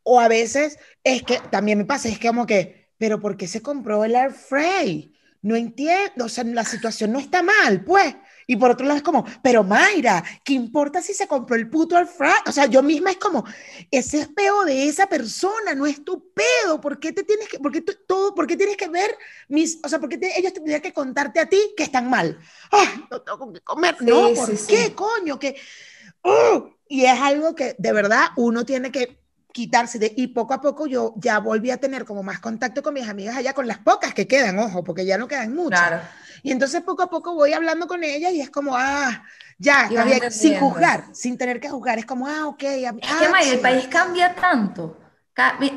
O 0.03 0.20
a 0.20 0.29
veces 0.29 0.79
es 1.05 1.23
que 1.23 1.38
también 1.51 1.79
me 1.79 1.85
pasa, 1.85 2.09
es 2.09 2.18
que 2.18 2.29
como 2.29 2.47
que, 2.47 2.90
pero 2.99 3.20
¿por 3.20 3.37
qué 3.37 3.47
se 3.47 3.62
compró 3.62 4.05
el 4.05 4.14
air 4.16 4.33
fray? 4.33 5.14
No 5.42 5.57
entiendo, 5.57 6.25
o 6.25 6.29
sea, 6.29 6.44
la 6.44 6.64
situación 6.64 7.12
no 7.12 7.18
está 7.18 7.42
mal, 7.42 7.85
pues. 7.85 8.16
Y 8.46 8.57
por 8.57 8.70
otro 8.70 8.87
lado 8.87 8.98
es 8.98 9.02
como, 9.02 9.24
pero 9.42 9.64
Mayra, 9.64 10.22
¿qué 10.44 10.52
importa 10.52 11.02
si 11.02 11.14
se 11.14 11.26
compró 11.26 11.57
el 11.57 11.68
puto 11.68 11.96
fry? 12.07 12.30
O 12.46 12.52
sea, 12.52 12.66
yo 12.66 12.83
misma 12.83 13.11
es 13.11 13.16
como, 13.16 13.44
ese 13.90 14.20
es 14.20 14.28
peo 14.28 14.64
de 14.64 14.88
esa 14.88 15.07
persona, 15.07 15.74
no 15.74 15.87
es 15.87 16.04
tu 16.04 16.33
pedo. 16.33 16.80
¿Por 16.80 16.98
qué 16.98 17.12
te 17.12 17.22
tienes 17.22 17.48
que, 17.48 17.59
por 17.59 17.72
qué 17.72 17.80
todo, 17.80 18.35
por 18.35 18.46
qué 18.46 18.57
tienes 18.57 18.76
que 18.76 18.88
ver 18.88 19.16
mis, 19.48 19.78
o 19.83 19.88
sea, 19.88 19.98
por 19.98 20.09
qué 20.09 20.18
ellos 20.37 20.52
tendrían 20.52 20.80
que 20.80 20.92
contarte 20.92 21.40
a 21.40 21.48
ti 21.48 21.59
que 21.76 21.85
están 21.85 22.09
mal? 22.09 22.38
Ah, 22.72 23.07
no 23.11 23.22
tengo 23.22 23.52
que 23.52 23.61
comer. 23.61 23.96
no, 24.00 24.33
¿por 24.35 24.66
qué, 24.66 24.94
coño? 24.94 25.38
Que, 25.38 25.57
¡oh! 26.22 26.70
y 26.88 27.04
es 27.07 27.20
algo 27.20 27.54
que 27.54 27.74
de 27.78 27.92
verdad 27.92 28.28
uno 28.37 28.64
tiene 28.64 28.92
que 28.92 29.23
quitarse 29.55 29.99
de, 29.99 30.12
y 30.14 30.27
poco 30.27 30.53
a 30.53 30.61
poco 30.61 30.87
yo 30.87 31.14
ya 31.17 31.38
volví 31.38 31.71
a 31.71 31.79
tener 31.79 32.05
como 32.05 32.23
más 32.23 32.40
contacto 32.40 32.83
con 32.83 32.93
mis 32.93 33.09
amigas 33.09 33.37
allá, 33.37 33.55
con 33.55 33.67
las 33.67 33.79
pocas 33.79 34.12
que 34.12 34.27
quedan, 34.27 34.59
ojo, 34.59 34.85
porque 34.85 35.07
ya 35.07 35.17
no 35.17 35.29
quedan 35.29 35.55
muchas. 35.55 35.81
Claro 35.81 36.03
y 36.45 36.53
entonces 36.53 36.83
poco 36.83 37.03
a 37.03 37.09
poco 37.09 37.35
voy 37.35 37.55
hablando 37.55 37.87
con 37.87 38.05
ella 38.05 38.31
y 38.31 38.43
es 38.43 38.51
como, 38.51 38.77
ah, 38.77 39.25
ya, 39.57 39.88
sin 40.31 40.59
juzgar, 40.61 41.05
sin 41.14 41.38
tener 41.38 41.59
que 41.59 41.71
juzgar. 41.71 41.99
Es 41.99 42.05
como, 42.05 42.29
ah, 42.29 42.47
ok. 42.49 42.62
es 42.64 42.87
ah, 42.87 43.40
que, 43.40 43.51
el 43.51 43.61
país 43.61 43.87
cambia 43.87 44.35
tanto. 44.35 45.01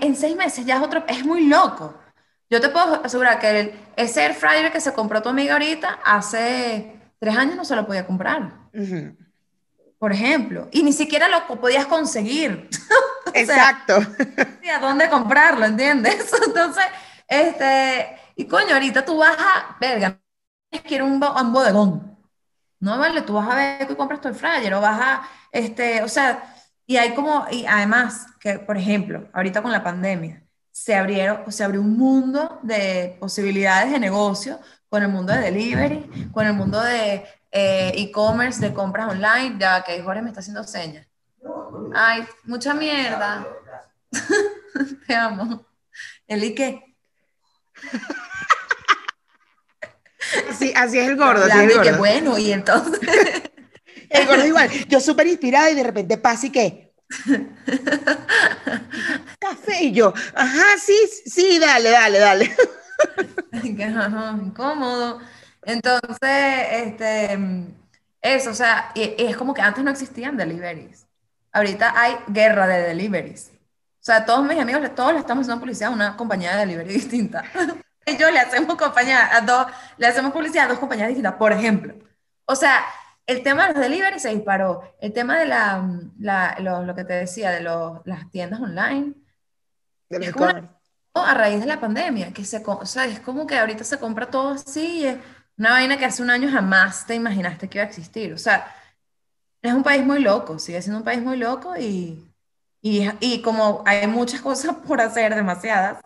En 0.02 0.14
seis 0.18 0.36
meses 0.36 0.66
ya 0.66 0.76
es 0.76 0.82
otro, 0.82 1.06
es 1.08 1.24
muy 1.24 1.48
loco. 1.48 1.98
Yo 2.50 2.60
te 2.60 2.68
puedo 2.68 3.02
asegurar 3.02 3.40
que 3.40 3.60
el, 3.60 3.74
ese 3.96 4.26
air 4.26 4.34
fryer 4.34 4.70
que 4.70 4.82
se 4.82 4.92
compró 4.92 5.22
tu 5.22 5.30
amiga 5.30 5.54
ahorita, 5.54 6.00
hace 6.04 7.00
tres 7.18 7.38
años 7.38 7.56
no 7.56 7.64
se 7.64 7.74
lo 7.74 7.88
podía 7.88 8.06
comprar. 8.06 8.52
Por 9.98 10.12
ejemplo. 10.12 10.68
Y 10.74 10.84
ni 10.84 10.92
siquiera 10.92 11.30
lo 11.30 11.62
podías 11.62 11.86
conseguir. 11.86 12.70
Exacto. 13.42 13.98
¿A 14.74 14.80
dónde 14.80 15.10
comprarlo? 15.10 15.66
¿Entiendes? 15.66 16.32
Entonces, 16.48 16.84
este, 17.28 18.18
y 18.36 18.46
coño, 18.46 18.74
ahorita 18.74 19.04
tú 19.04 19.18
vas 19.18 19.38
a, 19.38 19.78
verga, 19.80 20.20
quiero 20.86 21.06
un, 21.06 21.24
un 21.24 21.54
bodegón. 21.54 22.18
No, 22.80 22.98
vale, 23.00 23.22
tú 23.22 23.34
vas 23.34 23.50
a 23.50 23.56
ver 23.56 23.88
que 23.88 23.96
compras 23.96 24.22
tu 24.22 24.34
fryer 24.34 24.74
o 24.74 24.82
vas 24.82 25.00
a, 25.02 25.30
este, 25.52 26.04
o 26.04 26.08
sea, 26.08 26.54
y 26.86 26.98
hay 26.98 27.14
como, 27.14 27.46
y 27.52 27.66
además, 27.66 28.28
que 28.40 28.60
por 28.60 28.78
ejemplo, 28.78 29.28
ahorita 29.34 29.62
con 29.62 29.72
la 29.72 29.84
pandemia, 29.84 30.44
se 30.72 30.96
abrieron, 30.96 31.52
se 31.52 31.64
abrió 31.64 31.82
un 31.82 31.98
mundo 31.98 32.60
de 32.62 33.18
posibilidades 33.20 33.92
de 33.92 34.00
negocio 34.00 34.60
con 34.90 35.02
el 35.04 35.10
mundo 35.10 35.34
de 35.34 35.40
delivery, 35.40 36.30
con 36.32 36.46
el 36.46 36.54
mundo 36.54 36.82
de 36.82 37.26
eh, 37.52 37.92
e-commerce, 37.96 38.62
de 38.62 38.74
compras 38.74 39.10
online, 39.10 39.58
ya 39.60 39.84
que 39.84 40.02
Jorge 40.02 40.22
me 40.22 40.30
está 40.30 40.42
haciendo 40.42 40.64
señas. 40.64 41.08
Ay, 41.94 42.28
mucha 42.44 42.74
mierda. 42.74 43.48
Te 45.08 45.16
amo. 45.16 45.66
¿El 46.28 46.44
y 46.44 46.56
qué? 46.56 46.96
Así, 50.50 50.74
así 50.76 51.00
es 51.00 51.08
el 51.08 51.16
gordo. 51.16 51.46
Así 51.46 51.58
es 51.58 51.64
el 51.64 51.74
gordo. 51.74 51.98
bueno, 51.98 52.38
y 52.38 52.52
entonces. 52.52 53.00
el 54.10 54.28
gordo 54.28 54.46
igual. 54.46 54.70
Yo 54.88 55.00
súper 55.00 55.28
inspirada 55.28 55.72
y 55.72 55.76
de 55.76 55.84
repente 55.84 56.18
pasa 56.18 56.48
y 56.48 56.52
qué. 56.52 56.94
Café 59.40 59.84
y 59.84 59.94
yo. 59.94 60.14
Ajá, 60.36 60.66
sí, 60.80 60.98
sí, 61.26 61.58
dale, 61.60 61.92
dale, 61.92 62.20
dale. 62.20 62.56
incómodo. 64.44 65.20
Entonces, 65.64 66.68
este, 66.72 67.40
eso, 68.22 68.52
o 68.52 68.54
sea, 68.54 68.92
es 68.96 69.38
como 69.38 69.54
que 69.54 69.62
antes 69.62 69.84
no 69.84 69.92
existían 69.92 70.38
deliveries. 70.38 71.07
Ahorita 71.58 71.94
hay 71.96 72.16
guerra 72.28 72.68
de 72.68 72.84
deliveries. 72.84 73.52
O 73.54 74.06
sea, 74.08 74.26
todos 74.26 74.46
mis 74.46 74.60
amigos, 74.60 74.96
todos 74.96 75.14
le 75.14 75.20
estamos 75.20 75.44
haciendo 75.44 75.60
publicidad 75.60 75.92
a 75.92 75.94
una 75.94 76.16
compañía 76.16 76.54
de 76.54 76.60
delivery 76.60 76.94
distinta 76.94 77.44
yo 78.16 78.32
le 78.32 78.40
hacemos 78.40 78.76
compañía 78.76 79.36
a 79.36 79.42
dos, 79.42 79.68
le 79.98 80.08
hacemos 80.08 80.32
publicidad 80.32 80.66
a 80.66 80.70
dos 80.70 80.80
compañías 80.80 81.10
distintas, 81.10 81.34
por 81.36 81.52
ejemplo. 81.52 81.96
O 82.46 82.56
sea, 82.56 82.86
el 83.26 83.44
tema 83.44 83.68
de 83.68 83.74
los 83.74 83.82
delivery 83.82 84.20
se 84.20 84.30
disparó. 84.30 84.96
El 85.02 85.12
tema 85.12 85.38
de 85.38 85.46
la, 85.48 85.84
la 86.20 86.56
lo, 86.60 86.96
que 86.96 87.04
te 87.04 87.14
decía, 87.14 87.52
de 87.52 87.62
los, 87.62 88.00
las 88.06 88.30
tiendas 88.32 88.62
online. 88.62 89.14
es 90.10 90.34
a 91.14 91.34
raíz 91.34 91.60
de 91.60 91.66
la 91.66 91.80
pandemia, 91.80 92.32
que 92.32 92.46
se, 92.46 92.62
o 92.64 92.86
sea, 92.86 93.06
es 93.06 93.20
como 93.20 93.48
que 93.48 93.58
ahorita 93.58 93.84
se 93.84 93.98
compra 93.98 94.30
todo 94.30 94.52
así, 94.52 95.04
es 95.04 95.18
una 95.58 95.72
vaina 95.72 95.98
que 95.98 96.06
hace 96.06 96.22
un 96.22 96.30
año 96.30 96.48
jamás 96.52 97.08
te 97.08 97.16
imaginaste 97.16 97.68
que 97.68 97.80
iba 97.80 97.86
a 97.86 97.88
existir. 97.88 98.34
O 98.34 98.38
sea, 98.38 98.72
es 99.68 99.74
un 99.74 99.84
país 99.84 100.06
muy 100.06 100.20
loco, 100.20 100.60
sigue 100.60 100.82
siendo 100.82 101.00
un 101.00 101.06
país 101.06 101.22
muy 101.22 101.38
loco 101.38 101.76
y, 101.78 102.24
y, 102.82 103.10
y 103.20 103.42
como 103.42 103.84
hay 103.86 104.08
muchas 104.08 104.42
cosas 104.42 104.76
por 104.88 105.02
hacer, 105.02 105.36
demasiadas, 105.36 105.98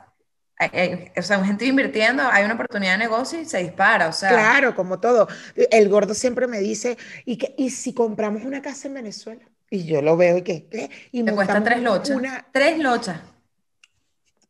o 1.17 1.21
sea, 1.21 1.43
gente 1.43 1.65
invirtiendo, 1.65 2.23
hay 2.23 2.45
una 2.45 2.53
oportunidad 2.53 2.93
de 2.93 2.99
negocio 2.99 3.39
y 3.39 3.45
se 3.45 3.57
dispara, 3.59 4.07
o 4.07 4.13
sea. 4.13 4.29
Claro, 4.29 4.75
como 4.75 4.99
todo. 4.99 5.27
El 5.55 5.89
gordo 5.89 6.13
siempre 6.13 6.45
me 6.47 6.59
dice, 6.59 6.97
¿y, 7.25 7.37
que, 7.37 7.55
y 7.57 7.71
si 7.71 7.93
compramos 7.93 8.43
una 8.43 8.61
casa 8.61 8.87
en 8.87 8.93
Venezuela? 8.95 9.41
Y 9.69 9.85
yo 9.85 10.01
lo 10.01 10.17
veo 10.17 10.37
y 10.37 10.41
que, 10.43 10.89
Y 11.11 11.23
Te 11.23 11.33
cuesta 11.33 11.63
tres 11.63 11.81
lochas. 11.81 12.15
Una... 12.15 12.45
Tres 12.51 12.77
lochas. 12.77 13.19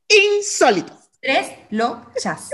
Insólito. 0.09 0.93
Tres 1.21 1.51
lochas. 1.69 2.49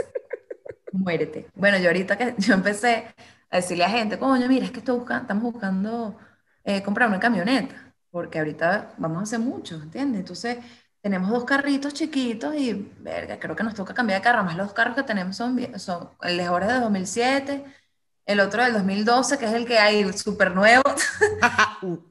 Muérete. 0.92 1.48
Bueno, 1.56 1.78
yo 1.80 1.88
ahorita 1.88 2.18
que 2.18 2.36
yo 2.38 2.54
empecé 2.54 3.06
a 3.50 3.58
decirle 3.58 3.86
a 3.86 3.90
gente, 3.90 4.20
coño, 4.20 4.48
mira, 4.48 4.66
es 4.66 4.72
que 4.72 4.80
estoy 4.80 4.98
buscando, 4.98 5.22
estamos 5.24 5.54
buscando 5.54 6.18
eh, 6.68 6.84
comprar 6.84 7.08
una 7.08 7.20
camioneta, 7.20 7.76
porque 8.12 8.40
ahorita 8.40 8.94
vamos 8.98 9.20
a 9.20 9.24
hacer 9.24 9.40
mucho, 9.40 9.76
¿entiendes? 9.76 10.20
Entonces 10.20 10.58
tenemos 11.02 11.30
dos 11.30 11.46
carritos 11.46 11.94
chiquitos 11.94 12.54
y, 12.56 12.92
verga, 13.00 13.40
creo 13.40 13.56
que 13.56 13.64
nos 13.64 13.74
toca 13.74 13.94
cambiar 13.94 14.20
de 14.20 14.24
carro. 14.26 14.44
Más 14.44 14.58
los 14.58 14.74
carros 14.74 14.94
que 14.94 15.04
tenemos 15.04 15.38
son, 15.38 15.58
son 15.80 16.10
el 16.22 16.38
de 16.38 16.46
Jorge 16.46 16.74
de 16.74 16.80
2007, 16.82 17.64
el 18.26 18.40
otro 18.42 18.64
del 18.64 18.74
2012, 18.74 19.38
que 19.38 19.46
es 19.46 19.54
el 19.54 19.66
que 19.66 19.80
hay 19.80 20.12
súper 20.12 20.54
nuevo. 20.54 20.84
bueno, 21.82 22.04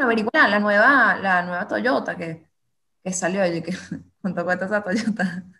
averiguar 0.00 0.48
la 0.48 0.58
nueva, 0.58 1.16
la 1.16 1.42
nueva 1.42 1.68
Toyota 1.68 2.16
que, 2.16 2.46
que 3.04 3.12
salió 3.12 3.42
allí, 3.42 3.60
que 3.60 3.76
¿cuánto 4.22 4.42
cuesta 4.42 4.64
esa 4.64 4.82
Toyota? 4.82 5.44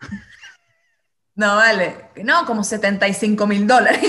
No, 1.34 1.54
vale, 1.54 2.10
no, 2.24 2.44
como 2.44 2.64
75 2.64 3.46
mil 3.46 3.64
dólares. 3.64 4.00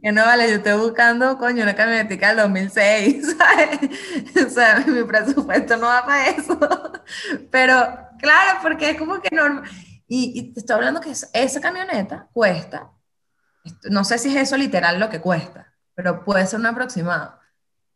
Que 0.00 0.12
no 0.12 0.24
vale, 0.24 0.48
yo 0.48 0.56
estoy 0.56 0.78
buscando, 0.78 1.38
coño, 1.38 1.64
una 1.64 1.74
camionetica 1.74 2.28
del 2.28 2.36
2006, 2.38 3.36
¿sabes? 3.38 4.46
O 4.46 4.50
sea, 4.50 4.84
mi 4.86 5.02
presupuesto 5.04 5.76
no 5.76 5.86
va 5.86 6.06
para 6.06 6.28
eso. 6.28 6.58
Pero, 7.50 7.74
claro, 8.20 8.60
porque 8.62 8.90
es 8.90 8.98
como 8.98 9.20
que 9.20 9.34
normal. 9.34 9.68
Y, 10.06 10.52
te 10.52 10.60
estoy 10.60 10.76
hablando 10.76 11.00
que 11.00 11.10
esa 11.10 11.60
camioneta 11.60 12.28
cuesta, 12.32 12.90
no 13.90 14.04
sé 14.04 14.18
si 14.18 14.30
es 14.30 14.36
eso 14.36 14.56
literal 14.56 14.98
lo 14.98 15.10
que 15.10 15.20
cuesta, 15.20 15.74
pero 15.94 16.24
puede 16.24 16.46
ser 16.46 16.60
un 16.60 16.66
aproximado. 16.66 17.38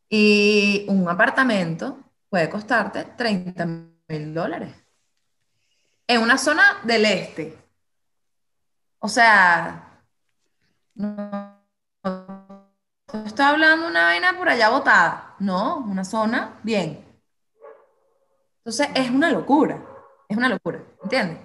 Y 0.09 0.85
un 0.89 1.09
apartamento 1.09 2.13
puede 2.29 2.51
costarte 2.51 3.05
30 3.17 3.67
mil 4.09 4.35
dólares. 4.35 4.75
En 6.07 6.21
una 6.21 6.37
zona 6.37 6.81
del 6.83 7.05
este. 7.07 7.57
O 8.99 9.09
sea, 9.09 10.03
Estoy 13.13 13.45
hablando 13.45 13.89
una 13.89 14.05
vaina 14.05 14.39
por 14.39 14.49
allá 14.49 14.71
botada. 14.71 15.35
No, 15.39 15.79
una 15.79 16.03
zona 16.03 16.59
bien. 16.63 17.05
Entonces 18.59 18.89
es 18.95 19.11
una 19.11 19.31
locura. 19.31 19.85
Es 20.27 20.37
una 20.37 20.49
locura. 20.49 20.83
¿Entiendes? 21.03 21.39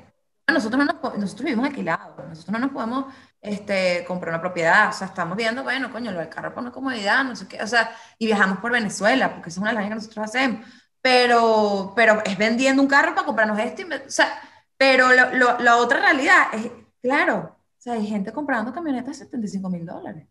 Nosotros, 0.48 0.86
no 0.86 0.94
nos, 0.94 1.18
nosotros 1.18 1.44
vivimos 1.44 1.68
alquilados. 1.68 2.26
Nosotros 2.30 2.54
no 2.54 2.60
nos 2.60 2.72
podemos 2.72 3.14
este, 3.42 4.06
comprar 4.08 4.34
una 4.34 4.40
propiedad. 4.42 4.90
O 4.90 4.94
sea, 4.94 5.08
estamos 5.08 5.36
viendo, 5.36 5.62
bueno, 5.64 5.92
coño, 5.92 6.12
lo 6.12 6.20
del 6.20 6.30
carro 6.30 6.54
por 6.54 6.64
una 6.64 6.72
comodidad, 6.72 7.26
no 7.26 7.36
sé 7.36 7.50
qué. 7.50 7.62
O 7.62 7.68
sea, 7.68 7.94
y 8.18 8.28
viajamos 8.28 8.60
por 8.60 8.72
Venezuela, 8.72 9.34
porque 9.34 9.50
esa 9.50 9.60
es 9.60 9.62
una 9.62 9.72
de 9.72 9.76
las 9.76 9.90
que 9.90 9.96
nosotros 9.96 10.26
hacemos. 10.26 10.66
Pero, 11.02 11.92
pero 11.98 12.24
es 12.24 12.38
vendiendo 12.38 12.82
un 12.82 12.88
carro 12.88 13.14
para 13.14 13.26
comprarnos 13.26 13.60
esto. 13.60 13.84
o 13.84 14.10
sea, 14.10 14.40
pero 14.78 15.10
la 15.12 15.78
otra 15.78 16.00
realidad 16.00 16.48
es, 16.54 16.72
claro, 17.02 17.58
o 17.60 17.82
sea, 17.82 17.94
hay 17.94 18.08
gente 18.08 18.32
comprando 18.32 18.72
camionetas 18.72 19.20
de 19.20 19.26
75 19.26 19.70
mil 19.70 19.86
dólares 19.86 20.28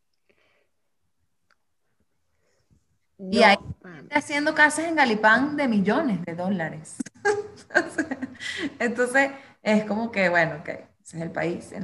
y 3.19 3.43
hay 3.43 3.57
haciendo 4.11 4.55
casas 4.55 4.87
en 4.87 4.97
Galipán 4.97 5.57
de 5.57 5.69
millones 5.69 6.25
de 6.25 6.35
dólares. 6.35 6.97
Entonces, 8.79 9.33
es 9.63 9.85
como 9.85 10.11
que, 10.11 10.29
bueno, 10.29 10.57
ok, 10.61 10.69
ese 10.69 11.17
es 11.17 11.23
el 11.23 11.31
país. 11.33 11.75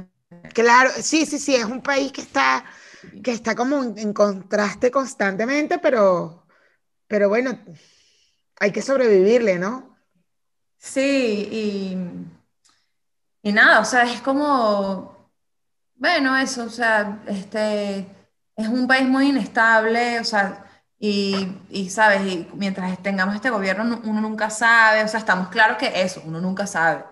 Claro, 0.53 0.89
sí, 0.95 1.25
sí, 1.25 1.39
sí, 1.39 1.55
es 1.55 1.65
un 1.65 1.81
país 1.81 2.11
que 2.11 2.21
está, 2.21 2.65
que 3.23 3.31
está 3.31 3.55
como 3.55 3.83
en, 3.83 4.13
contraste 4.13 4.91
constantemente, 4.91 5.79
pero, 5.79 6.45
pero 7.07 7.29
bueno, 7.29 7.59
hay 8.59 8.71
que 8.71 8.81
sobrevivirle, 8.81 9.59
¿no? 9.59 9.97
Sí, 10.77 11.47
y, 11.51 11.97
y 13.41 13.51
nada, 13.53 13.79
o 13.79 13.85
sea, 13.85 14.03
es 14.03 14.21
como, 14.21 15.29
Bueno, 15.95 16.37
eso, 16.37 16.65
o 16.65 16.69
sea, 16.69 17.23
este, 17.27 17.99
es 18.55 18.67
un 18.67 18.87
país 18.87 19.07
muy 19.07 19.29
inestable, 19.29 20.19
o 20.19 20.23
sea, 20.25 20.65
y, 21.05 21.57
y, 21.69 21.89
sabes, 21.89 22.21
y 22.25 22.47
mientras 22.53 22.97
tengamos 23.03 23.35
este 23.35 23.49
gobierno, 23.49 23.99
uno 24.05 24.21
nunca 24.21 24.49
sabe, 24.49 25.03
o 25.03 25.07
sea, 25.09 25.19
estamos 25.19 25.49
claros 25.49 25.75
que 25.77 26.01
eso, 26.01 26.21
uno 26.25 26.39
nunca 26.39 26.65
sabe. 26.65 27.03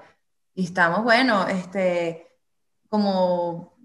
Y 0.55 0.63
estamos, 0.63 1.03
bueno, 1.03 1.45
este, 1.47 2.25
como 2.87 3.75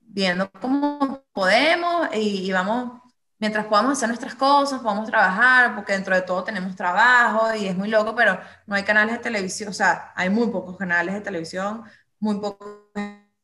viendo 0.00 0.50
cómo 0.60 1.24
podemos 1.32 2.08
y, 2.14 2.46
y 2.46 2.52
vamos, 2.52 3.00
mientras 3.38 3.64
podamos 3.66 3.92
hacer 3.92 4.08
nuestras 4.08 4.34
cosas, 4.34 4.82
podamos 4.82 5.08
trabajar, 5.08 5.74
porque 5.74 5.94
dentro 5.94 6.14
de 6.14 6.22
todo 6.22 6.44
tenemos 6.44 6.76
trabajo 6.76 7.54
y 7.54 7.66
es 7.66 7.74
muy 7.76 7.88
loco, 7.88 8.14
pero 8.14 8.38
no 8.66 8.74
hay 8.76 8.82
canales 8.84 9.14
de 9.16 9.22
televisión, 9.22 9.70
o 9.70 9.72
sea, 9.72 10.12
hay 10.14 10.28
muy 10.28 10.48
pocos 10.48 10.76
canales 10.76 11.14
de 11.14 11.22
televisión, 11.22 11.84
muy 12.20 12.38
poca 12.38 12.66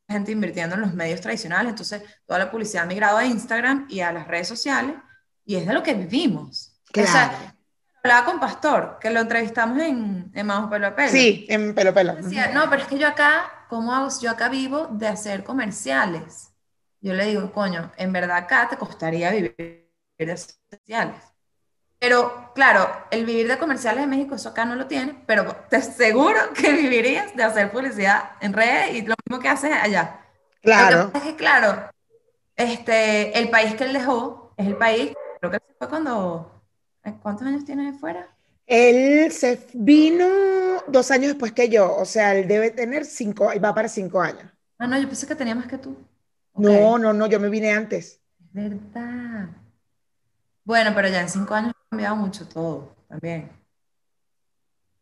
gente 0.06 0.32
invirtiendo 0.32 0.74
en 0.74 0.82
los 0.82 0.92
medios 0.92 1.22
tradicionales, 1.22 1.70
entonces 1.70 2.02
toda 2.26 2.40
la 2.40 2.50
publicidad 2.50 2.84
ha 2.84 2.86
migrado 2.86 3.16
a 3.16 3.24
Instagram 3.24 3.86
y 3.88 4.00
a 4.00 4.12
las 4.12 4.28
redes 4.28 4.48
sociales 4.48 4.96
y 5.50 5.56
es 5.56 5.66
de 5.66 5.72
lo 5.74 5.82
que 5.82 5.94
vivimos. 5.94 6.72
O 6.90 6.92
Claro. 6.92 7.10
sea, 7.10 7.54
hablaba 8.04 8.24
con 8.24 8.38
Pastor, 8.38 8.98
que 9.00 9.10
lo 9.10 9.18
entrevistamos 9.18 9.78
en, 9.78 10.30
en 10.32 10.46
Majo 10.46 10.70
Pelo 10.70 10.86
a 10.86 10.94
Pelo. 10.94 11.10
Sí, 11.10 11.44
en 11.48 11.74
pelo 11.74 11.92
pelo. 11.92 12.14
Decía, 12.14 12.52
no, 12.54 12.70
pero 12.70 12.82
es 12.82 12.88
que 12.88 12.98
yo 12.98 13.08
acá, 13.08 13.66
¿cómo 13.68 13.92
hago? 13.92 14.08
Yo 14.22 14.30
acá 14.30 14.48
vivo 14.48 14.86
de 14.92 15.08
hacer 15.08 15.42
comerciales. 15.42 16.52
Yo 17.00 17.14
le 17.14 17.26
digo, 17.26 17.50
coño, 17.50 17.90
en 17.96 18.12
verdad 18.12 18.36
acá 18.36 18.68
te 18.70 18.76
costaría 18.76 19.32
vivir 19.32 19.56
de 20.18 20.32
hacer 20.32 20.54
comerciales. 20.70 21.16
Pero 21.98 22.52
claro, 22.54 22.88
el 23.10 23.26
vivir 23.26 23.48
de 23.48 23.58
comerciales 23.58 24.04
en 24.04 24.10
México, 24.10 24.36
eso 24.36 24.50
acá 24.50 24.64
no 24.64 24.76
lo 24.76 24.86
tiene, 24.86 25.20
pero 25.26 25.44
te 25.68 25.76
aseguro 25.76 26.38
que 26.54 26.72
vivirías 26.84 27.34
de 27.34 27.42
hacer 27.42 27.72
publicidad 27.72 28.30
en 28.40 28.52
redes 28.52 28.94
y 28.94 29.02
lo 29.02 29.16
mismo 29.26 29.42
que 29.42 29.48
haces 29.48 29.72
allá. 29.72 30.20
Lo 30.62 30.62
Claro. 30.62 31.06
que 31.06 31.12
pasa 31.12 31.26
es 31.26 31.32
que, 31.32 31.36
claro, 31.36 31.90
este, 32.56 33.38
el 33.38 33.50
país 33.50 33.74
que 33.74 33.84
él 33.84 33.92
dejó 33.94 34.54
es 34.56 34.66
el 34.66 34.76
país, 34.76 35.12
creo 35.40 35.50
que 35.52 35.58
se 35.66 35.74
fue 35.78 35.88
cuando, 35.88 36.62
¿cuántos 37.22 37.46
años 37.46 37.64
tienes 37.64 37.98
fuera? 38.00 38.28
Él 38.66 39.30
se 39.32 39.66
vino 39.74 40.24
dos 40.88 41.10
años 41.10 41.28
después 41.28 41.52
que 41.52 41.68
yo, 41.68 41.94
o 41.94 42.04
sea, 42.06 42.34
él 42.34 42.48
debe 42.48 42.70
tener 42.70 43.04
cinco, 43.04 43.50
va 43.62 43.74
para 43.74 43.88
cinco 43.88 44.20
años. 44.22 44.50
Ah, 44.78 44.86
no, 44.86 44.98
yo 45.00 45.06
pensé 45.08 45.26
que 45.26 45.34
tenía 45.36 45.54
más 45.54 45.66
que 45.66 45.78
tú. 45.78 45.96
Ok. 46.52 46.68
No, 46.68 46.96
no, 46.98 47.12
no, 47.12 47.26
yo 47.26 47.40
me 47.40 47.48
vine 47.50 47.72
antes. 47.72 48.20
Es 48.38 48.52
verdad. 48.52 49.48
Bueno, 50.64 50.92
pero 50.94 51.08
ya 51.08 51.20
en 51.20 51.28
cinco 51.28 51.54
años 51.54 51.72
ha 51.76 51.88
cambiado 51.90 52.16
mucho 52.16 52.48
todo 52.48 52.94
también. 53.08 53.50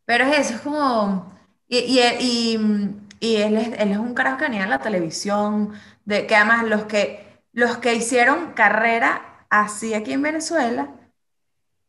Pero 0.05 0.25
es 0.25 0.39
eso, 0.39 0.55
es 0.55 0.61
como... 0.61 1.33
Y, 1.69 1.79
y, 1.79 2.01
y- 2.21 3.01
y 3.21 3.37
él, 3.37 3.57
es, 3.57 3.69
él 3.81 3.91
es 3.93 3.99
un 3.99 4.15
carajo 4.15 4.39
que 4.39 4.47
en 4.47 4.71
la 4.71 4.79
televisión, 4.81 5.73
de, 6.05 6.27
que 6.27 6.37
además 6.37 6.65
los 6.69 6.85
que, 6.85 7.27
los 7.53 7.79
que 7.79 7.95
hicieron 7.95 8.53
carrera 8.53 9.28
así 9.51 9.95
aquí 9.95 10.13
en 10.13 10.23
Venezuela, 10.23 10.95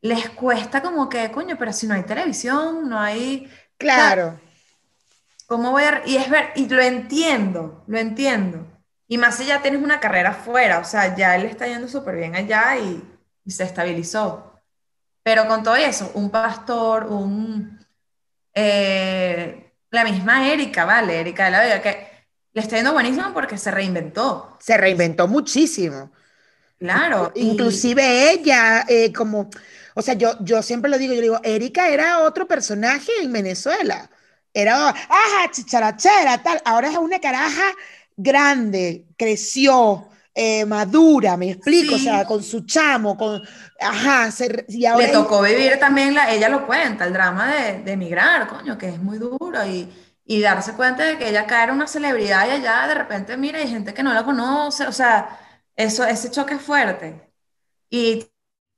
les 0.01 0.29
cuesta 0.29 0.81
como 0.81 1.09
que, 1.09 1.31
coño, 1.31 1.57
pero 1.57 1.73
si 1.73 1.87
no 1.87 1.93
hay 1.95 2.03
televisión, 2.03 2.89
no 2.89 2.99
hay... 2.99 3.49
Claro, 3.77 4.39
¿Cómo 5.47 5.71
voy 5.71 5.83
a...? 5.83 6.03
Y 6.05 6.17
es 6.17 6.29
ver, 6.29 6.51
y 6.55 6.67
lo 6.69 6.81
entiendo, 6.81 7.83
lo 7.87 7.97
entiendo. 7.97 8.67
Y 9.07 9.17
más 9.17 9.35
si 9.37 9.45
ya 9.45 9.61
tienes 9.61 9.81
una 9.81 9.99
carrera 9.99 10.33
fuera, 10.33 10.79
o 10.79 10.83
sea, 10.83 11.15
ya 11.15 11.35
él 11.35 11.45
está 11.45 11.67
yendo 11.67 11.87
súper 11.87 12.15
bien 12.15 12.35
allá 12.35 12.77
y, 12.77 13.03
y 13.43 13.51
se 13.51 13.63
estabilizó. 13.63 14.61
Pero 15.23 15.47
con 15.47 15.63
todo 15.63 15.75
eso, 15.75 16.11
un 16.13 16.29
pastor, 16.29 17.05
un... 17.07 17.85
eh, 18.53 19.73
la 19.91 20.03
misma 20.03 20.47
Erika, 20.47 20.85
¿vale? 20.85 21.19
Erika 21.19 21.45
de 21.45 21.51
la 21.51 21.59
Vega, 21.61 21.81
que 21.81 22.07
le 22.53 22.61
está 22.61 22.75
yendo 22.77 22.93
buenísimo 22.93 23.33
porque 23.33 23.57
se 23.57 23.71
reinventó. 23.71 24.57
se 24.59 24.77
reinventó 24.77 25.27
muchísimo. 25.27 26.11
Claro. 26.79 27.31
y- 27.35 27.41
Inclusive 27.41 28.31
ella, 28.31 28.85
eh, 28.87 29.11
como, 29.11 29.49
o 29.95 30.01
sea, 30.01 30.13
yo, 30.13 30.33
yo 30.41 30.61
siempre 30.63 30.89
lo 30.89 30.97
digo, 30.97 31.13
yo 31.13 31.21
digo, 31.21 31.39
Erika 31.43 31.89
era 31.89 32.19
otro 32.23 32.47
personaje 32.47 33.11
en 33.21 33.33
Venezuela. 33.33 34.09
Era, 34.53 34.89
ajá, 34.89 35.51
chicharachera, 35.51 36.41
tal. 36.41 36.61
Ahora 36.65 36.89
es 36.89 36.97
una 36.97 37.19
caraja 37.19 37.63
grande, 38.15 39.05
creció, 39.17 40.07
eh, 40.33 40.65
madura, 40.65 41.35
me 41.37 41.51
explico, 41.51 41.89
Sí. 41.89 41.95
o 41.95 41.99
sea, 41.99 42.25
con 42.25 42.41
su 42.43 42.65
chamo, 42.65 43.17
con, 43.17 43.41
ajá, 43.79 44.31
se- 44.31 44.65
y 44.69 44.85
ahora 44.85 45.07
Le 45.07 45.13
tocó 45.13 45.41
vivir 45.41 45.77
también, 45.79 46.13
la, 46.15 46.31
ella 46.31 46.49
lo 46.49 46.65
cuenta, 46.65 47.05
el 47.05 47.13
drama 47.13 47.53
de, 47.53 47.83
de 47.83 47.91
emigrar, 47.93 48.47
coño, 48.47 48.77
que 48.77 48.89
es 48.89 48.99
muy 48.99 49.17
duro 49.17 49.65
y, 49.65 49.89
y 50.25 50.41
darse 50.41 50.73
cuenta 50.73 51.03
de 51.03 51.17
que 51.17 51.29
ella 51.29 51.41
acá 51.41 51.63
era 51.63 51.73
una 51.73 51.87
celebridad 51.87 52.47
y 52.47 52.51
allá 52.51 52.87
de 52.87 52.95
repente, 52.95 53.37
mira, 53.37 53.59
hay 53.59 53.67
gente 53.67 53.93
que 53.93 54.03
no 54.03 54.13
la 54.13 54.23
conoce, 54.25 54.85
o 54.87 54.91
sea, 54.91 55.37
eso, 55.79 56.05
ese 56.05 56.31
choque 56.31 56.55
es 56.55 56.61
fuerte. 56.61 57.31
Y 57.89 58.27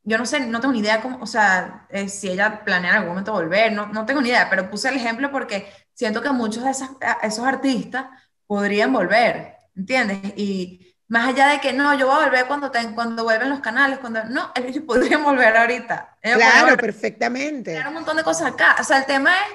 yo 0.03 0.17
no 0.17 0.25
sé, 0.25 0.41
no 0.41 0.61
tengo 0.61 0.73
ni 0.73 0.79
idea 0.79 1.01
cómo, 1.01 1.19
o 1.21 1.27
sea, 1.27 1.87
eh, 1.91 2.09
si 2.09 2.29
ella 2.29 2.63
planea 2.65 2.91
en 2.91 2.95
algún 2.97 3.09
momento 3.11 3.33
volver, 3.33 3.71
no, 3.73 3.87
no 3.87 4.05
tengo 4.05 4.21
ni 4.21 4.29
idea, 4.29 4.49
pero 4.49 4.69
puse 4.69 4.89
el 4.89 4.95
ejemplo 4.97 5.31
porque 5.31 5.71
siento 5.93 6.21
que 6.21 6.31
muchos 6.31 6.63
de 6.63 6.71
esas, 6.71 6.91
esos 7.23 7.45
artistas 7.45 8.07
podrían 8.47 8.93
volver, 8.93 9.55
¿entiendes? 9.75 10.19
Y 10.37 10.95
más 11.07 11.29
allá 11.29 11.47
de 11.49 11.59
que 11.61 11.73
no, 11.73 11.93
yo 11.97 12.07
voy 12.07 12.17
a 12.21 12.25
volver 12.25 12.47
cuando, 12.47 12.71
ten- 12.71 12.95
cuando 12.95 13.23
vuelven 13.23 13.49
los 13.49 13.59
canales, 13.61 13.99
cuando 13.99 14.23
no, 14.25 14.51
ellos 14.57 14.83
podrían 14.85 15.23
volver 15.23 15.55
ahorita. 15.57 16.17
Ellos 16.21 16.37
claro, 16.39 16.61
volver 16.61 16.79
perfectamente. 16.79 17.77
a 17.77 17.87
un 17.89 17.95
montón 17.95 18.17
de 18.17 18.23
cosas 18.23 18.53
acá. 18.53 18.77
O 18.79 18.83
sea, 18.83 18.99
el 18.99 19.05
tema 19.05 19.33
es, 19.35 19.45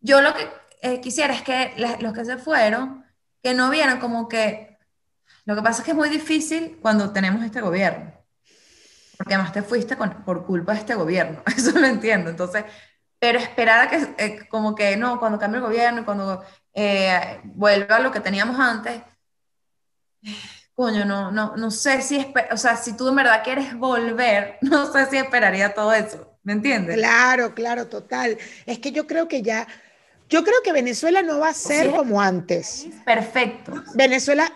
yo 0.00 0.20
lo 0.20 0.34
que 0.34 0.48
eh, 0.82 1.00
quisiera 1.00 1.34
es 1.34 1.42
que 1.42 1.72
la- 1.76 1.96
los 2.00 2.12
que 2.12 2.24
se 2.24 2.36
fueron, 2.38 3.04
que 3.42 3.54
no 3.54 3.70
vieran 3.70 3.98
como 4.00 4.28
que, 4.28 4.69
lo 5.44 5.54
que 5.56 5.62
pasa 5.62 5.80
es 5.80 5.84
que 5.84 5.90
es 5.92 5.96
muy 5.96 6.08
difícil 6.08 6.78
cuando 6.82 7.10
tenemos 7.12 7.44
este 7.44 7.60
gobierno, 7.60 8.12
porque 9.16 9.34
además 9.34 9.52
te 9.52 9.62
fuiste 9.62 9.96
con- 9.96 10.24
por 10.24 10.44
culpa 10.46 10.72
de 10.72 10.80
este 10.80 10.94
gobierno, 10.94 11.42
eso 11.56 11.78
lo 11.78 11.86
entiendo. 11.86 12.30
Entonces, 12.30 12.64
pero 13.18 13.38
esperar 13.38 13.86
a 13.86 13.90
que, 13.90 14.14
eh, 14.18 14.48
como 14.48 14.74
que 14.74 14.96
no, 14.96 15.18
cuando 15.18 15.38
cambie 15.38 15.58
el 15.58 15.64
gobierno 15.66 16.00
y 16.00 16.04
cuando 16.04 16.42
eh, 16.72 17.40
vuelva 17.44 17.96
a 17.96 18.00
lo 18.00 18.10
que 18.12 18.20
teníamos 18.20 18.58
antes, 18.58 19.02
coño, 20.74 21.04
no, 21.04 21.30
no, 21.30 21.56
no 21.56 21.70
sé 21.70 22.00
si, 22.02 22.32
o 22.50 22.56
sea, 22.56 22.76
si 22.76 22.96
tú 22.96 23.08
en 23.08 23.16
verdad 23.16 23.42
quieres 23.44 23.74
volver, 23.76 24.58
no 24.62 24.90
sé 24.92 25.06
si 25.06 25.16
esperaría 25.18 25.74
todo 25.74 25.92
eso, 25.92 26.38
¿me 26.42 26.52
entiendes? 26.54 26.96
Claro, 26.96 27.54
claro, 27.54 27.86
total. 27.88 28.38
Es 28.66 28.78
que 28.78 28.92
yo 28.92 29.06
creo 29.06 29.28
que 29.28 29.42
ya, 29.42 29.66
yo 30.28 30.42
creo 30.42 30.62
que 30.64 30.72
Venezuela 30.72 31.22
no 31.22 31.40
va 31.40 31.48
a 31.50 31.54
ser 31.54 31.86
Sí. 31.90 31.92
como 31.94 32.20
antes. 32.20 32.86
Perfecto. 33.04 33.82
Venezuela, 33.94 34.50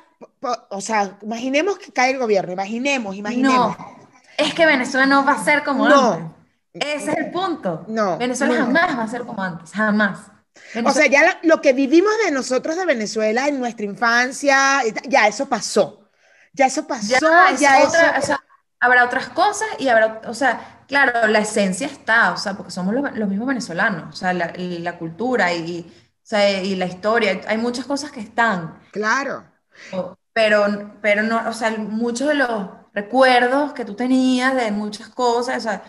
o 0.70 0.80
sea, 0.80 1.16
imaginemos 1.22 1.78
que 1.78 1.92
cae 1.92 2.12
el 2.12 2.18
gobierno, 2.18 2.52
imaginemos, 2.52 3.16
imaginemos. 3.16 3.78
No, 3.78 3.96
es 4.36 4.54
que 4.54 4.66
Venezuela 4.66 5.06
no 5.06 5.24
va 5.24 5.32
a 5.32 5.44
ser 5.44 5.62
como 5.64 5.88
No. 5.88 6.12
antes. 6.12 6.30
Ese 6.74 7.12
es 7.12 7.18
el 7.18 7.30
punto. 7.30 7.84
No, 7.88 8.18
Venezuela 8.18 8.54
no. 8.58 8.64
jamás 8.66 8.98
va 8.98 9.02
a 9.04 9.08
ser 9.08 9.22
como 9.24 9.42
antes, 9.42 9.70
jamás. 9.72 10.18
O 10.18 10.30
Venezuela- 10.74 10.92
sea, 10.92 11.06
ya 11.06 11.22
la- 11.22 11.38
lo 11.42 11.60
que 11.60 11.72
vivimos 11.72 12.12
de 12.24 12.30
nosotros 12.32 12.76
de 12.76 12.84
Venezuela 12.84 13.46
en 13.48 13.58
nuestra 13.60 13.84
infancia, 13.86 14.82
y 14.86 14.92
ya 15.08 15.28
eso 15.28 15.46
pasó. 15.48 16.08
Ya 16.52 16.66
eso 16.66 16.86
pasó, 16.86 17.08
ya, 17.20 17.52
ya, 17.56 17.80
es 17.80 17.88
otra- 17.88 18.10
eso. 18.10 18.18
o 18.18 18.26
sea, 18.26 18.40
habrá 18.80 19.04
otras 19.04 19.28
cosas 19.28 19.66
y 19.78 19.88
habrá, 19.88 20.20
o 20.26 20.34
sea, 20.34 20.84
claro, 20.86 21.26
la 21.28 21.38
esencia 21.40 21.86
está, 21.86 22.32
o 22.32 22.36
sea, 22.36 22.54
porque 22.54 22.70
somos 22.72 22.94
los, 22.94 23.16
los 23.16 23.28
mismos 23.28 23.48
venezolanos, 23.48 24.14
o 24.14 24.16
sea, 24.16 24.32
la, 24.32 24.52
la 24.56 24.98
cultura 24.98 25.52
y, 25.52 25.80
o 25.90 26.26
sea, 26.26 26.60
y 26.62 26.74
la 26.76 26.86
historia, 26.86 27.40
hay 27.48 27.58
muchas 27.58 27.86
cosas 27.86 28.10
que 28.12 28.20
están. 28.20 28.78
Claro, 28.92 29.44
O- 29.92 30.16
Pero, 30.32 30.98
pero 31.00 31.22
no, 31.22 31.48
o 31.48 31.52
sea, 31.52 31.70
muchos 31.78 32.28
de 32.28 32.34
los 32.34 32.68
recuerdos 32.92 33.72
que 33.72 33.84
tú 33.84 33.94
tenías 33.94 34.54
de 34.56 34.70
muchas 34.72 35.08
cosas, 35.10 35.58
o 35.58 35.60
sea, 35.60 35.82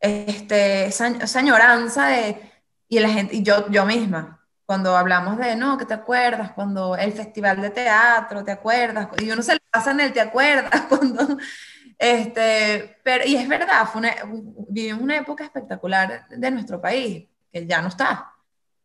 este, 0.00 0.86
esa, 0.86 1.08
esa 1.08 1.38
añoranza 1.40 2.08
de, 2.08 2.52
y 2.88 2.98
la 3.00 3.08
gente, 3.10 3.36
y 3.36 3.42
yo, 3.42 3.68
yo 3.70 3.84
misma, 3.86 4.46
cuando 4.66 4.96
hablamos 4.96 5.38
de, 5.38 5.56
no, 5.56 5.78
que 5.78 5.84
te 5.86 5.94
acuerdas, 5.94 6.52
cuando 6.52 6.96
el 6.96 7.12
festival 7.12 7.60
de 7.60 7.70
teatro, 7.70 8.44
¿te 8.44 8.52
acuerdas? 8.52 9.08
Y 9.20 9.30
uno 9.30 9.42
se 9.42 9.54
le 9.54 9.60
pasa 9.70 9.90
en 9.92 10.00
el, 10.00 10.12
¿te 10.12 10.20
acuerdas? 10.20 10.82
Cuando, 10.88 11.38
este, 11.98 12.98
pero, 13.02 13.24
y 13.26 13.36
es 13.36 13.48
verdad, 13.48 13.86
fue 13.86 14.00
una, 14.00 14.14
vivimos 14.68 15.02
una 15.02 15.16
época 15.16 15.44
espectacular 15.44 16.28
de 16.28 16.50
nuestro 16.50 16.80
país, 16.80 17.26
que 17.52 17.66
ya 17.66 17.80
no 17.80 17.88
está, 17.88 18.32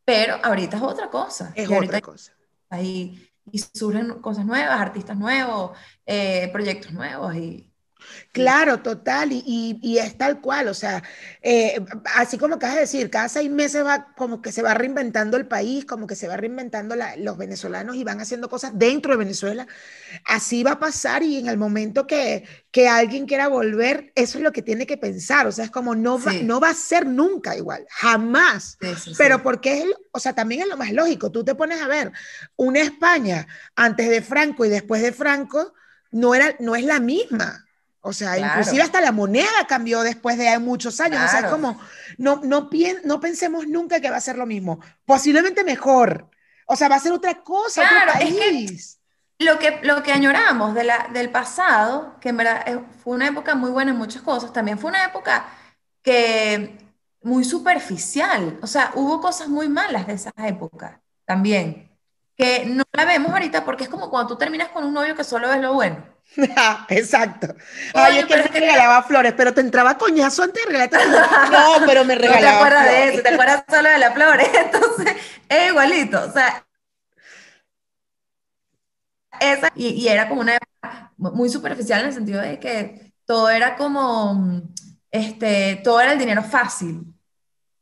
pero 0.06 0.36
ahorita 0.44 0.78
es 0.78 0.84
otra 0.84 1.10
cosa. 1.10 1.52
es 1.56 1.70
otra 1.70 2.02
cosa. 2.02 2.34
ahí 2.70 3.31
y 3.51 3.60
surgen 3.60 4.21
cosas 4.21 4.45
nuevas, 4.45 4.80
artistas 4.80 5.17
nuevos, 5.17 5.77
eh, 6.06 6.49
proyectos 6.51 6.91
nuevos 6.93 7.36
y 7.36 7.70
Claro, 8.32 8.82
total, 8.82 9.32
y, 9.32 9.44
y, 9.46 9.80
y, 9.82 9.98
es 9.98 10.18
tal 10.18 10.42
cual, 10.42 10.68
o 10.68 10.74
sea, 10.74 11.04
eh, 11.42 11.84
así 12.16 12.38
como 12.38 12.56
acabas 12.56 12.76
de 12.76 12.82
decir, 12.82 13.10
cada 13.10 13.28
seis 13.30 13.49
meses 13.49 13.86
va 13.86 14.14
como 14.16 14.41
que 14.41 14.52
se 14.52 14.62
va 14.62 14.74
reinventando 14.74 15.38
el 15.38 15.47
país, 15.47 15.86
como 15.86 16.08
que 16.08 16.16
se 16.16 16.28
va 16.28 16.38
reinventando 16.38 16.95
la, 16.95 17.16
los 17.18 17.38
venezolanos 17.38 17.95
y 17.95 18.04
van 18.04 18.22
haciendo 18.22 18.49
cosas 18.49 18.72
dentro 18.76 19.12
de 19.12 19.18
Venezuela, 19.18 19.68
así 20.26 20.64
va 20.64 20.74
a 20.74 20.80
pasar 20.80 21.24
y 21.24 21.38
en 21.38 21.47
el 21.47 21.58
momento 21.58 22.08
que, 22.08 22.47
que 22.72 22.88
alguien 22.88 23.26
quiera 23.26 23.47
volver, 23.47 24.12
eso 24.16 24.38
es 24.38 24.43
lo 24.43 24.52
que 24.52 24.62
tiene 24.62 24.86
que 24.86 24.97
pensar, 24.97 25.47
o 25.47 25.52
sea, 25.52 25.66
es 25.66 25.72
como 25.72 25.95
no 25.95 26.18
va, 26.18 26.32
sí. 26.32 26.43
no 26.43 26.60
va 26.60 26.70
a 26.70 26.74
ser 26.74 27.06
nunca 27.06 27.56
igual, 27.56 27.86
jamás, 27.89 28.78
sí, 28.80 28.95
sí, 28.95 29.14
pero 29.18 29.43
porque 29.43 29.80
es, 29.80 29.86
o 30.12 30.20
sea, 30.20 30.34
también 30.34 30.62
es 30.62 30.68
lo 30.68 30.78
más 30.78 30.91
lógico, 30.91 31.32
tú 31.32 31.43
te 31.43 31.56
pones 31.56 31.82
a 31.82 31.88
ver, 31.88 32.12
una 32.56 32.80
España 32.80 33.47
antes 33.76 34.10
de 34.10 34.22
Franco 34.22 34.66
y 34.66 34.70
después 34.70 35.02
de 35.02 35.12
Franco, 35.12 35.74
no, 36.12 36.36
era, 36.36 36.56
no 36.60 36.76
es 36.76 36.84
la 36.86 36.99
misma. 36.99 37.66
O 38.02 38.14
sea, 38.14 38.36
claro. 38.36 38.60
inclusive 38.60 38.82
hasta 38.82 38.99
la 38.99 39.12
moneda 39.12 39.68
cambió 39.68 40.02
después 40.02 40.38
de 40.38 40.58
muchos 40.60 40.99
años. 40.99 41.20
Claro. 41.20 41.28
O 41.28 41.32
sea, 41.32 41.39
es 41.41 41.54
como, 41.54 41.80
no, 42.18 42.41
no, 42.43 42.70
no 43.04 43.20
pensemos 43.20 43.68
nunca 43.68 44.02
que 44.02 44.10
va 44.10 44.18
a 44.18 44.22
ser 44.22 44.38
lo 44.38 44.45
mismo. 44.45 44.80
Posiblemente 45.06 45.64
mejor. 45.64 46.30
O 46.66 46.76
sea, 46.76 46.89
va 46.89 46.95
a 46.95 46.99
ser 46.99 47.12
otra 47.12 47.43
cosa, 47.43 47.88
claro, 47.88 48.12
otro 48.16 48.24
país. 48.24 48.72
Es 48.72 48.97
que 49.38 49.45
lo 49.45 49.60
que, 49.60 49.80
lo 49.84 50.04
que 50.04 50.14
añoramos 50.14 50.74
de 50.74 50.84
la, 50.84 51.10
del 51.14 51.30
pasado, 51.30 52.18
que 52.20 52.30
en 52.30 52.38
verdad 52.38 52.66
fue 53.04 53.16
una 53.16 53.28
época 53.28 53.56
muy 53.56 53.70
buena 53.72 53.91
en 53.91 53.97
muchas 53.97 54.22
cosas, 54.22 54.54
también 54.54 54.80
fue 54.80 54.89
una 54.89 55.06
época 55.06 55.45
que 56.02 56.78
muy 57.22 57.43
superficial. 57.43 58.58
O 58.62 58.68
sea, 58.68 58.91
hubo 58.95 59.22
cosas 59.22 59.47
muy 59.47 59.70
malas 59.70 60.08
de 60.08 60.14
esa 60.14 60.32
época 60.38 61.02
también, 61.26 61.89
que 62.36 62.66
no 62.66 62.84
la 62.93 63.06
vemos 63.06 63.32
ahorita 63.32 63.64
porque 63.64 63.84
es 63.84 63.89
como 63.89 64.10
cuando 64.10 64.30
tú 64.30 64.38
terminas 64.38 64.70
con 64.70 64.84
un 64.84 64.93
novio 64.93 65.16
que 65.16 65.24
solo 65.24 65.47
ves 65.49 65.62
lo 65.62 65.74
bueno. 65.74 66.04
Exacto. 66.89 67.53
Ay, 67.93 68.19
es 68.19 68.25
que 68.25 68.59
regalaba 68.59 69.03
flores, 69.03 69.34
pero 69.36 69.53
te 69.53 69.61
entraba 69.61 69.97
coñazo 69.97 70.43
antes 70.43 70.63
de 70.63 70.71
regalarte 70.71 70.97
No, 71.51 71.86
pero 71.86 72.05
me 72.05 72.15
regalaba. 72.15 72.41
No 72.41 72.49
te 72.49 72.55
acuerdas 72.55 72.84
flores. 72.84 73.05
de 73.05 73.13
eso, 73.13 73.23
te 73.23 73.29
acuerdas 73.29 73.63
solo 73.69 73.89
de 73.89 73.97
las 73.97 74.13
flores. 74.13 74.49
Entonces, 74.65 75.15
es 75.49 75.69
igualito. 75.69 76.23
O 76.23 76.32
sea, 76.32 76.65
esa, 79.39 79.71
y, 79.75 79.88
y, 79.89 80.07
era 80.07 80.29
como 80.29 80.41
una 80.41 80.55
época 80.55 81.13
muy 81.17 81.49
superficial 81.49 82.01
en 82.01 82.07
el 82.07 82.13
sentido 82.13 82.41
de 82.41 82.59
que 82.59 83.13
todo 83.25 83.49
era 83.49 83.75
como, 83.75 84.61
este, 85.09 85.82
todo 85.84 85.99
era 85.99 86.13
el 86.13 86.19
dinero 86.19 86.43
fácil. 86.43 87.13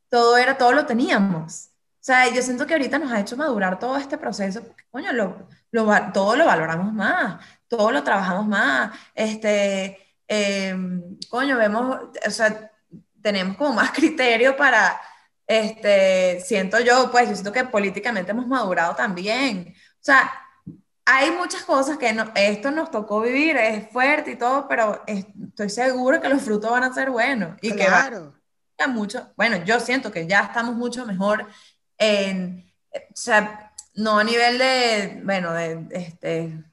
Todo 0.09 0.37
era, 0.37 0.57
todo 0.57 0.71
lo 0.71 0.85
teníamos. 0.85 1.69
O 1.99 2.01
sea, 2.01 2.27
yo 2.33 2.41
siento 2.41 2.65
que 2.65 2.73
ahorita 2.73 2.97
nos 2.97 3.11
ha 3.11 3.19
hecho 3.19 3.37
madurar 3.37 3.77
todo 3.77 3.97
este 3.97 4.17
proceso, 4.17 4.63
porque, 4.63 4.83
coño, 4.89 5.11
lo, 5.13 5.47
lo, 5.71 5.85
todo 6.13 6.35
lo 6.35 6.45
valoramos 6.45 6.93
más, 6.93 7.41
todo 7.69 7.91
lo 7.91 8.03
trabajamos 8.03 8.47
más, 8.47 8.91
este, 9.15 9.97
eh, 10.27 10.75
coño, 11.29 11.57
vemos, 11.57 11.97
o 12.25 12.31
sea, 12.31 12.71
tenemos 13.21 13.55
como 13.57 13.73
más 13.73 13.91
criterio 13.93 14.57
para, 14.57 14.99
este, 15.47 16.41
siento 16.41 16.79
yo, 16.79 17.09
pues, 17.11 17.29
yo 17.29 17.35
siento 17.35 17.53
que 17.53 17.63
políticamente 17.63 18.31
hemos 18.31 18.47
madurado 18.47 18.95
también. 18.95 19.73
O 19.75 20.01
sea, 20.03 20.31
hay 21.05 21.31
muchas 21.31 21.63
cosas 21.63 21.97
que 21.97 22.13
no, 22.13 22.31
esto 22.35 22.69
nos 22.69 22.91
tocó 22.91 23.21
vivir, 23.21 23.57
es 23.57 23.89
fuerte 23.91 24.31
y 24.31 24.35
todo, 24.35 24.67
pero 24.67 25.03
estoy 25.07 25.69
seguro 25.69 26.21
que 26.21 26.29
los 26.29 26.41
frutos 26.41 26.69
van 26.69 26.83
a 26.83 26.93
ser 26.93 27.09
buenos. 27.09 27.57
Y 27.61 27.71
claro. 27.71 28.35
que 28.77 28.83
va 28.83 28.87
mucho, 28.87 29.33
bueno, 29.35 29.57
yo 29.65 29.79
siento 29.79 30.11
que 30.11 30.27
ya 30.27 30.41
estamos 30.41 30.75
mucho 30.75 31.05
mejor 31.05 31.47
en, 31.97 32.71
o 32.93 33.15
sea, 33.15 33.73
no 33.95 34.19
a 34.19 34.23
nivel 34.23 34.57
de, 34.59 35.21
bueno, 35.23 35.51
de, 35.53 35.87
este, 35.91 36.63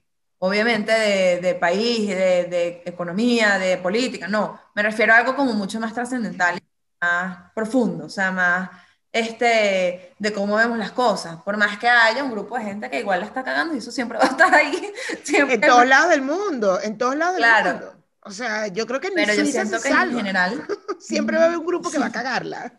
obviamente 0.47 0.93
de, 0.93 1.41
de 1.41 1.55
país, 1.55 2.09
de, 2.09 2.45
de, 2.45 2.83
economía, 2.85 3.59
de 3.59 3.79
política, 3.79 4.29
no, 4.29 4.61
me 4.75 4.83
refiero 4.83 5.13
a 5.13 5.19
algo 5.19 5.37
como 5.37 5.53
mucho 5.55 5.81
más 5.81 5.93
trascendental, 5.93 6.61
más 7.01 7.53
profundo, 7.55 8.07
o 8.07 8.09
sea, 8.09 8.31
más 8.33 8.71
este, 9.17 10.15
de 10.19 10.33
cómo 10.33 10.57
vemos 10.57 10.77
las 10.77 10.93
cosas, 10.93 11.37
por 11.43 11.57
más 11.57 11.79
que 11.79 11.89
haya 11.89 12.23
un 12.23 12.31
grupo 12.31 12.59
de 12.59 12.65
gente 12.65 12.91
que 12.91 13.01
igual 13.01 13.21
la 13.21 13.27
está 13.27 13.43
cagando 13.43 13.75
y 13.75 13.79
eso 13.79 13.91
siempre 13.91 14.19
va 14.19 14.25
a 14.25 14.29
estar 14.29 14.55
ahí. 14.55 14.93
Siempre. 15.23 15.55
En 15.55 15.61
todos 15.63 15.87
lados 15.87 16.11
del 16.11 16.23
mundo, 16.23 16.79
en 16.83 16.99
todos 16.99 17.17
lados 17.17 17.37
claro. 17.37 17.73
del 17.73 17.81
mundo. 17.81 17.97
O 18.21 18.31
sea, 18.31 18.67
yo 18.67 18.87
creo 18.87 19.01
que 19.01 19.11
Pero 19.15 19.33
yo 19.33 19.47
siento 19.47 19.81
que 19.81 19.89
salva. 19.89 20.11
en 20.11 20.17
general 20.17 20.67
siempre 20.99 21.37
va 21.37 21.45
a 21.45 21.47
haber 21.47 21.59
un 21.59 21.67
grupo 21.67 21.91
que 21.91 21.99
va 21.99 22.07
a 22.07 22.13
cagarla. 22.13 22.75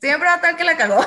Siempre 0.00 0.28
va 0.28 0.34
a 0.34 0.36
estar 0.36 0.56
que 0.56 0.64
la 0.64 0.76
cagó. 0.76 1.04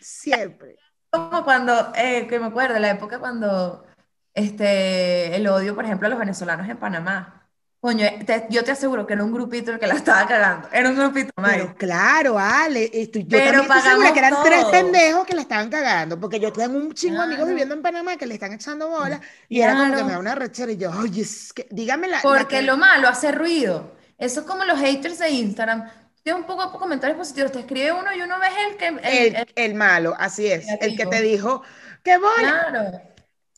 Siempre. 0.00 0.78
Como 1.10 1.44
cuando, 1.44 1.92
eh, 1.96 2.26
que 2.28 2.38
me 2.38 2.46
acuerdo, 2.46 2.78
la 2.78 2.90
época 2.90 3.18
cuando 3.18 3.84
este, 4.34 5.36
el 5.36 5.46
odio, 5.48 5.74
por 5.74 5.84
ejemplo, 5.84 6.06
a 6.06 6.10
los 6.10 6.18
venezolanos 6.18 6.68
en 6.68 6.76
Panamá. 6.76 7.36
Coño, 7.80 8.06
te, 8.26 8.46
yo 8.50 8.62
te 8.62 8.72
aseguro 8.72 9.06
que 9.06 9.14
era 9.14 9.24
un 9.24 9.32
grupito 9.32 9.72
el 9.72 9.78
que 9.78 9.86
la 9.86 9.94
estaba 9.94 10.26
cagando. 10.26 10.68
Era 10.70 10.90
un 10.90 10.96
grupito 10.96 11.32
más. 11.36 11.52
Pero 11.52 11.74
claro, 11.76 12.38
Ale, 12.38 12.90
esto, 12.92 13.20
yo 13.20 13.26
Pero 13.30 13.62
también 13.62 13.62
estoy 13.62 13.90
segura 13.90 14.12
que 14.12 14.18
eran 14.18 14.30
todo. 14.32 14.42
tres 14.42 14.64
pendejos 14.66 15.26
que 15.26 15.34
la 15.34 15.40
estaban 15.40 15.70
cagando, 15.70 16.20
porque 16.20 16.38
yo 16.38 16.52
tengo 16.52 16.76
un 16.76 16.92
chingo 16.92 17.14
de 17.14 17.18
claro. 17.20 17.32
amigos 17.32 17.48
viviendo 17.48 17.74
en 17.74 17.80
Panamá 17.80 18.16
que 18.18 18.26
le 18.26 18.34
están 18.34 18.52
echando 18.52 18.88
bolas 18.88 19.20
y 19.48 19.60
claro. 19.60 19.72
era 19.72 19.80
como 19.80 19.96
que 19.96 20.04
me 20.04 20.12
da 20.12 20.18
una 20.18 20.34
rechera 20.34 20.72
y 20.72 20.76
yo, 20.76 20.90
oye, 20.90 21.22
es 21.22 21.54
que, 21.54 21.66
dígame 21.70 22.06
la. 22.08 22.20
Porque 22.20 22.56
la 22.56 22.60
que... 22.60 22.62
lo 22.62 22.76
malo 22.76 23.08
hace 23.08 23.32
ruido. 23.32 23.96
Eso 24.18 24.40
es 24.40 24.46
como 24.46 24.64
los 24.66 24.78
haters 24.78 25.18
de 25.18 25.30
Instagram 25.30 25.88
tiene 26.22 26.38
un 26.38 26.44
poco 26.44 26.66
de 26.66 26.78
comentarios 26.78 27.16
positivos, 27.16 27.50
te 27.50 27.60
escribe 27.60 27.92
uno 27.92 28.14
y 28.14 28.20
uno 28.20 28.38
ves 28.38 28.52
el 28.68 28.76
que... 28.76 28.88
El, 28.88 28.98
el, 29.02 29.36
el, 29.36 29.52
el 29.54 29.74
malo, 29.74 30.14
así 30.18 30.46
es, 30.48 30.66
el 30.80 30.94
que 30.94 31.06
te 31.06 31.22
dijo, 31.22 31.62
qué 32.04 32.18
bola. 32.18 32.66
Claro. 32.68 33.00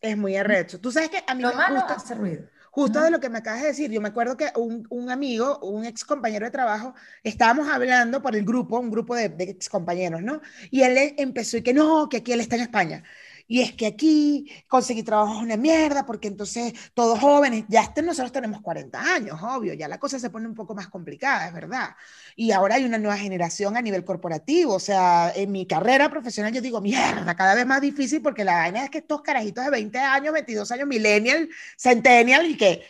Es 0.03 0.17
muy 0.17 0.37
arrecho. 0.37 0.81
Tú 0.81 0.91
sabes 0.91 1.11
que 1.11 1.23
a 1.27 1.35
mí 1.35 1.43
lo 1.43 1.51
me 1.51 1.55
malo 1.55 1.77
gusta, 1.77 1.95
hace 1.95 2.15
ruido. 2.15 2.43
Justo 2.73 3.01
de 3.01 3.11
lo 3.11 3.21
que 3.21 3.29
me 3.29 3.39
acabas 3.39 3.63
de 3.63 3.69
decir, 3.69 3.91
yo 3.91 4.01
me 4.01 4.09
acuerdo 4.09 4.37
que 4.37 4.51
un, 4.57 4.87
un, 4.91 5.11
amigo, 5.11 5.61
un 5.61 5.85
ex 5.85 6.05
compañero 6.05 6.45
de 6.47 6.51
trabajo, 6.51 6.95
estábamos 7.23 7.69
hablando 7.69 8.21
por 8.21 8.35
el 8.35 8.45
grupo, 8.45 8.81
un 8.81 8.91
grupo 8.91 9.15
de, 9.15 9.29
de 9.29 9.45
ex 9.45 9.69
compañeros, 9.69 10.23
¿no? 10.23 10.41
Y 10.71 10.83
él 10.83 11.15
empezó 11.19 11.59
y 11.59 11.63
que 11.63 11.73
no, 11.73 12.09
que 12.09 12.17
aquí 12.19 12.33
él 12.33 12.41
está 12.41 12.57
en 12.57 12.63
España. 12.63 13.05
Y 13.53 13.61
es 13.61 13.75
que 13.75 13.85
aquí 13.85 14.51
conseguir 14.67 15.05
trabajo 15.05 15.35
es 15.35 15.43
una 15.43 15.59
mierda, 15.59 16.07
porque 16.07 16.27
entonces 16.27 16.73
todos 16.95 17.19
jóvenes, 17.19 17.67
ya 17.69 17.83
este, 17.83 18.01
nosotros 18.01 18.33
tenemos 18.33 18.63
40 18.63 18.99
años, 18.99 19.39
obvio, 19.43 19.75
ya 19.75 19.89
la 19.89 19.99
cosa 19.99 20.19
se 20.19 20.31
pone 20.31 20.49
un 20.49 20.55
poco 20.55 20.75
más 20.75 20.89
complicada, 20.89 21.49
es 21.49 21.53
verdad. 21.53 21.91
Y 22.35 22.53
ahora 22.53 22.77
hay 22.77 22.87
una 22.87 22.97
nueva 22.97 23.19
generación 23.19 23.77
a 23.77 23.83
nivel 23.83 24.07
corporativo, 24.07 24.73
o 24.73 24.81
sea, 24.81 25.35
en 25.37 25.53
mi 25.53 25.67
carrera 25.67 26.09
profesional 26.09 26.51
yo 26.51 26.63
digo, 26.63 26.81
mierda, 26.81 27.37
cada 27.37 27.55
vez 27.55 27.67
más 27.67 27.83
difícil, 27.83 28.23
porque 28.23 28.43
la 28.43 28.55
vaina 28.55 28.85
es 28.85 28.91
que 28.91 28.99
estos 28.99 29.21
carajitos 29.21 29.67
de 29.67 29.71
20 29.71 29.99
años, 29.99 30.33
22 30.33 30.73
años, 30.73 30.89
millennial, 30.89 31.47
centennial, 31.77 32.47
y 32.47 32.57
que, 32.57 32.83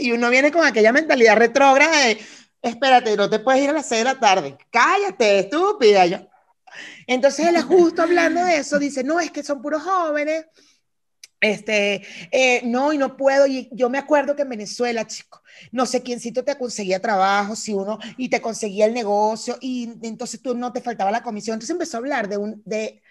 y 0.00 0.10
uno 0.10 0.30
viene 0.30 0.50
con 0.50 0.66
aquella 0.66 0.90
mentalidad 0.90 1.36
retrógrada 1.36 1.96
de, 2.06 2.18
espérate, 2.60 3.16
no 3.16 3.30
te 3.30 3.38
puedes 3.38 3.62
ir 3.62 3.70
a 3.70 3.74
las 3.74 3.86
6 3.86 4.00
de 4.00 4.04
la 4.04 4.18
tarde, 4.18 4.58
cállate, 4.72 5.38
estúpida, 5.38 6.06
yo, 6.06 6.27
entonces 7.08 7.46
él 7.46 7.60
justo 7.62 8.02
hablando 8.02 8.44
de 8.44 8.58
eso 8.58 8.78
dice, 8.78 9.02
no, 9.02 9.18
es 9.18 9.32
que 9.32 9.42
son 9.42 9.60
puros 9.60 9.82
jóvenes, 9.82 10.46
este, 11.40 12.02
eh, 12.32 12.62
no, 12.64 12.92
y 12.92 12.98
no 12.98 13.16
puedo, 13.16 13.46
y 13.46 13.68
yo 13.72 13.88
me 13.88 13.98
acuerdo 13.98 14.34
que 14.34 14.42
en 14.42 14.48
Venezuela, 14.48 15.06
chico, 15.06 15.42
no 15.70 15.86
sé 15.86 16.02
quiéncito 16.02 16.44
te 16.44 16.58
conseguía 16.58 17.00
trabajo, 17.00 17.54
si 17.54 17.74
uno, 17.74 17.98
y 18.16 18.28
te 18.28 18.40
conseguía 18.40 18.86
el 18.86 18.94
negocio, 18.94 19.56
y 19.60 19.98
entonces 20.02 20.42
tú 20.42 20.54
no 20.54 20.72
te 20.72 20.80
faltaba 20.80 21.10
la 21.10 21.22
comisión, 21.22 21.54
entonces 21.54 21.74
empezó 21.74 21.96
a 21.96 22.00
hablar 22.00 22.28
de, 22.28 22.38
un, 22.38 22.60
de, 22.64 23.02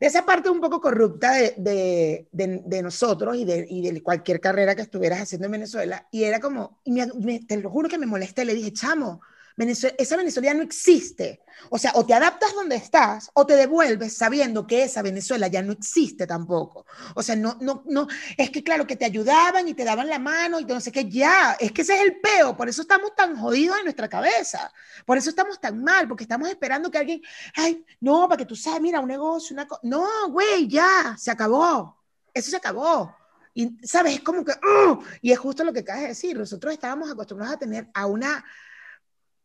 de 0.00 0.06
esa 0.06 0.24
parte 0.24 0.48
un 0.48 0.60
poco 0.60 0.80
corrupta 0.80 1.32
de, 1.34 1.54
de, 1.58 2.28
de, 2.32 2.62
de 2.64 2.82
nosotros 2.82 3.36
y 3.36 3.42
y 3.42 3.90
de, 3.92 4.02
cualquier 4.02 4.40
carrera 4.40 4.74
que 4.74 4.82
estuvieras 4.82 5.20
haciendo 5.20 5.46
en 5.46 5.52
Venezuela, 5.52 6.08
y 6.10 6.24
era 6.24 6.40
como, 6.40 6.80
y 6.84 6.92
me, 6.92 7.06
me, 7.20 7.40
te 7.40 7.58
lo 7.58 7.70
juro 7.70 7.88
que 7.88 7.98
me 7.98 8.06
molesté, 8.06 8.44
le 8.46 8.54
dije, 8.54 8.72
chamo, 8.72 9.20
Venezuela, 9.56 9.94
esa 9.98 10.16
Venezuela 10.16 10.54
no 10.54 10.62
existe. 10.62 11.42
O 11.68 11.78
sea, 11.78 11.92
o 11.94 12.06
te 12.06 12.14
adaptas 12.14 12.54
donde 12.54 12.76
estás 12.76 13.30
o 13.34 13.44
te 13.44 13.54
devuelves 13.54 14.16
sabiendo 14.16 14.66
que 14.66 14.84
esa 14.84 15.02
Venezuela 15.02 15.48
ya 15.48 15.62
no 15.62 15.72
existe 15.72 16.26
tampoco. 16.26 16.86
O 17.14 17.22
sea, 17.22 17.36
no, 17.36 17.58
no, 17.60 17.82
no, 17.86 18.06
es 18.36 18.50
que 18.50 18.62
claro 18.62 18.86
que 18.86 18.96
te 18.96 19.04
ayudaban 19.04 19.68
y 19.68 19.74
te 19.74 19.84
daban 19.84 20.08
la 20.08 20.18
mano 20.18 20.60
y 20.60 20.64
no 20.64 20.80
sé 20.80 20.90
qué, 20.90 21.08
ya, 21.08 21.56
es 21.60 21.72
que 21.72 21.82
ese 21.82 21.96
es 21.96 22.02
el 22.02 22.20
peo, 22.20 22.56
por 22.56 22.68
eso 22.68 22.82
estamos 22.82 23.14
tan 23.14 23.36
jodidos 23.36 23.78
en 23.78 23.84
nuestra 23.84 24.08
cabeza, 24.08 24.72
por 25.04 25.18
eso 25.18 25.30
estamos 25.30 25.60
tan 25.60 25.82
mal, 25.82 26.08
porque 26.08 26.24
estamos 26.24 26.48
esperando 26.48 26.90
que 26.90 26.98
alguien, 26.98 27.22
ay, 27.56 27.84
no, 28.00 28.28
para 28.28 28.38
que 28.38 28.46
tú 28.46 28.56
sabes, 28.56 28.80
mira, 28.80 29.00
un 29.00 29.08
negocio, 29.08 29.54
una 29.54 29.66
cosa, 29.66 29.80
no, 29.84 30.30
güey, 30.30 30.68
ya, 30.68 31.16
se 31.18 31.30
acabó, 31.30 31.98
eso 32.32 32.50
se 32.50 32.56
acabó. 32.56 33.14
Y, 33.52 33.76
¿sabes? 33.84 34.14
Es 34.14 34.20
como 34.20 34.44
que, 34.44 34.52
uh, 34.52 35.02
y 35.20 35.32
es 35.32 35.38
justo 35.38 35.64
lo 35.64 35.72
que 35.72 35.80
acabas 35.80 36.02
de 36.02 36.08
decir, 36.08 36.38
nosotros 36.38 36.72
estábamos 36.72 37.10
acostumbrados 37.10 37.56
a 37.56 37.58
tener 37.58 37.88
a 37.92 38.06
una 38.06 38.44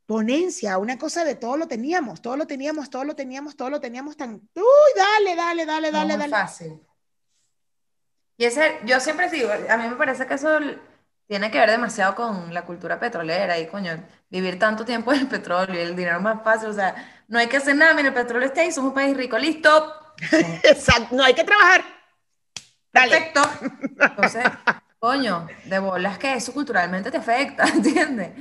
ponencia, 0.06 0.78
una 0.78 0.97
cosa 0.97 1.24
de 1.24 1.36
todo 1.36 1.58
lo 1.58 1.68
teníamos, 1.68 2.22
todo 2.22 2.38
lo 2.38 2.45
teníamos, 2.45 2.89
todo 2.89 3.03
lo 3.03 3.16
teníamos, 3.16 3.56
todo 3.56 3.70
lo 3.70 3.80
teníamos 3.80 4.16
tan, 4.18 4.36
uy, 4.36 4.64
dale, 4.95 5.36
dale, 5.36 5.66
dale, 5.66 5.91
dale, 5.91 6.14
no, 6.14 6.20
dale. 6.20 6.32
fácil. 6.32 6.80
Y 8.38 8.45
ese, 8.45 8.80
yo 8.86 8.99
siempre 8.99 9.30
digo, 9.30 9.49
a 9.51 9.78
mí 9.78 9.88
me 9.88 9.95
parece 9.95 10.28
que 10.28 10.34
eso 10.34 10.60
tiene 11.28 11.49
que 11.49 11.58
ver 11.58 11.72
demasiado 11.72 12.14
con 12.16 12.53
la 12.53 12.66
cultura 12.66 12.99
petrolera 12.99 13.58
y, 13.58 13.68
coño, 13.68 14.03
vivir 14.30 14.60
tanto 14.60 14.86
tiempo 14.86 15.14
en 15.14 15.22
el 15.22 15.28
petróleo 15.28 15.76
y 15.76 15.80
el 15.84 15.95
dinero 15.95 16.20
más 16.20 16.43
fácil, 16.43 16.70
o 16.70 16.74
sea, 16.74 17.24
no 17.28 17.39
hay 17.39 17.47
que 17.47 17.58
hacer 17.58 17.76
nada, 17.76 17.93
mira, 17.93 18.10
el 18.10 18.14
petróleo 18.14 18.47
está 18.47 18.62
ahí, 18.62 18.72
somos 18.72 18.89
un 18.89 18.95
país 18.95 19.16
rico, 19.16 19.38
listo. 19.38 19.93
Exacto, 20.64 21.16
no 21.16 21.24
hay 21.24 21.34
que 21.34 21.43
trabajar. 21.43 21.84
Dale. 22.91 23.12
Perfecto. 23.12 23.41
Entonces, 23.99 24.43
coño, 24.99 25.47
de 25.66 25.80
bolas 25.80 26.18
que 26.18 26.34
eso 26.34 26.53
culturalmente 26.53 27.10
te 27.10 27.18
afecta, 27.18 27.64
¿entiendes? 27.74 28.32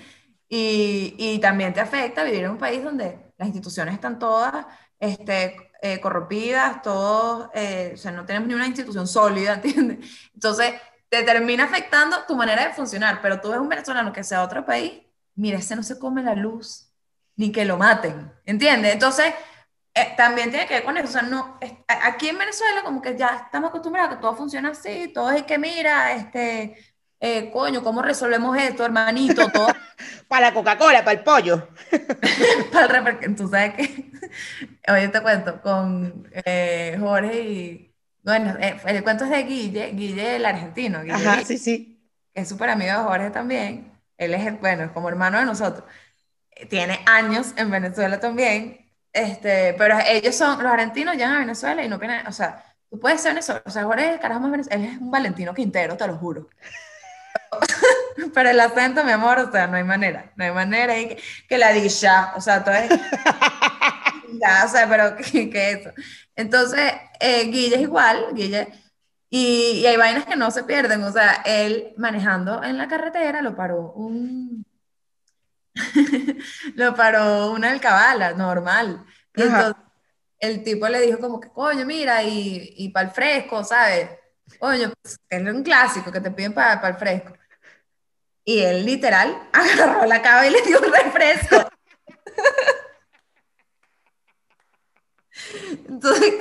Y, 0.57 1.17
y 1.19 1.41
también 1.41 1.75
te 1.75 1.81
afecta 1.81 2.23
vivir 2.23 2.45
en 2.45 2.53
un 2.53 2.59
país 2.59 2.85
donde 2.85 3.33
las 3.37 3.49
instituciones 3.49 3.93
están 3.93 4.21
todas 4.21 4.65
este, 5.01 5.57
eh, 5.83 6.01
corrompidas, 6.01 6.81
todos, 6.81 7.51
eh, 7.55 7.91
o 7.95 7.97
sea, 7.97 8.13
no 8.13 8.25
tenemos 8.25 8.47
ni 8.47 8.55
una 8.55 8.69
institución 8.69 9.09
sólida, 9.09 9.55
¿entiendes? 9.65 10.09
Entonces, 10.33 10.75
te 11.09 11.25
termina 11.25 11.65
afectando 11.65 12.25
tu 12.29 12.37
manera 12.37 12.69
de 12.69 12.73
funcionar, 12.73 13.21
pero 13.21 13.41
tú 13.41 13.49
ves 13.49 13.59
un 13.59 13.69
venezolano 13.69 14.13
que 14.13 14.23
sea 14.23 14.45
otro 14.45 14.65
país, 14.65 15.03
mira, 15.35 15.59
ese 15.59 15.75
no 15.75 15.83
se 15.83 15.99
come 15.99 16.23
la 16.23 16.37
luz, 16.37 16.89
ni 17.35 17.51
que 17.51 17.65
lo 17.65 17.77
maten, 17.77 18.33
¿entiendes? 18.45 18.93
Entonces, 18.93 19.35
eh, 19.93 20.15
también 20.17 20.51
tiene 20.51 20.69
que 20.69 20.75
ver 20.75 20.85
con 20.85 20.97
eso, 20.97 21.09
o 21.09 21.11
sea, 21.11 21.23
no, 21.23 21.59
aquí 21.89 22.29
en 22.29 22.39
Venezuela 22.39 22.83
como 22.85 23.03
que 23.03 23.17
ya 23.17 23.43
estamos 23.45 23.71
acostumbrados 23.71 24.13
a 24.13 24.15
que 24.15 24.23
todo 24.23 24.37
funciona 24.37 24.69
así, 24.69 25.09
todo 25.13 25.33
es 25.33 25.43
que 25.43 25.59
mira, 25.59 26.13
este, 26.13 26.94
eh, 27.21 27.51
coño, 27.51 27.83
¿cómo 27.83 28.03
resolvemos 28.03 28.57
esto, 28.57 28.85
hermanito? 28.85 29.49
Todo. 29.49 29.69
para 30.29 30.49
la 30.49 30.55
Coca-Cola, 30.55 31.05
para 31.05 31.19
el 31.19 31.25
pollo. 31.25 31.69
para 32.73 32.99
el 32.99 33.37
Tú 33.37 33.49
sabes 33.49 33.75
que, 33.75 34.11
oye, 34.93 35.09
te 35.09 35.21
cuento, 35.23 35.61
con 35.61 36.29
eh, 36.33 36.97
Jorge 37.01 37.41
y, 37.41 37.95
bueno, 38.23 38.57
el 38.59 39.03
cuento 39.03 39.25
es 39.25 39.31
de 39.31 39.43
Guille, 39.43 39.93
Guille 39.93 40.37
el 40.37 40.47
argentino. 40.47 41.03
Guille, 41.03 41.15
Ajá, 41.15 41.45
sí, 41.45 41.59
sí. 41.59 42.01
Que 42.33 42.43
es 42.43 42.49
súper 42.49 42.71
amigo 42.71 42.93
de 42.93 43.05
Jorge 43.05 43.31
también. 43.31 43.93
Él 44.17 44.35
es, 44.35 44.61
bueno, 44.61 44.93
como 44.93 45.09
hermano 45.09 45.39
de 45.39 45.45
nosotros. 45.45 45.85
Tiene 46.69 47.01
años 47.07 47.53
en 47.57 47.71
Venezuela 47.71 48.21
también 48.21 48.85
este, 49.15 49.75
pero 49.79 49.97
ellos 50.09 50.35
son, 50.35 50.61
los 50.61 50.73
argentinos 50.73 51.15
llegan 51.15 51.37
a 51.37 51.39
Venezuela 51.39 51.85
y 51.85 51.89
no 51.89 51.99
vienen, 52.01 52.27
o 52.27 52.33
sea, 52.33 52.65
tú 52.91 52.99
puedes 52.99 53.21
ser 53.21 53.31
venezolano, 53.31 53.63
o 53.65 53.71
sea, 53.71 53.85
Jorge 53.85 54.19
carajo 54.21 54.41
más 54.41 54.51
Venezuela, 54.51 54.85
él 54.85 54.91
es 54.91 54.99
un 55.01 55.11
Valentino 55.11 55.55
Quintero, 55.55 55.97
te 55.97 56.07
lo 56.09 56.17
juro. 56.17 56.49
Pero 58.35 58.51
el 58.51 58.61
acento, 58.61 59.05
mi 59.05 59.13
amor, 59.13 59.39
o 59.39 59.51
sea, 59.51 59.67
no 59.67 59.77
hay 59.77 59.85
manera, 59.85 60.33
no 60.37 60.45
hay 60.45 60.53
manera, 60.53 60.99
y 60.99 61.09
que, 61.09 61.23
que 61.49 61.59
la 61.59 61.73
dicha, 61.73 62.33
o 62.37 62.41
sea, 62.41 62.65
todo 62.65 62.75
es, 62.75 62.89
ya, 64.41 64.65
o 64.65 64.69
sea, 64.69 64.89
pero 64.89 65.17
que, 65.33 65.51
que 65.51 65.71
eso. 65.73 65.91
Entonces, 66.37 66.93
eh, 67.21 67.45
Guille 67.45 67.77
es 67.77 67.83
igual, 67.83 68.29
Guille, 68.35 68.69
y, 69.31 69.81
y, 69.81 69.87
hay 69.87 69.97
vainas 69.97 70.27
que 70.27 70.37
no 70.37 70.51
se 70.51 70.65
pierden, 70.65 71.03
o 71.03 71.13
sea, 71.13 71.43
él 71.45 71.93
manejando 71.97 72.63
en 72.63 72.79
la 72.79 72.89
carretera 72.89 73.43
lo 73.43 73.57
paró 73.57 73.93
un 73.93 74.65
lo 76.77 76.95
paró 76.95 77.51
una 77.51 77.71
alcabala, 77.71 78.33
normal. 78.33 79.05
Y 79.35 79.43
entonces 79.43 79.75
el 80.39 80.63
tipo 80.63 80.89
le 80.89 81.01
dijo 81.01 81.19
como 81.19 81.41
que, 81.41 81.49
coño, 81.51 81.85
mira, 81.85 82.23
y, 82.23 82.75
y 82.77 82.91
para 82.91 83.09
el 83.09 83.15
fresco, 83.15 83.65
¿sabes? 83.65 84.09
Coño, 84.59 84.93
pues, 85.03 85.19
es 85.29 85.41
un 85.41 85.63
clásico 85.63 86.13
que 86.13 86.21
te 86.21 86.31
piden 86.31 86.55
para 86.55 86.89
el 86.89 86.97
fresco. 86.97 87.33
Y 88.45 88.61
él 88.61 88.85
literal 88.85 89.37
agarró 89.53 90.07
la 90.07 90.23
cava 90.23 90.47
y 90.47 90.51
le 90.51 90.63
dio 90.63 90.81
un 90.81 90.93
refresco. 90.93 91.69
Entonces, 95.89 96.35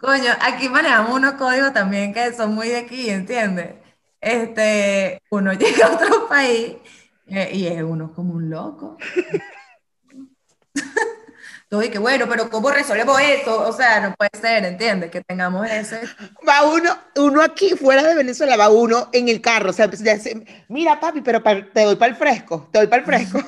coño, 0.00 0.32
aquí 0.40 0.68
manejamos 0.68 1.16
unos 1.16 1.34
códigos 1.34 1.72
también 1.72 2.12
que 2.12 2.32
son 2.32 2.54
muy 2.54 2.68
de 2.68 2.78
aquí, 2.78 3.10
¿entiendes? 3.10 3.76
Este, 4.20 5.22
uno 5.30 5.52
llega 5.58 5.86
a 5.86 5.94
otro 5.94 6.28
país 6.28 6.76
eh, 7.26 7.50
y 7.52 7.66
es 7.66 7.82
uno 7.82 8.12
como 8.12 8.34
un 8.34 8.50
loco. 8.50 8.96
Y 11.82 11.90
que 11.90 11.98
bueno, 11.98 12.26
pero 12.28 12.50
¿cómo 12.50 12.70
resolvemos 12.70 13.20
esto? 13.20 13.68
O 13.68 13.72
sea, 13.72 14.00
no 14.00 14.14
puede 14.14 14.30
ser, 14.40 14.64
¿entiendes? 14.64 15.10
Que 15.10 15.22
tengamos 15.22 15.68
ese. 15.68 16.02
Va 16.46 16.64
uno, 16.64 16.96
uno 17.16 17.42
aquí 17.42 17.70
fuera 17.70 18.02
de 18.02 18.14
Venezuela, 18.14 18.56
va 18.56 18.68
uno 18.68 19.08
en 19.12 19.28
el 19.28 19.40
carro. 19.40 19.70
O 19.70 19.72
sea, 19.72 19.90
mira, 20.68 21.00
papi, 21.00 21.20
pero 21.20 21.42
te 21.42 21.82
doy 21.82 21.96
para 21.96 22.12
el 22.12 22.16
fresco, 22.16 22.68
te 22.72 22.78
doy 22.78 22.86
para 22.86 23.02
el 23.02 23.06
fresco. 23.06 23.40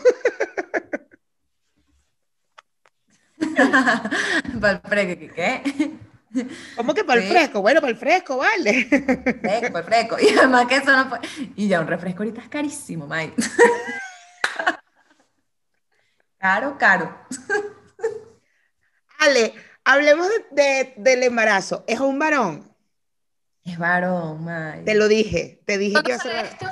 para 4.61 4.73
el 4.73 4.81
fresco, 4.81 5.35
¿qué? 5.35 5.63
¿Cómo 6.77 6.95
que 6.95 7.05
para 7.05 7.21
el 7.21 7.29
fresco? 7.29 7.63
Bueno, 7.63 7.81
para 7.81 7.93
el 7.93 7.99
fresco, 7.99 8.39
vale. 8.39 8.85
Fresco, 8.85 9.73
para 9.73 9.79
el 9.79 9.85
fresco. 9.85 10.17
Y 10.21 10.37
además 10.37 10.67
que 10.67 10.77
eso 10.77 10.97
no 10.97 11.09
puede... 11.09 11.23
Y 11.57 11.69
ya 11.69 11.81
un 11.81 11.87
refresco 11.87 12.23
ahorita 12.23 12.43
es 12.43 12.49
carísimo, 12.49 13.07
Mike. 13.07 13.35
caro, 16.39 16.77
caro. 16.79 17.17
Ale, 19.19 19.55
hablemos 19.85 20.29
de, 20.51 20.95
del 20.97 21.23
embarazo. 21.23 21.85
¿Es 21.87 22.01
un 22.01 22.19
varón? 22.19 22.71
Es 23.65 23.79
varón, 23.79 24.45
Mike. 24.45 24.85
Te 24.85 24.95
lo 24.95 25.09
dije, 25.09 25.61
te 25.65 25.79
dije 25.79 25.97
que 26.05 26.19
ser... 26.19 26.45
esto? 26.45 26.67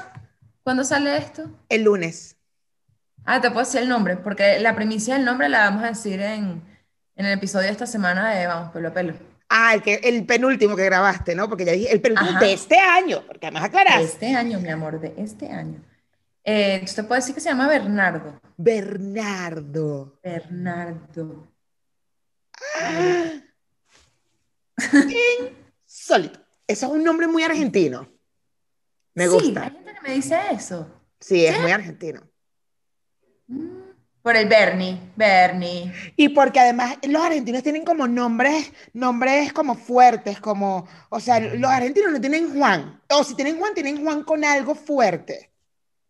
¿Cuándo 0.62 0.84
sale 0.84 1.16
esto? 1.16 1.50
El 1.68 1.82
lunes. 1.82 2.36
Ah, 3.24 3.40
te 3.40 3.50
puedo 3.50 3.64
decir 3.64 3.82
el 3.82 3.88
nombre, 3.88 4.16
porque 4.16 4.58
la 4.60 4.74
primicia 4.74 5.14
del 5.14 5.24
nombre 5.24 5.48
la 5.48 5.60
vamos 5.60 5.82
a 5.82 5.88
decir 5.88 6.20
en, 6.20 6.62
en 7.16 7.26
el 7.26 7.32
episodio 7.32 7.66
de 7.66 7.72
esta 7.72 7.86
semana 7.86 8.30
de 8.34 8.46
Vamos 8.46 8.72
Pelo 8.72 8.88
a 8.88 8.92
Pelo. 8.92 9.14
Ah, 9.48 9.74
el, 9.74 9.82
que, 9.82 9.94
el 10.02 10.24
penúltimo 10.24 10.76
que 10.76 10.84
grabaste, 10.84 11.34
¿no? 11.34 11.48
Porque 11.48 11.64
ya 11.64 11.72
dije, 11.72 11.92
el 11.92 12.00
penúltimo 12.00 12.38
de 12.38 12.52
este 12.52 12.78
año, 12.78 13.22
porque 13.26 13.46
además 13.46 13.64
aclaras. 13.64 13.98
De 13.98 14.04
este 14.04 14.34
año, 14.34 14.58
mi 14.60 14.68
amor, 14.68 15.00
de 15.00 15.14
este 15.16 15.50
año. 15.50 15.80
Eh, 16.44 16.80
usted 16.84 17.06
puede 17.06 17.20
decir 17.20 17.34
que 17.34 17.40
se 17.40 17.48
llama 17.48 17.68
Bernardo. 17.68 18.40
Bernardo. 18.56 20.18
Bernardo. 20.22 21.53
Insólito. 25.86 26.40
Eso 26.66 26.86
es 26.86 26.92
un 26.92 27.04
nombre 27.04 27.26
muy 27.26 27.42
argentino. 27.42 28.08
Me 29.14 29.28
gusta. 29.28 29.48
Sí, 29.48 29.58
hay 29.58 29.70
gente 29.70 29.94
que 29.94 30.00
me 30.00 30.14
dice 30.14 30.40
eso. 30.50 30.90
Sí, 31.20 31.46
es 31.46 31.60
muy 31.60 31.70
argentino. 31.70 32.22
Mm. 33.46 33.84
Por 34.24 34.36
el 34.36 34.48
Bernie, 34.48 34.98
Bernie. 35.16 35.92
Y 36.16 36.30
porque 36.30 36.58
además 36.58 36.96
los 37.02 37.22
argentinos 37.22 37.62
tienen 37.62 37.84
como 37.84 38.08
nombres, 38.08 38.72
nombres 38.94 39.52
como 39.52 39.74
fuertes, 39.74 40.40
como, 40.40 40.88
o 41.10 41.20
sea, 41.20 41.38
los 41.40 41.70
argentinos 41.70 42.10
no 42.10 42.18
tienen 42.18 42.54
Juan. 42.54 43.02
O 43.10 43.22
si 43.22 43.34
tienen 43.34 43.58
Juan, 43.58 43.74
tienen 43.74 44.02
Juan 44.02 44.24
con 44.24 44.42
algo 44.42 44.74
fuerte. 44.74 45.50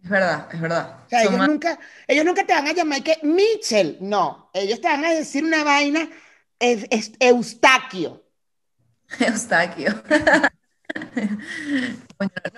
Es 0.01 0.09
verdad, 0.09 0.49
es 0.53 0.61
verdad. 0.61 1.01
O 1.07 1.09
sea, 1.09 1.23
ellos 1.23 1.49
nunca, 1.49 1.77
ellos 2.07 2.25
nunca 2.25 2.47
te 2.47 2.53
van 2.53 2.69
a 2.69 2.73
llamar 2.73 3.03
que 3.03 3.19
Mitchell, 3.25 3.99
no. 4.01 4.49
Ellos 4.55 4.81
te 4.81 4.87
van 4.87 5.05
a 5.05 5.11
decir 5.11 5.43
una 5.45 5.65
vaina, 5.65 6.09
es, 6.65 6.87
es 6.91 7.13
Eustaquio. 7.21 8.25
Eustaquio. 9.21 9.91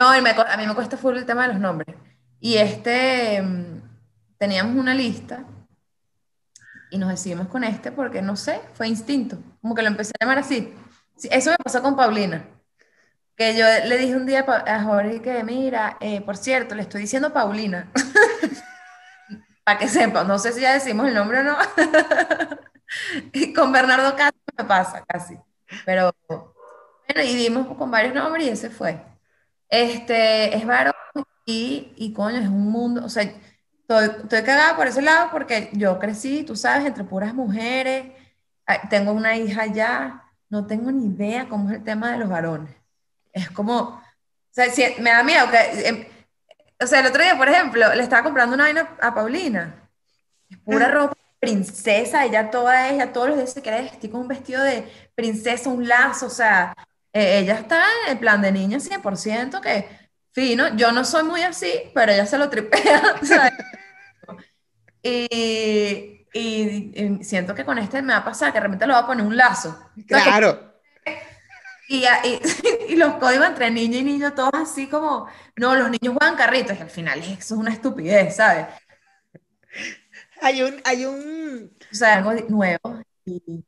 no, 0.00 0.08
a 0.08 0.56
mí 0.56 0.66
me 0.66 0.74
cuesta 0.74 0.96
full 0.96 1.16
el 1.16 1.26
tema 1.26 1.42
de 1.46 1.54
los 1.54 1.60
nombres. 1.60 1.96
Y 2.40 2.56
este 2.56 3.42
mm, 3.42 3.80
teníamos 4.38 4.76
una 4.76 4.94
lista 4.94 5.44
y 6.90 6.98
nos 6.98 7.10
decidimos 7.10 7.48
con 7.48 7.64
este 7.64 7.90
porque, 7.90 8.22
no 8.22 8.36
sé, 8.36 8.60
fue 8.74 8.88
instinto, 8.88 9.38
como 9.60 9.74
que 9.74 9.82
lo 9.82 9.88
empecé 9.88 10.12
a 10.20 10.24
llamar 10.24 10.38
así. 10.38 10.72
eso 11.30 11.50
me 11.50 11.56
pasó 11.56 11.82
con 11.82 11.96
Paulina, 11.96 12.44
que 13.36 13.56
yo 13.56 13.66
le 13.86 13.98
dije 13.98 14.14
un 14.14 14.26
día 14.26 14.44
a 14.48 14.82
Jorge 14.84 15.20
que, 15.20 15.42
mira, 15.42 15.96
eh, 16.00 16.20
por 16.20 16.36
cierto, 16.36 16.74
le 16.74 16.82
estoy 16.82 17.02
diciendo 17.02 17.32
Paulina, 17.32 17.90
para 19.64 19.78
que 19.78 19.88
sepa, 19.88 20.22
no 20.22 20.38
sé 20.38 20.52
si 20.52 20.60
ya 20.60 20.74
decimos 20.74 21.08
el 21.08 21.14
nombre 21.14 21.40
o 21.40 21.42
no. 21.42 21.56
con 23.54 23.72
Bernardo 23.72 24.16
casi 24.16 24.38
me 24.56 24.64
pasa, 24.64 25.04
casi. 25.06 25.38
Pero, 25.84 26.14
bueno, 26.28 27.22
y 27.22 27.34
dimos 27.34 27.76
con 27.76 27.90
varios 27.90 28.14
nombres 28.14 28.46
y 28.46 28.48
ese 28.50 28.70
fue. 28.70 29.00
Este, 29.68 30.56
es 30.56 30.66
varón 30.66 30.94
y, 31.44 31.92
y 31.96 32.12
coño, 32.12 32.38
es 32.38 32.48
un 32.48 32.70
mundo, 32.70 33.04
o 33.04 33.08
sea, 33.08 33.30
Estoy, 33.88 34.42
cagada 34.42 34.74
por 34.74 34.88
ese 34.88 35.00
lado 35.00 35.30
porque 35.30 35.70
yo 35.72 36.00
crecí, 36.00 36.42
tú 36.42 36.56
sabes, 36.56 36.86
entre 36.86 37.04
puras 37.04 37.32
mujeres. 37.32 38.12
Tengo 38.90 39.12
una 39.12 39.36
hija 39.36 39.66
ya, 39.66 40.24
no 40.48 40.66
tengo 40.66 40.90
ni 40.90 41.06
idea 41.06 41.48
cómo 41.48 41.70
es 41.70 41.76
el 41.76 41.84
tema 41.84 42.10
de 42.10 42.18
los 42.18 42.28
varones. 42.28 42.74
Es 43.32 43.48
como, 43.50 43.78
o 43.80 44.02
sea, 44.50 44.66
me 44.98 45.10
da 45.10 45.22
miedo 45.22 45.48
que, 45.52 45.88
em, 45.88 46.06
o 46.80 46.86
sea, 46.86 46.98
el 46.98 47.06
otro 47.06 47.22
día, 47.22 47.36
por 47.36 47.48
ejemplo, 47.48 47.94
le 47.94 48.02
estaba 48.02 48.24
comprando 48.24 48.56
una 48.56 48.64
vaina 48.64 48.96
a 49.00 49.14
Paulina. 49.14 49.88
Es 50.50 50.58
pura 50.58 50.88
ropa 50.90 51.16
princesa, 51.38 52.24
ella 52.24 52.50
toda 52.50 52.88
ella, 52.88 53.12
todos 53.12 53.28
los 53.28 53.36
días 53.36 53.52
se 53.52 53.62
quiere 53.62 53.82
vestir 53.82 54.10
con 54.10 54.22
un 54.22 54.28
vestido 54.28 54.62
de 54.62 54.84
princesa, 55.14 55.70
un 55.70 55.86
lazo, 55.86 56.26
o 56.26 56.30
sea, 56.30 56.74
e, 57.12 57.38
ella 57.38 57.54
está 57.54 57.84
en 58.04 58.12
el 58.12 58.18
plan 58.18 58.42
de 58.42 58.52
niña 58.52 58.78
100%, 58.78 59.60
que 59.60 59.88
fino, 60.32 60.74
yo 60.76 60.92
no 60.92 61.04
soy 61.04 61.24
muy 61.24 61.42
así, 61.42 61.72
pero 61.94 62.12
ella 62.12 62.26
se 62.26 62.38
lo 62.38 62.48
tripea, 62.50 63.16
Y, 65.02 66.26
y, 66.32 67.22
siento 67.22 67.54
que 67.54 67.64
con 67.64 67.78
este 67.78 68.02
me 68.02 68.12
va 68.12 68.18
a 68.18 68.24
pasar, 68.24 68.52
que 68.52 68.58
de 68.58 68.64
repente 68.64 68.88
lo 68.88 68.94
va 68.94 69.00
a 69.00 69.06
poner 69.06 69.24
un 69.24 69.36
lazo. 69.36 69.78
Claro. 70.04 70.74
Y, 71.88 72.04
y, 72.88 72.96
los 72.96 73.14
códigos 73.14 73.46
entre 73.46 73.70
niño 73.70 73.98
y 73.98 74.02
niño, 74.02 74.32
todos 74.32 74.50
así 74.54 74.88
como, 74.88 75.28
no, 75.54 75.76
los 75.76 75.90
niños 75.90 76.16
juegan 76.18 76.36
carritos, 76.36 76.76
y 76.76 76.82
al 76.82 76.90
final 76.90 77.20
eso 77.20 77.34
es 77.34 77.50
una 77.52 77.72
estupidez, 77.72 78.36
¿sabes? 78.36 78.66
Hay 80.40 80.62
un, 80.62 80.80
hay 80.84 81.06
un... 81.06 81.72
O 81.90 81.94
sea, 81.94 82.16
algo 82.16 82.32
nuevo. 82.48 83.02
Y, 83.24 83.64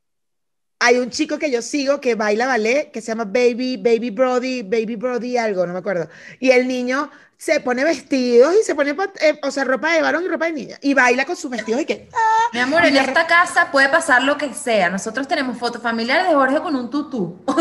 hay 0.80 0.98
un 0.98 1.10
chico 1.10 1.38
que 1.38 1.50
yo 1.50 1.60
sigo 1.60 2.00
que 2.00 2.14
baila 2.14 2.46
ballet 2.46 2.90
que 2.92 3.00
se 3.00 3.08
llama 3.08 3.24
Baby, 3.24 3.76
Baby 3.76 4.10
Brody, 4.10 4.62
Baby 4.62 4.96
Brody 4.96 5.36
algo, 5.36 5.66
no 5.66 5.72
me 5.72 5.80
acuerdo. 5.80 6.08
Y 6.38 6.50
el 6.50 6.68
niño 6.68 7.10
se 7.36 7.60
pone 7.60 7.84
vestidos 7.84 8.54
y 8.60 8.64
se 8.64 8.74
pone, 8.74 8.96
eh, 9.20 9.38
o 9.42 9.50
sea, 9.50 9.64
ropa 9.64 9.92
de 9.92 10.02
varón 10.02 10.24
y 10.24 10.28
ropa 10.28 10.46
de 10.46 10.52
niña. 10.52 10.78
Y 10.80 10.94
baila 10.94 11.24
con 11.24 11.36
sus 11.36 11.50
vestidos 11.50 11.82
y 11.82 11.84
que... 11.84 12.08
¡ah! 12.12 12.48
Mi 12.52 12.60
amor, 12.60 12.84
en 12.84 12.96
esta 12.96 13.26
casa 13.26 13.70
puede 13.70 13.88
pasar 13.88 14.22
lo 14.22 14.36
que 14.36 14.52
sea. 14.54 14.88
Nosotros 14.88 15.26
tenemos 15.26 15.58
fotos 15.58 15.82
familiares 15.82 16.28
de 16.28 16.34
Jorge 16.34 16.60
con 16.60 16.76
un 16.76 16.90
tutú. 16.90 17.42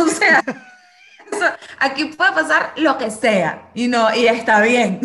O 1.30 1.36
sea, 1.36 1.60
aquí 1.80 2.06
puede 2.06 2.32
pasar 2.32 2.72
lo 2.78 2.98
que 2.98 3.12
sea. 3.12 3.70
Y 3.74 3.90
no, 3.90 4.16
y 4.16 4.28
está 4.28 4.62
bien. 4.62 5.02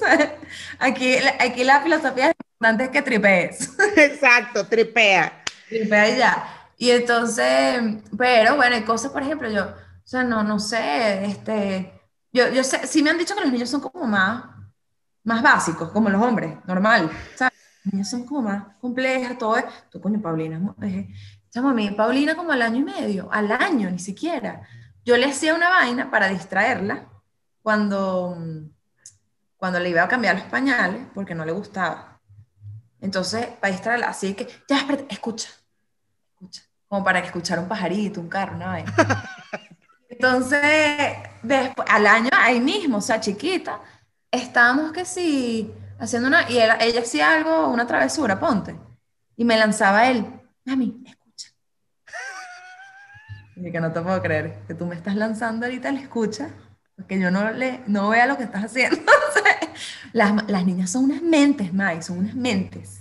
aquí, 0.80 1.16
aquí 1.38 1.64
la 1.64 1.80
filosofía 1.82 2.30
es 2.30 2.36
importante 2.52 2.90
que 2.90 3.02
tripees. 3.02 3.78
Exacto, 3.96 4.66
tripea. 4.66 5.42
Tripea 5.68 6.10
y 6.10 6.18
ya. 6.18 6.44
Y 6.76 6.90
entonces, 6.90 7.80
pero 8.16 8.56
bueno, 8.56 8.74
hay 8.74 8.82
cosas, 8.82 9.12
por 9.12 9.22
ejemplo, 9.22 9.48
yo, 9.50 9.64
o 9.66 10.06
sea, 10.06 10.24
no, 10.24 10.42
no 10.42 10.58
sé, 10.58 11.26
este, 11.26 11.92
yo, 12.32 12.48
yo 12.48 12.64
sé, 12.64 12.86
sí 12.86 13.02
me 13.02 13.10
han 13.10 13.18
dicho 13.18 13.34
que 13.34 13.42
los 13.42 13.52
niños 13.52 13.68
son 13.68 13.82
como 13.82 14.06
más, 14.06 14.44
más 15.22 15.42
básicos, 15.42 15.90
como 15.90 16.08
los 16.08 16.22
hombres, 16.22 16.56
normal, 16.66 17.10
¿sabes? 17.36 17.52
Los 17.84 17.92
niños 17.92 18.08
son 18.08 18.24
como 18.24 18.42
más 18.42 18.76
complejas, 18.80 19.36
todo 19.36 19.58
es, 19.58 19.64
tú 19.90 20.00
coño, 20.00 20.20
Paulina, 20.22 20.74
a 21.54 21.72
mí, 21.72 21.90
Paulina 21.90 22.36
como 22.36 22.52
al 22.52 22.62
año 22.62 22.78
y 22.78 22.84
medio, 22.84 23.28
al 23.32 23.50
año 23.52 23.90
ni 23.90 23.98
siquiera. 23.98 24.62
Yo 25.04 25.16
le 25.16 25.26
hacía 25.26 25.54
una 25.54 25.68
vaina 25.68 26.10
para 26.10 26.28
distraerla 26.28 27.08
cuando, 27.62 28.36
cuando 29.60 29.78
le 29.78 29.90
iba 29.90 30.02
a 30.02 30.08
cambiar 30.08 30.36
los 30.36 30.46
pañales, 30.46 31.02
porque 31.14 31.34
no 31.34 31.44
le 31.44 31.52
gustaba. 31.52 32.18
Entonces, 33.00 33.46
para 33.46 33.72
distraerla, 33.72 34.08
así 34.08 34.34
que, 34.34 34.48
ya, 34.66 34.78
espérate, 34.78 35.06
escucha, 35.10 35.50
escucha 36.32 36.62
como 36.88 37.04
para 37.04 37.20
que 37.20 37.26
escuchara 37.26 37.60
un 37.60 37.68
pajarito, 37.68 38.20
un 38.20 38.28
carro, 38.28 38.56
una 38.56 38.74
vez. 38.74 38.84
Entonces, 40.08 41.14
después, 41.42 41.86
al 41.88 42.06
año, 42.06 42.30
ahí 42.32 42.58
mismo, 42.58 42.96
o 42.96 43.00
sea, 43.00 43.20
chiquita, 43.20 43.80
estábamos 44.30 44.92
que 44.92 45.04
sí, 45.04 45.72
haciendo 45.98 46.28
una, 46.28 46.50
y 46.50 46.54
ella, 46.54 46.78
ella 46.80 47.00
hacía 47.00 47.32
algo, 47.32 47.68
una 47.68 47.86
travesura, 47.86 48.40
ponte, 48.40 48.76
y 49.36 49.44
me 49.44 49.58
lanzaba 49.58 50.08
él, 50.08 50.26
mami, 50.64 51.04
escucha. 51.06 51.48
Y 53.56 53.70
que 53.70 53.80
no 53.80 53.92
te 53.92 54.00
puedo 54.00 54.20
creer, 54.22 54.62
que 54.66 54.74
tú 54.74 54.86
me 54.86 54.96
estás 54.96 55.16
lanzando 55.16 55.66
ahorita, 55.66 55.92
le 55.92 56.00
escucha, 56.00 56.50
porque 57.00 57.18
yo 57.18 57.30
no, 57.30 57.50
le, 57.50 57.80
no 57.86 58.10
vea 58.10 58.26
lo 58.26 58.36
que 58.36 58.42
estás 58.42 58.64
haciendo. 58.64 59.00
las, 60.12 60.46
las 60.50 60.66
niñas 60.66 60.90
son 60.90 61.04
unas 61.04 61.22
mentes, 61.22 61.72
Mai, 61.72 62.02
son 62.02 62.18
unas 62.18 62.34
mentes. 62.34 63.00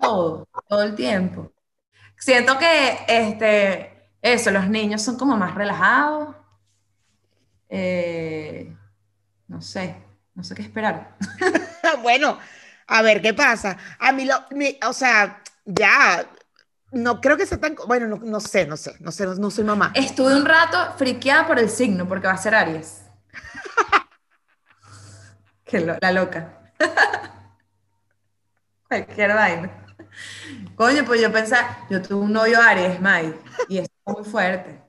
Todo, 0.00 0.48
todo 0.68 0.82
el 0.82 0.96
tiempo. 0.96 1.52
Siento 2.18 2.58
que 2.58 2.98
este, 3.06 4.08
eso, 4.20 4.50
los 4.50 4.68
niños 4.68 5.02
son 5.02 5.16
como 5.16 5.36
más 5.36 5.54
relajados. 5.54 6.34
Eh, 7.68 8.74
no 9.46 9.62
sé, 9.62 9.94
no 10.34 10.42
sé 10.42 10.56
qué 10.56 10.62
esperar. 10.62 11.16
bueno, 12.02 12.38
a 12.88 13.02
ver 13.02 13.22
qué 13.22 13.34
pasa. 13.34 13.78
A 14.00 14.10
mí, 14.10 14.24
lo, 14.24 14.34
o 14.88 14.92
sea, 14.92 15.44
ya, 15.64 16.26
no 16.92 17.20
creo 17.20 17.36
que 17.36 17.46
sea 17.46 17.58
tan. 17.58 17.74
Bueno, 17.86 18.20
no, 18.22 18.40
sé, 18.40 18.66
no 18.66 18.76
sé, 18.76 18.94
no 19.00 19.10
sé, 19.10 19.26
no, 19.26 19.50
soy 19.50 19.64
mamá. 19.64 19.92
Estuve 19.94 20.36
un 20.36 20.44
rato 20.44 20.94
friqueada 20.96 21.46
por 21.46 21.58
el 21.58 21.70
signo, 21.70 22.06
porque 22.06 22.26
va 22.26 22.34
a 22.34 22.38
ser 22.38 22.54
Aries. 22.54 23.02
que 25.64 25.80
la 25.80 26.12
loca. 26.12 26.58
Cualquier 28.88 29.34
vaina. 29.34 29.86
Coño, 30.76 31.04
pues 31.06 31.20
yo 31.20 31.32
pensaba, 31.32 31.86
yo 31.88 32.02
tuve 32.02 32.20
un 32.20 32.32
novio 32.32 32.60
Aries, 32.60 33.00
May, 33.00 33.34
y 33.68 33.82
fue 34.04 34.14
muy 34.14 34.24
fuerte. 34.24 34.82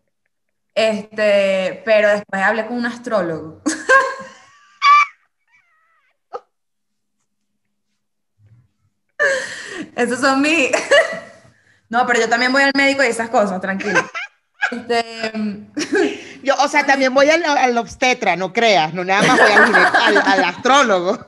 Este, 0.76 1.82
pero 1.86 2.10
después 2.10 2.42
hablé 2.42 2.66
con 2.66 2.78
un 2.78 2.86
astrólogo. 2.86 3.62
Esos 9.96 10.20
son 10.20 10.42
mis. 10.42 10.72
No, 11.90 12.06
pero 12.06 12.20
yo 12.20 12.30
también 12.30 12.52
voy 12.52 12.64
al 12.64 12.72
médico 12.76 13.04
y 13.04 13.08
esas 13.08 13.30
cosas, 13.30 13.62
tranquilo. 13.62 14.00
Este... 14.72 15.34
Yo, 16.44 16.56
o 16.56 16.68
sea, 16.68 16.86
también 16.86 17.14
voy 17.14 17.30
al, 17.30 17.78
obstetra, 17.78 18.36
no 18.36 18.52
creas, 18.52 18.94
no 18.94 19.06
nada 19.06 19.24
más 19.24 19.40
voy 19.40 19.52
al, 19.52 20.18
al 20.18 20.44
astrólogo. 20.44 21.18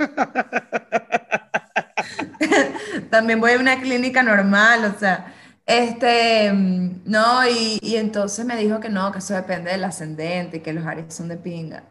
también 3.10 3.40
voy 3.40 3.54
a 3.54 3.60
una 3.60 3.80
clínica 3.80 4.24
normal, 4.24 4.94
o 4.94 5.00
sea, 5.00 5.34
este, 5.66 6.52
no, 6.54 7.48
y, 7.48 7.80
y, 7.82 7.96
entonces 7.96 8.46
me 8.46 8.58
dijo 8.58 8.80
que 8.80 8.90
no, 8.90 9.12
que 9.12 9.20
eso 9.20 9.34
depende 9.34 9.72
del 9.72 9.86
ascendente 9.86 10.58
y 10.58 10.60
que 10.60 10.74
los 10.74 10.86
Aries 10.86 11.14
son 11.14 11.30
de 11.30 11.38
pinga. 11.38 11.84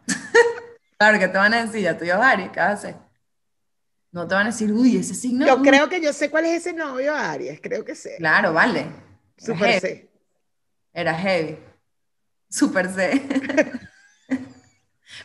claro, 0.97 1.19
que 1.19 1.27
te 1.27 1.37
van 1.37 1.53
a 1.53 1.65
decir, 1.65 1.81
ya 1.81 1.97
tú 1.97 2.05
y 2.05 2.11
Aries, 2.11 2.51
¿qué 2.51 2.59
haces? 2.59 2.95
No 4.15 4.25
te 4.25 4.33
van 4.33 4.47
a 4.47 4.51
decir, 4.51 4.71
uy, 4.71 4.95
ese 4.95 5.13
signo. 5.13 5.45
Yo 5.45 5.61
creo 5.61 5.89
que 5.89 5.99
yo 5.99 6.13
sé 6.13 6.29
cuál 6.29 6.45
es 6.45 6.61
ese 6.61 6.71
novio 6.71 7.13
Aries, 7.13 7.59
creo 7.61 7.83
que 7.83 7.95
sé. 7.95 8.15
Claro, 8.15 8.53
vale. 8.53 8.85
Super 9.35 9.81
C. 9.81 10.09
Era 10.93 11.13
heavy. 11.13 11.59
Super 12.49 12.87
C. 12.87 13.21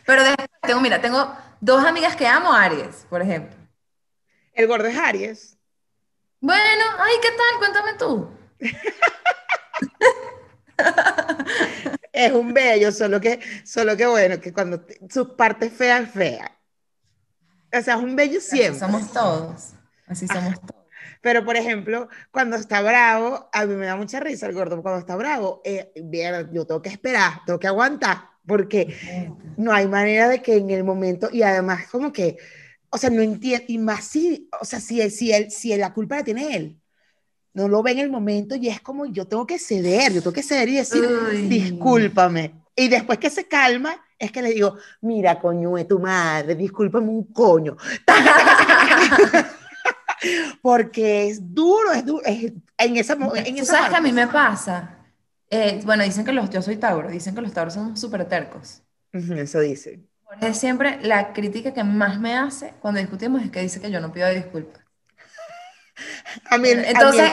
Pero 0.05 0.25
después 0.25 0.49
tengo, 0.63 0.81
mira, 0.81 0.99
tengo 0.99 1.33
dos 1.61 1.85
amigas 1.85 2.17
que 2.17 2.27
amo 2.27 2.51
Aries, 2.51 3.07
por 3.09 3.21
ejemplo. 3.21 3.55
El 4.51 4.67
gordo 4.67 4.89
es 4.89 4.97
Aries. 4.97 5.57
Bueno, 6.41 6.83
ay, 6.99 7.13
¿qué 7.21 7.29
tal? 7.29 7.59
Cuéntame 7.59 7.93
tú. 7.93 8.29
es 12.11 12.33
un 12.33 12.53
bello, 12.53 12.91
solo 12.91 13.21
que, 13.21 13.39
solo 13.63 13.95
que 13.95 14.05
bueno, 14.05 14.41
que 14.41 14.51
cuando 14.51 14.85
sus 15.09 15.29
partes 15.29 15.71
feas, 15.71 16.11
feas. 16.11 16.51
O 17.73 17.81
sea, 17.81 17.95
es 17.95 18.01
un 18.01 18.15
bello 18.15 18.41
siempre. 18.41 18.69
Así 18.69 18.79
somos 18.79 19.11
todos. 19.11 19.73
Así 20.07 20.27
somos 20.27 20.59
todos. 20.61 20.81
Pero, 21.21 21.45
por 21.45 21.55
ejemplo, 21.55 22.09
cuando 22.31 22.55
está 22.55 22.81
bravo, 22.81 23.49
a 23.53 23.65
mí 23.65 23.75
me 23.75 23.85
da 23.85 23.95
mucha 23.95 24.19
risa 24.19 24.47
el 24.47 24.53
gordo, 24.53 24.81
cuando 24.81 24.99
está 24.99 25.15
bravo, 25.15 25.61
eh, 25.63 25.91
yo 26.51 26.65
tengo 26.65 26.81
que 26.81 26.89
esperar, 26.89 27.41
tengo 27.45 27.59
que 27.59 27.67
aguantar, 27.67 28.29
porque 28.45 29.29
no 29.55 29.71
hay 29.71 29.87
manera 29.87 30.27
de 30.27 30.41
que 30.41 30.57
en 30.57 30.71
el 30.71 30.83
momento, 30.83 31.29
y 31.31 31.43
además 31.43 31.87
como 31.91 32.11
que 32.11 32.37
o 32.91 32.97
sea, 32.97 33.09
no 33.09 33.21
entiende, 33.21 33.65
y 33.69 33.77
más 33.77 34.03
si, 34.03 34.49
o 34.59 34.65
sea, 34.65 34.79
si, 34.79 35.09
si, 35.09 35.31
él, 35.31 35.49
si 35.49 35.75
la 35.77 35.93
culpa 35.93 36.17
la 36.17 36.23
tiene 36.23 36.55
él, 36.55 36.77
no 37.53 37.67
lo 37.67 37.81
ve 37.81 37.91
en 37.91 37.99
el 37.99 38.11
momento 38.11 38.55
y 38.55 38.67
es 38.67 38.81
como 38.81 39.05
yo 39.05 39.25
tengo 39.27 39.47
que 39.47 39.59
ceder, 39.59 40.13
yo 40.13 40.21
tengo 40.21 40.33
que 40.33 40.43
ceder 40.43 40.69
y 40.69 40.75
decir, 40.75 41.03
discúlpame. 41.47 42.53
Y 42.75 42.89
después 42.89 43.17
que 43.17 43.29
se 43.29 43.47
calma, 43.47 43.95
es 44.21 44.31
que 44.31 44.41
le 44.41 44.49
digo, 44.49 44.77
mira, 45.01 45.39
coño 45.39 45.75
de 45.75 45.85
tu 45.85 45.99
madre, 45.99 46.55
discúlpame 46.55 47.09
un 47.09 47.33
coño. 47.33 47.75
Porque 50.61 51.27
es 51.27 51.53
duro, 51.53 51.91
es 51.91 52.05
duro, 52.05 52.21
en 52.25 52.97
esa, 52.97 53.13
en 53.13 53.57
esa 53.57 53.73
¿Sabes 53.73 53.89
que 53.89 53.95
a 53.95 54.01
mí 54.01 54.11
me 54.11 54.27
pasa? 54.27 54.97
Eh, 55.49 55.81
bueno, 55.83 56.03
dicen 56.03 56.23
que 56.23 56.31
los, 56.31 56.49
yo 56.49 56.61
soy 56.61 56.77
Tauro, 56.77 57.09
dicen 57.09 57.33
que 57.33 57.41
los 57.41 57.51
Tauros 57.51 57.73
son 57.73 57.97
súper 57.97 58.25
tercos. 58.25 58.83
Eso 59.11 59.59
dicen 59.59 60.07
siempre 60.53 60.99
la 61.01 61.33
crítica 61.33 61.73
que 61.73 61.83
más 61.83 62.19
me 62.19 62.37
hace 62.37 62.73
cuando 62.79 62.99
discutimos 62.99 63.43
es 63.43 63.51
que 63.51 63.61
dice 63.61 63.81
que 63.81 63.91
yo 63.91 63.99
no 63.99 64.11
pido 64.11 64.29
disculpas. 64.29 64.81
A 66.49 66.57
mí, 66.57 66.69
entonces, 66.69 67.31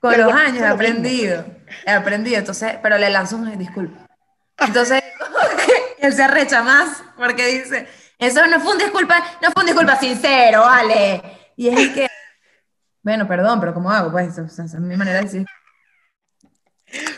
con 0.00 0.16
los 0.18 0.32
años 0.32 0.62
he 0.62 0.66
aprendido, 0.66 1.44
he 1.86 1.90
aprendido, 1.90 2.38
entonces, 2.38 2.76
pero 2.82 2.98
le 2.98 3.10
lanzo 3.10 3.36
un 3.36 3.58
disculpa. 3.58 4.06
Entonces, 4.58 5.02
él 6.00 6.12
se 6.12 6.22
arrecha 6.22 6.62
más 6.62 7.02
porque 7.16 7.46
dice, 7.46 7.86
eso 8.18 8.46
no 8.46 8.60
fue 8.60 8.72
un 8.72 8.78
disculpa, 8.78 9.16
no 9.42 9.50
fue 9.52 9.62
un 9.62 9.66
disculpa 9.66 9.98
sincero, 9.98 10.60
vale. 10.62 11.22
Y 11.56 11.68
es 11.68 11.90
que, 11.90 12.08
bueno, 13.02 13.26
perdón, 13.26 13.60
pero 13.60 13.74
¿cómo 13.74 13.90
hago? 13.90 14.10
Pues, 14.10 14.36
esa 14.36 14.64
es 14.64 14.74
mi 14.74 14.96
manera 14.96 15.18
de 15.18 15.24
decir. 15.24 15.46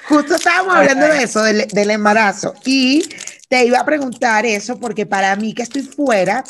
Justo 0.08 0.34
estábamos 0.34 0.76
hablando 0.76 1.06
de 1.06 1.22
eso, 1.22 1.42
del, 1.42 1.66
del 1.68 1.90
embarazo. 1.90 2.54
Y 2.64 3.08
te 3.48 3.64
iba 3.64 3.80
a 3.80 3.84
preguntar 3.84 4.44
eso 4.46 4.78
porque 4.78 5.06
para 5.06 5.34
mí 5.36 5.54
que 5.54 5.62
estoy 5.62 5.82
fuera, 5.82 6.44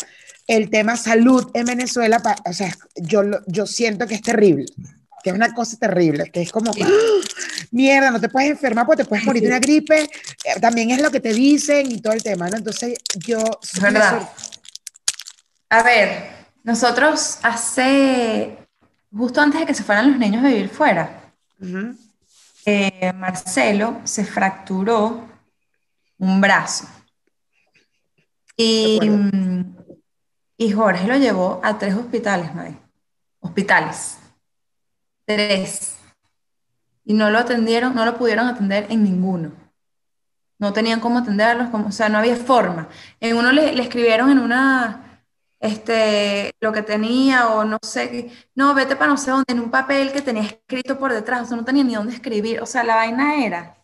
el 0.46 0.70
tema 0.70 0.96
salud 0.96 1.50
en 1.54 1.66
Venezuela, 1.66 2.20
o 2.44 2.52
sea, 2.52 2.74
yo, 2.96 3.22
yo 3.46 3.66
siento 3.66 4.06
que 4.06 4.14
es 4.14 4.22
terrible, 4.22 4.66
que 5.22 5.30
es 5.30 5.36
una 5.36 5.54
cosa 5.54 5.76
terrible, 5.76 6.30
que 6.30 6.42
es 6.42 6.52
como, 6.52 6.70
¡ah! 6.70 6.88
mierda, 7.70 8.10
no 8.10 8.20
te 8.20 8.28
puedes 8.28 8.50
enfermar 8.50 8.86
porque 8.86 9.04
te 9.04 9.08
puedes 9.08 9.24
morir 9.24 9.42
de 9.42 9.48
una 9.48 9.58
gripe, 9.58 10.02
eh, 10.02 10.60
también 10.60 10.90
es 10.90 11.00
lo 11.00 11.10
que 11.10 11.20
te 11.20 11.32
dicen 11.32 11.90
y 11.90 12.00
todo 12.00 12.12
el 12.12 12.22
tema, 12.22 12.48
¿no? 12.48 12.56
Entonces 12.56 12.98
yo... 13.26 13.42
verdad. 13.80 14.28
A 15.70 15.82
ver, 15.82 16.30
nosotros 16.64 17.38
hace, 17.42 18.58
justo 19.10 19.40
antes 19.40 19.60
de 19.60 19.66
que 19.66 19.74
se 19.74 19.84
fueran 19.84 20.10
los 20.10 20.18
niños 20.18 20.44
a 20.44 20.48
vivir 20.48 20.68
fuera, 20.68 21.32
eh, 22.64 23.12
Marcelo 23.14 24.00
se 24.04 24.24
fracturó 24.24 25.28
un 26.18 26.40
brazo. 26.40 26.86
Y, 28.56 29.00
y 30.58 30.72
Jorge 30.72 31.06
lo 31.08 31.16
llevó 31.16 31.60
a 31.64 31.78
tres 31.78 31.94
hospitales, 31.94 32.54
May. 32.54 32.78
Hospitales. 33.40 34.18
Tres. 35.24 35.98
y 37.04 37.14
no 37.14 37.30
lo 37.30 37.38
atendieron, 37.38 37.94
no 37.94 38.04
lo 38.04 38.16
pudieron 38.16 38.46
atender 38.46 38.86
en 38.90 39.04
ninguno. 39.04 39.52
No 40.58 40.72
tenían 40.72 41.00
cómo 41.00 41.18
atenderlos, 41.18 41.70
como, 41.70 41.88
o 41.88 41.92
sea, 41.92 42.08
no 42.08 42.18
había 42.18 42.36
forma. 42.36 42.88
En 43.20 43.36
uno 43.36 43.50
le, 43.52 43.80
escribieron 43.80 44.30
en 44.30 44.38
una, 44.38 45.24
este, 45.60 46.52
lo 46.60 46.72
que 46.72 46.82
tenía 46.82 47.48
o 47.48 47.64
no 47.64 47.78
sé, 47.82 48.30
no, 48.54 48.74
vete 48.74 48.96
para 48.96 49.10
no 49.10 49.16
sé 49.16 49.30
dónde, 49.32 49.52
en 49.52 49.60
un 49.60 49.70
papel 49.70 50.12
que 50.12 50.22
tenía 50.22 50.44
escrito 50.44 50.98
por 50.98 51.12
detrás, 51.12 51.42
o 51.42 51.46
sea, 51.46 51.56
no 51.56 51.64
tenía 51.64 51.84
ni 51.84 51.94
dónde 51.94 52.14
escribir, 52.14 52.60
o 52.60 52.66
sea, 52.66 52.84
la 52.84 52.96
vaina 52.96 53.44
era 53.44 53.76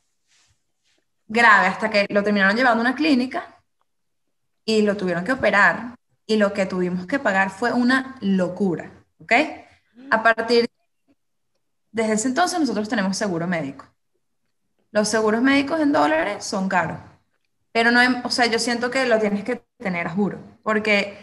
grave 1.26 1.66
hasta 1.66 1.90
que 1.90 2.06
lo 2.10 2.22
terminaron 2.22 2.56
llevando 2.56 2.82
a 2.82 2.86
una 2.88 2.94
clínica 2.94 3.60
y 4.64 4.82
lo 4.82 4.96
tuvieron 4.96 5.24
que 5.24 5.32
operar 5.32 5.94
y 6.26 6.36
lo 6.36 6.52
que 6.52 6.66
tuvimos 6.66 7.06
que 7.06 7.18
pagar 7.18 7.50
fue 7.50 7.72
una 7.72 8.16
locura, 8.20 8.90
¿ok? 9.18 9.32
A 10.10 10.22
partir 10.22 10.68
desde 11.98 12.12
ese 12.14 12.28
entonces 12.28 12.60
nosotros 12.60 12.88
tenemos 12.88 13.16
seguro 13.16 13.46
médico. 13.46 13.84
Los 14.92 15.08
seguros 15.08 15.42
médicos 15.42 15.80
en 15.80 15.92
dólares 15.92 16.44
son 16.44 16.68
caros, 16.68 16.98
pero 17.72 17.90
no, 17.90 18.00
o 18.24 18.30
sea, 18.30 18.46
yo 18.46 18.58
siento 18.58 18.90
que 18.90 19.04
lo 19.04 19.18
tienes 19.18 19.44
que 19.44 19.62
tener 19.76 20.06
a 20.06 20.10
juro, 20.10 20.38
porque, 20.62 21.18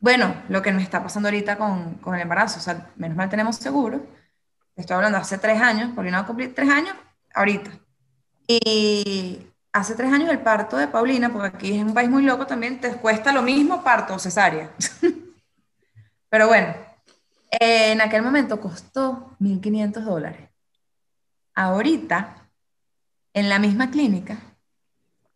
bueno, 0.00 0.34
lo 0.48 0.62
que 0.62 0.72
me 0.72 0.82
está 0.82 1.02
pasando 1.02 1.28
ahorita 1.28 1.56
con, 1.56 1.94
con 1.96 2.14
el 2.14 2.22
embarazo, 2.22 2.58
o 2.58 2.62
sea, 2.62 2.90
menos 2.96 3.16
mal 3.16 3.28
tenemos 3.28 3.56
seguro, 3.56 4.04
estoy 4.74 4.96
hablando 4.96 5.18
hace 5.18 5.38
tres 5.38 5.60
años, 5.60 5.90
no 5.94 6.02
va 6.02 6.18
a 6.18 6.26
cumplir 6.26 6.54
tres 6.54 6.68
años, 6.70 6.96
ahorita. 7.34 7.70
Y 8.48 9.46
hace 9.72 9.94
tres 9.94 10.12
años 10.12 10.30
el 10.30 10.40
parto 10.40 10.76
de 10.76 10.88
Paulina, 10.88 11.32
porque 11.32 11.48
aquí 11.48 11.76
es 11.76 11.84
un 11.84 11.94
país 11.94 12.10
muy 12.10 12.24
loco 12.24 12.46
también, 12.46 12.80
te 12.80 12.90
cuesta 12.96 13.32
lo 13.32 13.42
mismo 13.42 13.84
parto 13.84 14.14
o 14.14 14.18
cesárea. 14.18 14.70
Pero 16.28 16.48
bueno, 16.48 16.74
en 17.60 18.00
aquel 18.00 18.22
momento 18.22 18.60
costó 18.60 19.36
1.500 19.40 20.02
dólares. 20.02 20.50
Ahorita, 21.54 22.48
en 23.32 23.48
la 23.48 23.58
misma 23.58 23.90
clínica, 23.90 24.38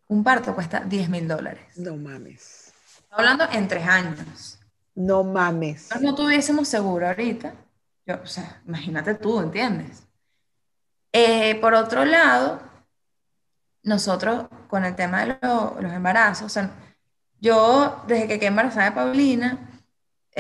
un 0.09 0.25
parto 0.25 0.55
cuesta 0.55 0.85
10.000 0.85 1.27
dólares. 1.27 1.77
No 1.77 1.97
mames. 1.97 2.73
Hablando 3.11 3.45
en 3.53 3.69
tres 3.69 3.87
años. 3.87 4.59
No 4.95 5.23
mames. 5.23 5.89
No 6.01 6.15
tuviésemos 6.15 6.67
seguro 6.67 7.07
ahorita. 7.07 7.55
Yo, 8.07 8.17
o 8.23 8.27
sea, 8.27 8.61
imagínate 8.67 9.15
tú, 9.15 9.41
¿entiendes? 9.41 10.03
Eh, 11.13 11.55
por 11.61 11.75
otro 11.75 12.05
lado, 12.05 12.61
nosotros 13.83 14.47
con 14.69 14.85
el 14.85 14.97
tema 14.97 15.25
de 15.25 15.39
los 15.41 15.93
embarazos, 15.93 16.47
o 16.47 16.49
sea, 16.49 16.71
yo 17.41 18.03
desde 18.07 18.27
que 18.27 18.39
quedé 18.39 18.49
embarazada 18.49 18.91
de 18.91 18.97
Paulina, 18.97 19.68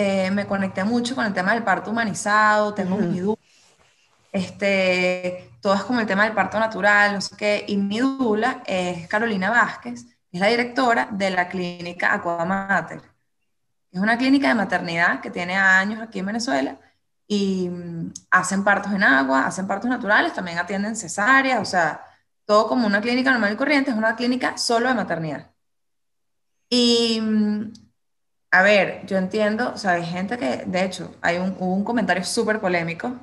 eh, 0.00 0.30
me 0.30 0.46
conecté 0.46 0.84
mucho 0.84 1.16
con 1.16 1.26
el 1.26 1.34
tema 1.34 1.54
del 1.54 1.64
parto 1.64 1.90
humanizado, 1.90 2.72
tengo 2.72 2.96
mi 2.96 3.18
dula, 3.18 3.36
este, 4.30 5.50
todo 5.60 5.74
es 5.74 5.82
como 5.82 5.98
el 5.98 6.06
tema 6.06 6.22
del 6.22 6.34
parto 6.34 6.56
natural, 6.60 7.14
no 7.14 7.20
sé 7.20 7.36
qué, 7.36 7.64
y 7.66 7.76
mi 7.76 7.98
dula 7.98 8.62
es 8.64 9.08
Carolina 9.08 9.50
Vázquez, 9.50 10.06
es 10.30 10.40
la 10.40 10.46
directora 10.46 11.08
de 11.10 11.30
la 11.30 11.48
clínica 11.48 12.14
Aquamater. 12.14 13.02
Es 13.90 14.00
una 14.00 14.16
clínica 14.16 14.46
de 14.46 14.54
maternidad 14.54 15.20
que 15.20 15.32
tiene 15.32 15.56
años 15.56 16.00
aquí 16.00 16.20
en 16.20 16.26
Venezuela 16.26 16.78
y 17.26 17.68
mm, 17.68 18.12
hacen 18.30 18.62
partos 18.62 18.92
en 18.92 19.02
agua, 19.02 19.46
hacen 19.46 19.66
partos 19.66 19.90
naturales, 19.90 20.32
también 20.32 20.58
atienden 20.58 20.94
cesáreas, 20.94 21.60
o 21.60 21.64
sea, 21.64 22.04
todo 22.44 22.68
como 22.68 22.86
una 22.86 23.00
clínica 23.00 23.32
normal 23.32 23.52
y 23.52 23.56
corriente, 23.56 23.90
es 23.90 23.96
una 23.96 24.14
clínica 24.14 24.56
solo 24.58 24.88
de 24.88 24.94
maternidad. 24.94 25.50
Y, 26.70 27.20
mm, 27.20 27.72
a 28.50 28.62
ver, 28.62 29.04
yo 29.06 29.18
entiendo, 29.18 29.72
o 29.74 29.76
sea, 29.76 29.92
hay 29.92 30.06
gente 30.06 30.38
que, 30.38 30.64
de 30.66 30.84
hecho, 30.84 31.14
hay 31.20 31.36
un, 31.38 31.56
hubo 31.58 31.74
un 31.74 31.84
comentario 31.84 32.24
súper 32.24 32.60
polémico 32.60 33.14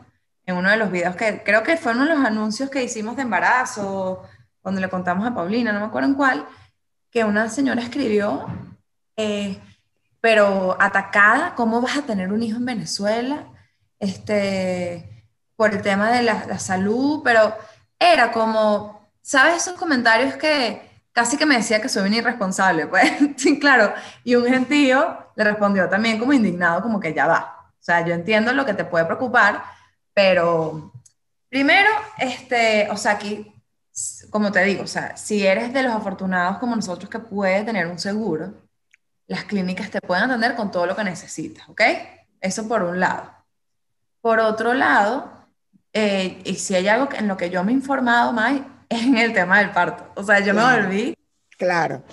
en 0.45 0.55
uno 0.57 0.69
de 0.69 0.77
los 0.77 0.91
videos 0.91 1.15
que 1.15 1.41
creo 1.43 1.63
que 1.63 1.77
fue 1.77 1.93
uno 1.93 2.03
de 2.05 2.15
los 2.15 2.23
anuncios 2.23 2.69
que 2.69 2.83
hicimos 2.83 3.15
de 3.15 3.23
embarazo, 3.23 4.23
cuando 4.61 4.81
le 4.81 4.89
contamos 4.89 5.27
a 5.27 5.33
Paulina, 5.33 5.71
no 5.71 5.79
me 5.79 5.87
acuerdo 5.87 6.09
en 6.09 6.15
cuál, 6.15 6.45
que 7.09 7.23
una 7.23 7.49
señora 7.49 7.81
escribió, 7.81 8.45
eh, 9.17 9.59
pero 10.21 10.77
atacada, 10.79 11.55
¿cómo 11.55 11.81
vas 11.81 11.97
a 11.97 12.01
tener 12.03 12.31
un 12.31 12.43
hijo 12.43 12.57
en 12.57 12.65
Venezuela? 12.65 13.47
Este, 13.99 15.25
por 15.55 15.73
el 15.73 15.81
tema 15.81 16.11
de 16.11 16.23
la, 16.23 16.45
la 16.47 16.59
salud, 16.59 17.21
pero 17.23 17.55
era 17.99 18.31
como, 18.31 19.09
¿sabes 19.21 19.57
esos 19.57 19.79
comentarios 19.79 20.35
que 20.35 20.94
casi 21.15 21.37
que 21.37 21.45
me 21.45 21.55
decía 21.55 21.81
que 21.81 21.87
soy 21.87 22.07
un 22.07 22.13
irresponsable? 22.13 22.87
Pues 22.87 23.09
sí, 23.37 23.57
claro. 23.57 23.93
Y 24.23 24.35
un 24.35 24.45
gentío 24.45 25.31
le 25.35 25.43
respondió 25.45 25.89
también 25.89 26.19
como 26.19 26.33
indignado, 26.33 26.81
como 26.81 26.99
que 26.99 27.13
ya 27.13 27.25
va. 27.25 27.71
O 27.79 27.83
sea, 27.83 28.05
yo 28.05 28.13
entiendo 28.13 28.51
lo 28.53 28.65
que 28.65 28.73
te 28.73 28.83
puede 28.83 29.05
preocupar, 29.05 29.63
pero 30.13 30.91
primero, 31.49 31.89
este, 32.17 32.89
o 32.91 32.97
sea, 32.97 33.13
aquí, 33.13 33.53
como 34.29 34.51
te 34.51 34.63
digo, 34.63 34.83
o 34.83 34.87
sea, 34.87 35.15
si 35.15 35.45
eres 35.47 35.71
de 35.71 35.83
los 35.83 35.93
afortunados 35.93 36.57
como 36.57 36.75
nosotros 36.75 37.09
que 37.09 37.19
puedes 37.19 37.65
tener 37.65 37.87
un 37.87 37.97
seguro, 37.99 38.53
las 39.27 39.45
clínicas 39.45 39.89
te 39.89 40.01
pueden 40.01 40.25
atender 40.25 40.55
con 40.55 40.69
todo 40.69 40.85
lo 40.85 40.95
que 40.95 41.03
necesitas, 41.03 41.69
¿ok? 41.69 41.81
Eso 42.41 42.67
por 42.67 42.83
un 42.83 42.99
lado. 42.99 43.31
Por 44.19 44.39
otro 44.39 44.73
lado, 44.73 45.31
eh, 45.93 46.41
y 46.43 46.55
si 46.55 46.75
hay 46.75 46.87
algo 46.89 47.07
en 47.13 47.27
lo 47.27 47.37
que 47.37 47.49
yo 47.49 47.63
me 47.63 47.71
he 47.71 47.75
informado 47.75 48.33
más, 48.33 48.59
en 49.01 49.17
el 49.17 49.33
tema 49.33 49.59
del 49.59 49.71
parto. 49.71 50.11
O 50.15 50.23
sea, 50.23 50.39
yo 50.39 50.53
me 50.53 50.61
volví. 50.61 51.17
Claro. 51.57 52.03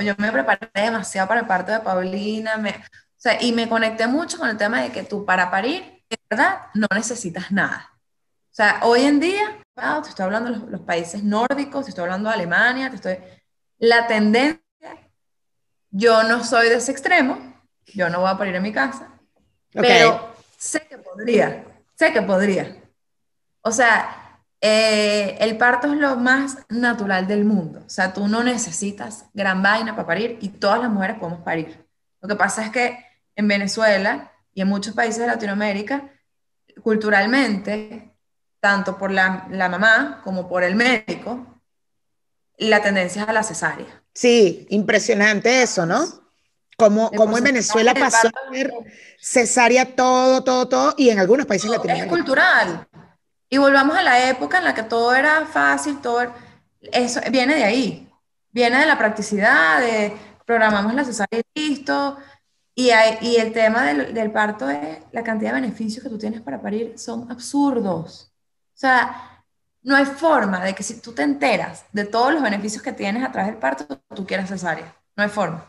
yo 0.00 0.14
me 0.18 0.32
preparé 0.32 0.68
demasiado 0.74 1.28
para 1.28 1.40
el 1.40 1.46
parto 1.46 1.72
de 1.72 1.80
Paulina, 1.80 2.56
me, 2.56 2.70
o 2.70 3.20
sea, 3.20 3.42
y 3.42 3.52
me 3.52 3.68
conecté 3.68 4.06
mucho 4.06 4.38
con 4.38 4.48
el 4.48 4.56
tema 4.56 4.80
de 4.80 4.90
que 4.90 5.02
tú 5.02 5.24
para 5.24 5.50
parir, 5.50 6.04
de 6.08 6.16
verdad, 6.30 6.66
no 6.74 6.86
necesitas 6.94 7.50
nada. 7.50 7.90
O 7.92 8.54
sea, 8.58 8.80
hoy 8.82 9.02
en 9.02 9.18
día, 9.18 9.58
te 9.74 10.08
estoy 10.08 10.24
hablando 10.24 10.52
de 10.52 10.70
los, 10.70 10.80
países 10.82 11.24
nórdicos, 11.24 11.84
te 11.84 11.90
estoy 11.90 12.04
hablando 12.04 12.28
de 12.28 12.36
Alemania, 12.36 12.90
te 12.90 12.96
estoy... 12.96 13.18
La 13.78 14.06
tendencia, 14.06 14.60
yo 15.90 16.22
no 16.24 16.44
soy 16.44 16.68
de 16.68 16.76
ese 16.76 16.92
extremo, 16.92 17.38
yo 17.86 18.08
no 18.08 18.20
voy 18.20 18.30
a 18.30 18.38
parir 18.38 18.54
en 18.54 18.62
mi 18.62 18.72
casa, 18.72 19.08
pero 19.72 20.34
sé 20.56 20.86
que 20.88 20.98
podría, 20.98 21.64
sé 21.96 22.12
que 22.12 22.22
podría. 22.22 22.82
O 23.62 23.70
sea, 23.70 24.27
eh, 24.60 25.36
el 25.40 25.56
parto 25.56 25.92
es 25.92 25.98
lo 25.98 26.16
más 26.16 26.58
natural 26.68 27.26
del 27.26 27.44
mundo. 27.44 27.82
O 27.86 27.90
sea, 27.90 28.12
tú 28.12 28.26
no 28.28 28.42
necesitas 28.42 29.26
gran 29.32 29.62
vaina 29.62 29.94
para 29.94 30.06
parir 30.06 30.38
y 30.40 30.48
todas 30.48 30.80
las 30.80 30.90
mujeres 30.90 31.18
podemos 31.18 31.42
parir. 31.42 31.86
Lo 32.20 32.28
que 32.28 32.36
pasa 32.36 32.64
es 32.64 32.70
que 32.70 32.98
en 33.36 33.46
Venezuela 33.46 34.32
y 34.52 34.62
en 34.62 34.68
muchos 34.68 34.94
países 34.94 35.20
de 35.20 35.28
Latinoamérica, 35.28 36.10
culturalmente, 36.82 38.12
tanto 38.60 38.98
por 38.98 39.12
la, 39.12 39.46
la 39.50 39.68
mamá 39.68 40.20
como 40.24 40.48
por 40.48 40.64
el 40.64 40.74
médico, 40.74 41.46
la 42.56 42.82
tendencia 42.82 43.22
es 43.22 43.28
a 43.28 43.32
la 43.32 43.44
cesárea. 43.44 44.02
Sí, 44.12 44.66
impresionante 44.70 45.62
eso, 45.62 45.86
¿no? 45.86 46.04
Como, 46.76 47.10
como 47.10 47.38
en 47.38 47.44
Venezuela 47.44 47.94
pasó 47.94 48.28
a 48.28 48.52
ser 48.52 48.72
cesárea 49.20 49.96
todo, 49.96 50.42
todo, 50.42 50.68
todo, 50.68 50.94
y 50.96 51.10
en 51.10 51.18
algunos 51.18 51.46
países 51.46 51.70
latinoamericanos. 51.70 52.18
Es 52.18 52.24
cultural. 52.24 52.87
Y 53.50 53.58
volvamos 53.58 53.96
a 53.96 54.02
la 54.02 54.28
época 54.28 54.58
en 54.58 54.64
la 54.64 54.74
que 54.74 54.82
todo 54.82 55.14
era 55.14 55.46
fácil, 55.46 56.00
todo 56.00 56.32
eso 56.80 57.20
viene 57.30 57.54
de 57.54 57.64
ahí, 57.64 58.12
viene 58.50 58.78
de 58.78 58.86
la 58.86 58.98
practicidad, 58.98 59.80
de 59.80 60.16
programamos 60.44 60.94
la 60.94 61.04
cesárea 61.04 61.40
y 61.54 61.68
listo. 61.68 62.18
Y, 62.74 62.90
y 63.22 63.36
el 63.36 63.52
tema 63.52 63.84
del, 63.84 64.14
del, 64.14 64.30
parto 64.30 64.70
es 64.70 64.98
la 65.10 65.24
cantidad 65.24 65.52
de 65.52 65.60
beneficios 65.62 66.02
que 66.02 66.10
tú 66.10 66.18
tienes 66.18 66.40
para 66.40 66.60
parir 66.60 66.96
son 66.96 67.30
absurdos. 67.30 68.32
O 68.74 68.78
sea, 68.78 69.44
no 69.82 69.96
hay 69.96 70.04
forma 70.04 70.64
de 70.64 70.74
que 70.74 70.82
si 70.82 71.00
tú 71.00 71.12
te 71.12 71.22
enteras 71.22 71.84
de 71.92 72.04
todos 72.04 72.32
los 72.32 72.42
beneficios 72.42 72.82
que 72.82 72.92
tienes 72.92 73.24
a 73.24 73.32
través 73.32 73.50
del 73.50 73.58
parto, 73.58 74.00
tú 74.14 74.26
quieras 74.26 74.48
cesárea. 74.48 74.94
No 75.16 75.24
hay 75.24 75.28
forma. 75.28 75.64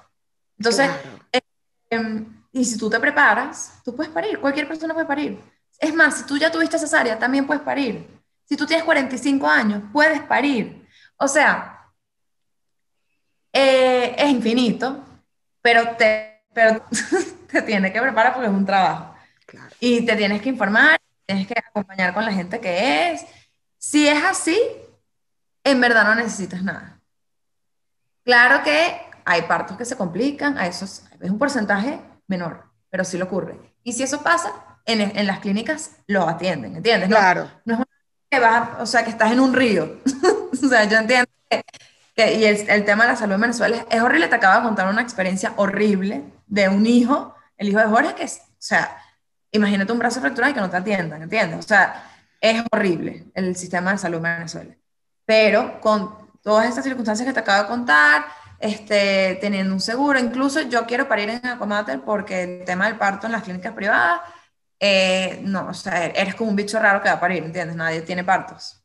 Entonces, 0.58 0.90
eh, 1.32 1.42
em, 1.90 2.44
y 2.52 2.66
si 2.66 2.78
tú 2.78 2.90
te 2.90 3.00
preparas, 3.00 3.82
tú 3.84 3.96
puedes 3.96 4.12
parir, 4.12 4.40
cualquier 4.40 4.68
persona 4.68 4.94
puede 4.94 5.08
parir. 5.08 5.40
Es 5.80 5.94
más, 5.94 6.18
si 6.18 6.26
tú 6.26 6.38
ya 6.38 6.52
tuviste 6.52 6.78
cesárea, 6.78 7.18
también 7.18 7.48
puedes 7.48 7.64
parir. 7.64 8.08
Si 8.44 8.58
tú 8.58 8.66
tienes 8.66 8.84
45 8.84 9.48
años, 9.48 9.84
puedes 9.94 10.22
parir. 10.22 10.86
O 11.18 11.28
sea, 11.28 11.90
eh, 13.54 14.16
es 14.18 14.30
infinito, 14.30 15.04
pero 15.62 15.96
te, 15.96 16.44
pero 16.54 16.84
te 17.52 17.62
tienes 17.62 17.94
que 17.94 18.02
preparar 18.02 18.34
porque 18.34 18.48
es 18.48 18.54
un 18.54 18.66
trabajo. 18.66 19.16
Y 19.80 20.06
te 20.06 20.16
tienes 20.16 20.42
que 20.42 20.50
informar, 20.50 21.00
tienes 21.26 21.48
que 21.48 21.56
acompañar 21.58 22.14
con 22.14 22.26
la 22.26 22.34
gente 22.34 22.60
que 22.60 23.12
es. 23.12 23.26
Si 23.78 24.08
es 24.08 24.24
así, 24.24 24.60
en 25.64 25.80
verdad 25.80 26.04
no 26.04 26.16
necesitas 26.16 26.62
nada. 26.62 27.00
Claro 28.24 28.64
que 28.64 29.02
hay 29.26 29.44
partos 29.44 29.78
que 29.78 29.86
se 29.86 29.96
complican, 29.96 30.58
a 30.58 30.68
esos 30.68 31.04
es 31.20 31.30
un 31.30 31.38
porcentaje 31.40 32.00
menor, 32.28 32.66
pero 32.90 33.04
sí 33.04 33.18
lo 33.18 33.26
ocurre. 33.26 33.60
Y 33.84 33.94
si 33.94 34.04
eso 34.04 34.22
pasa, 34.22 34.69
en, 34.92 35.28
las 35.28 35.40
clínicas 35.40 35.92
lo 36.08 36.28
atienden, 36.28 36.78
¿entiendes? 36.78 37.10
Claro. 37.10 37.50
No, 37.66 37.76
es 37.76 37.86
que 38.30 38.40
vas, 38.40 38.70
o 38.80 38.86
sea, 38.86 39.04
que 39.04 39.10
estás 39.10 39.32
en 39.32 39.40
un 39.40 39.54
río. 39.54 39.98
o 40.64 40.68
sea, 40.68 40.86
yo 40.86 40.98
entiendo 40.98 41.30
que, 42.16 42.34
y 42.36 42.46
el, 42.46 42.86
tema 42.86 43.06
de 43.06 43.12
la 43.12 43.16
salud 43.16 43.36
en 43.36 43.42
Venezuela 43.42 43.86
es, 43.90 44.02
horrible. 44.02 44.28
Te 44.28 44.36
acabo 44.36 44.58
de 44.58 44.66
contar 44.66 44.88
una 44.88 45.02
experiencia 45.02 45.54
horrible 45.56 46.24
de 46.48 46.70
un 46.70 46.86
hijo, 46.86 47.36
el 47.58 47.70
hijo 47.70 47.80
de 47.80 47.86
Jorge, 47.86 48.16
que 48.16 48.24
es, 48.24 48.42
o 48.44 48.56
sea, 48.58 48.98
imagínate 49.52 49.92
un 49.92 50.00
brazo 50.00 50.20
fracturado 50.20 50.52
y 50.52 50.54
que 50.54 50.62
no 50.62 50.70
te 50.70 50.78
atiendan, 50.78 51.22
¿entiendes? 51.22 51.60
O 51.60 51.68
sea, 51.68 52.04
es 52.42 52.64
horrible 52.72 53.26
el 53.34 53.56
sistema 53.56 53.92
de 53.92 53.98
salud 53.98 54.18
en 54.18 54.24
Venezuela. 54.24 54.76
Pero 55.26 55.80
con 55.82 56.30
todas 56.42 56.68
estas 56.68 56.84
circunstancias 56.84 57.28
que 57.28 57.34
te 57.34 57.40
acabo 57.40 57.64
de 57.64 57.70
contar, 57.70 58.26
este, 58.60 59.38
teniendo 59.40 59.74
un 59.74 59.80
seguro, 59.80 60.20
incluso 60.20 60.62
yo 60.62 60.86
quiero 60.86 61.08
parir 61.08 61.30
en 61.30 61.46
Acomater 61.46 62.02
porque 62.02 62.44
el 62.44 62.66
tema 62.66 62.88
del 62.88 62.98
parto 62.98 63.28
en 63.28 63.32
las 63.32 63.44
clínicas 63.44 63.74
privadas, 63.74 64.22
eh, 64.80 65.40
no, 65.44 65.70
o 65.70 65.74
sea, 65.74 66.06
eres 66.08 66.36
como 66.36 66.50
un 66.50 66.56
bicho 66.56 66.80
raro 66.80 67.02
que 67.02 67.10
va 67.10 67.16
a 67.16 67.20
parir, 67.20 67.44
¿entiendes? 67.44 67.76
Nadie 67.76 68.02
tiene 68.02 68.24
partos. 68.24 68.82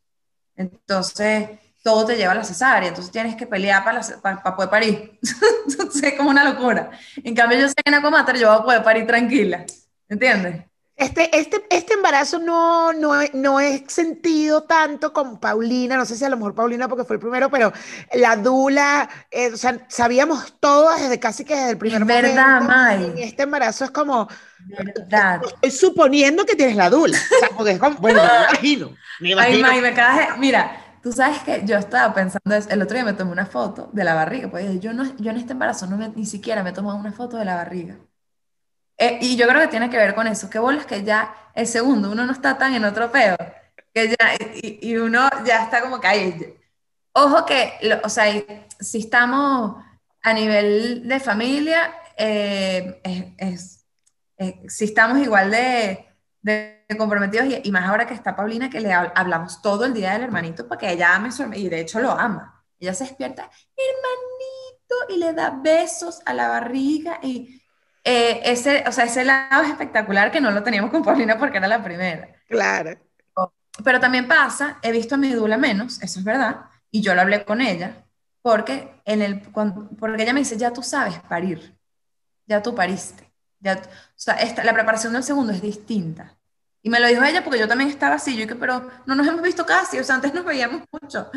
Entonces, 0.57 1.51
todo 1.83 2.07
te 2.07 2.17
lleva 2.17 2.33
a 2.33 2.37
la 2.37 2.45
cesárea, 2.45 2.89
entonces 2.89 3.13
tienes 3.13 3.37
que 3.37 3.47
pelear 3.47 3.85
para, 3.85 4.01
para, 4.23 4.57
poder 4.57 4.71
parir. 4.71 5.19
entonces, 5.69 6.03
es 6.03 6.15
como 6.15 6.31
una 6.31 6.45
locura. 6.45 6.91
En 7.23 7.35
cambio, 7.35 7.59
yo 7.59 7.69
sé 7.69 7.75
que 7.75 7.91
en 7.91 7.95
Acomater 7.95 8.39
yo 8.39 8.49
voy 8.49 8.59
a 8.59 8.65
poder 8.65 8.83
parir 8.83 9.07
tranquila, 9.07 9.65
¿entiendes? 10.09 10.65
Este, 10.97 11.37
este, 11.37 11.67
este 11.71 11.95
embarazo 11.95 12.39
no, 12.39 12.93
no, 12.93 13.15
no 13.33 13.59
he 13.59 13.85
sentido 13.89 14.63
tanto 14.63 15.13
con 15.13 15.41
Paulina, 15.41 15.97
no 15.97 16.05
sé 16.05 16.17
si 16.17 16.25
a 16.25 16.29
lo 16.29 16.37
mejor 16.37 16.55
Paulina 16.55 16.87
porque 16.87 17.03
fue 17.03 17.17
el 17.17 17.21
primero, 17.21 17.51
pero 17.51 17.73
la 18.13 18.37
dula, 18.37 19.09
eh, 19.29 19.53
o 19.53 19.57
sea, 19.57 19.85
sabíamos 19.89 20.55
todo 20.61 20.95
desde 20.95 21.19
casi 21.19 21.45
que 21.45 21.57
desde 21.57 21.71
el 21.71 21.79
primer 21.79 22.03
es 22.03 22.07
verdad, 22.07 22.61
May. 22.63 23.13
este 23.17 23.43
embarazo 23.43 23.87
es 23.87 23.91
como, 23.91 24.29
verdad. 24.65 25.43
estoy 25.45 25.71
suponiendo 25.71 26.45
que 26.45 26.57
tienes 26.57 26.77
la 26.77 26.91
dula, 26.91 27.19
o 27.19 27.39
sea, 27.39 27.49
porque 27.57 27.73
es 27.73 27.79
como, 27.79 27.97
bueno, 27.99 28.23
me 28.23 28.29
imagino, 28.51 28.97
me 29.21 29.31
imagino. 29.31 29.69
Ay, 29.69 29.81
May, 29.81 29.93
me 29.93 30.39
mira, 30.39 30.85
Tú 31.05 31.13
sabes 31.13 31.41
que 31.41 31.61
yo 31.67 31.77
estaba 31.77 32.15
pensando, 32.15 32.57
el 32.57 32.81
otro 32.81 32.95
día 32.95 33.05
me 33.05 33.13
tomé 33.13 33.31
una 33.33 33.45
foto 33.45 33.91
de 33.93 34.05
la 34.05 34.15
barriga, 34.15 34.51
pues 34.51 34.81
yo, 34.81 34.95
no, 34.95 35.05
yo 35.19 35.33
en 35.33 35.37
este 35.37 35.53
embarazo 35.53 35.87
no 35.87 35.99
ni 35.99 36.25
siquiera 36.25 36.63
me 36.63 36.71
he 36.71 36.73
tomado 36.73 36.97
una 36.97 37.13
foto 37.13 37.37
de 37.37 37.45
la 37.45 37.57
barriga. 37.57 37.99
Eh, 38.97 39.19
y 39.21 39.37
yo 39.37 39.47
creo 39.47 39.61
que 39.61 39.69
tiene 39.69 39.91
que 39.91 39.99
ver 39.99 40.15
con 40.15 40.27
eso, 40.27 40.49
que 40.49 40.59
bolas 40.59 40.87
que 40.87 41.05
ya 41.05 41.35
el 41.55 41.67
segundo, 41.67 42.11
uno 42.11 42.25
no 42.25 42.33
está 42.33 42.57
tan 42.57 42.73
en 42.73 42.87
otro 42.87 43.13
peo, 43.13 43.37
que 43.93 44.09
ya, 44.09 44.35
y, 44.63 44.79
y 44.81 44.97
uno 44.97 45.29
ya 45.45 45.65
está 45.65 45.83
como 45.83 46.01
que 46.01 46.07
ahí. 46.07 46.57
Ojo 47.13 47.45
que, 47.45 47.75
o 48.03 48.09
sea, 48.09 48.25
si 48.81 49.01
estamos 49.01 49.85
a 50.23 50.33
nivel 50.33 51.07
de 51.07 51.21
familia, 51.21 51.95
eh, 52.17 53.35
es, 53.37 53.84
si 54.69 54.85
estamos 54.85 55.19
igual 55.19 55.51
de, 55.51 56.07
de 56.43 56.87
comprometidos, 56.99 57.47
y, 57.63 57.71
más 57.73 57.89
ahora 57.89 58.07
que 58.07 58.15
está 58.15 58.37
Paulina, 58.37 58.71
que 58.71 58.81
le 58.81 58.93
hablamos 58.93 59.63
todo 59.63 59.85
el 59.85 59.95
día 59.95 60.13
del 60.13 60.23
hermanito, 60.23 60.69
porque 60.69 60.91
ella 60.91 61.15
ama 61.15 61.31
su 61.31 61.45
y 61.53 61.69
de 61.69 61.81
hecho 61.81 62.01
lo 62.01 62.11
ama. 62.11 62.63
Ella 62.79 62.93
se 62.95 63.05
despierta, 63.05 63.51
hermanito, 63.77 65.15
y 65.15 65.19
le 65.19 65.33
da 65.33 65.51
besos 65.51 66.21
a 66.27 66.35
la 66.35 66.49
barriga, 66.49 67.19
y 67.23 67.63
eh, 68.05 68.43
ese, 68.45 68.85
o 68.87 68.93
sea, 68.93 69.05
ese 69.05 69.25
lado 69.25 69.63
es 69.63 69.71
espectacular 69.71 70.31
que 70.31 70.41
no 70.41 70.51
lo 70.51 70.63
teníamos 70.63 70.91
con 70.91 71.03
Paulina 71.03 71.39
porque 71.39 71.57
era 71.57 71.69
la 71.69 71.83
primera. 71.83 72.29
Claro. 72.47 72.99
Pero 73.83 73.99
también 73.99 74.29
pasa, 74.29 74.79
he 74.83 74.93
visto 74.93 75.15
a 75.15 75.19
mi 75.19 75.31
dula 75.31 75.57
menos, 75.57 76.01
eso 76.03 76.19
es 76.19 76.25
verdad, 76.25 76.67
y 76.91 77.01
yo 77.01 77.15
lo 77.15 77.23
hablé 77.23 77.45
con 77.45 77.61
ella, 77.61 78.05
porque, 78.43 79.01
en 79.07 79.23
el, 79.23 79.41
porque 79.41 80.23
ella 80.23 80.35
me 80.35 80.41
dice, 80.41 80.59
ya 80.59 80.73
tú 80.73 80.83
sabes 80.83 81.19
parir, 81.21 81.75
ya 82.47 82.63
tú 82.63 82.75
pariste. 82.75 83.24
Ya, 83.65 83.81
o 83.83 84.13
sea, 84.15 84.35
esta, 84.35 84.63
la 84.63 84.75
preparación 84.75 85.15
del 85.15 85.25
segundo 85.25 85.53
es 85.53 85.63
distinta. 85.63 86.37
Y 86.83 86.91
me 86.91 87.01
lo 87.01 87.09
dijo 87.09 87.25
ella 87.25 87.43
porque 87.43 87.59
yo 87.59 87.67
también 87.67 87.89
estaba 87.91 88.17
así, 88.17 88.35
yo 88.35 88.43
dije, 88.43 88.57
pero 88.57 88.91
no 89.07 89.15
nos 89.15 89.27
hemos 89.27 89.43
visto 89.43 89.65
casi, 89.67 89.99
o 90.01 90.05
sea, 90.05 90.17
antes 90.17 90.35
nos 90.35 90.45
veíamos 90.45 90.83
mucho. 90.93 91.31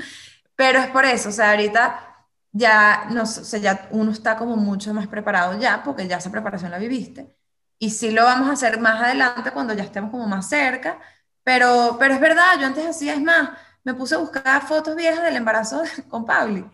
Pero 0.56 0.80
es 0.80 0.88
por 0.88 1.06
eso, 1.06 1.30
o 1.30 1.32
sea, 1.32 1.52
ahorita 1.52 2.28
ya, 2.52 3.08
no, 3.12 3.24
o 3.24 3.58
ya 3.58 3.88
uno 3.92 4.12
está 4.12 4.38
como 4.38 4.58
mucho 4.58 4.94
más 4.94 5.08
preparado 5.08 5.58
ya, 5.60 5.84
porque 5.84 6.08
ya 6.08 6.18
esa 6.18 6.32
preparación 6.32 6.72
la 6.72 6.80
viviste. 6.80 7.36
Y 7.80 7.92
sí 7.92 8.12
lo 8.12 8.24
vamos 8.26 8.50
a 8.50 8.54
hacer 8.54 8.80
más 8.80 9.02
adelante 9.02 9.52
cuando 9.52 9.74
ya 9.74 9.84
estemos 9.84 10.12
como 10.12 10.28
más 10.28 10.50
cerca, 10.50 11.00
pero, 11.44 11.98
pero 12.00 12.16
es 12.16 12.20
verdad, 12.20 12.60
yo 12.60 12.68
antes 12.68 12.86
hacía, 12.86 13.14
es 13.14 13.22
más, 13.22 13.52
me 13.84 13.94
puse 13.94 14.16
a 14.16 14.18
buscar 14.20 14.68
fotos 14.68 14.96
viejas 14.96 15.24
del 15.24 15.38
embarazo 15.38 15.84
con 16.10 16.26
Pauli 16.26 16.66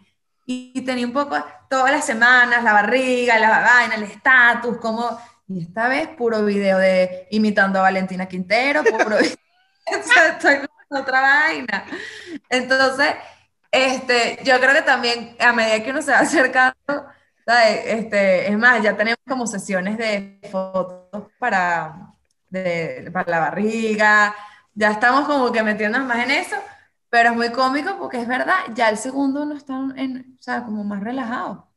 y, 0.46 0.82
tenía 0.82 1.06
un 1.06 1.14
poco 1.14 1.38
todas 1.70 1.92
las 1.92 2.06
semanas, 2.06 2.64
la 2.64 2.74
barriga, 2.74 3.40
la 3.40 3.62
vaina, 3.62 3.96
el 3.96 4.04
estatus, 4.04 4.78
como, 4.78 5.18
y 5.54 5.62
esta 5.62 5.88
vez 5.88 6.08
puro 6.10 6.44
video 6.44 6.78
de 6.78 7.28
imitando 7.32 7.80
a 7.80 7.84
Valentina 7.84 8.28
Quintero, 8.28 8.84
puro 8.84 9.18
estoy 9.86 10.58
con 10.58 11.00
otra 11.00 11.22
vaina. 11.22 11.86
Entonces, 12.50 13.16
este, 13.72 14.40
yo 14.44 14.60
creo 14.60 14.74
que 14.74 14.82
también 14.82 15.36
a 15.40 15.54
medida 15.54 15.84
que 15.84 15.92
uno 15.92 16.02
se 16.02 16.12
va 16.12 16.20
acercando, 16.20 17.08
este, 17.46 18.50
es 18.50 18.58
más, 18.58 18.82
ya 18.82 18.96
tenemos 18.96 19.20
como 19.28 19.46
sesiones 19.46 19.98
de 19.98 20.40
fotos 20.52 21.32
para, 21.38 22.14
para 23.12 23.32
la 23.32 23.40
barriga, 23.40 24.36
ya 24.74 24.92
estamos 24.92 25.28
como 25.28 25.52
que 25.52 25.62
metiéndonos 25.62 26.08
más 26.08 26.24
en 26.24 26.32
eso, 26.32 26.56
pero 27.10 27.30
es 27.30 27.36
muy 27.36 27.52
cómico 27.52 27.98
porque 28.00 28.22
es 28.22 28.28
verdad, 28.28 28.58
ya 28.74 28.90
el 28.90 28.98
segundo 28.98 29.46
no 29.46 29.56
está 29.56 29.74
en, 29.96 30.36
o 30.40 30.42
sea, 30.42 30.64
como 30.64 30.84
más 30.84 31.02
relajado. 31.02 31.70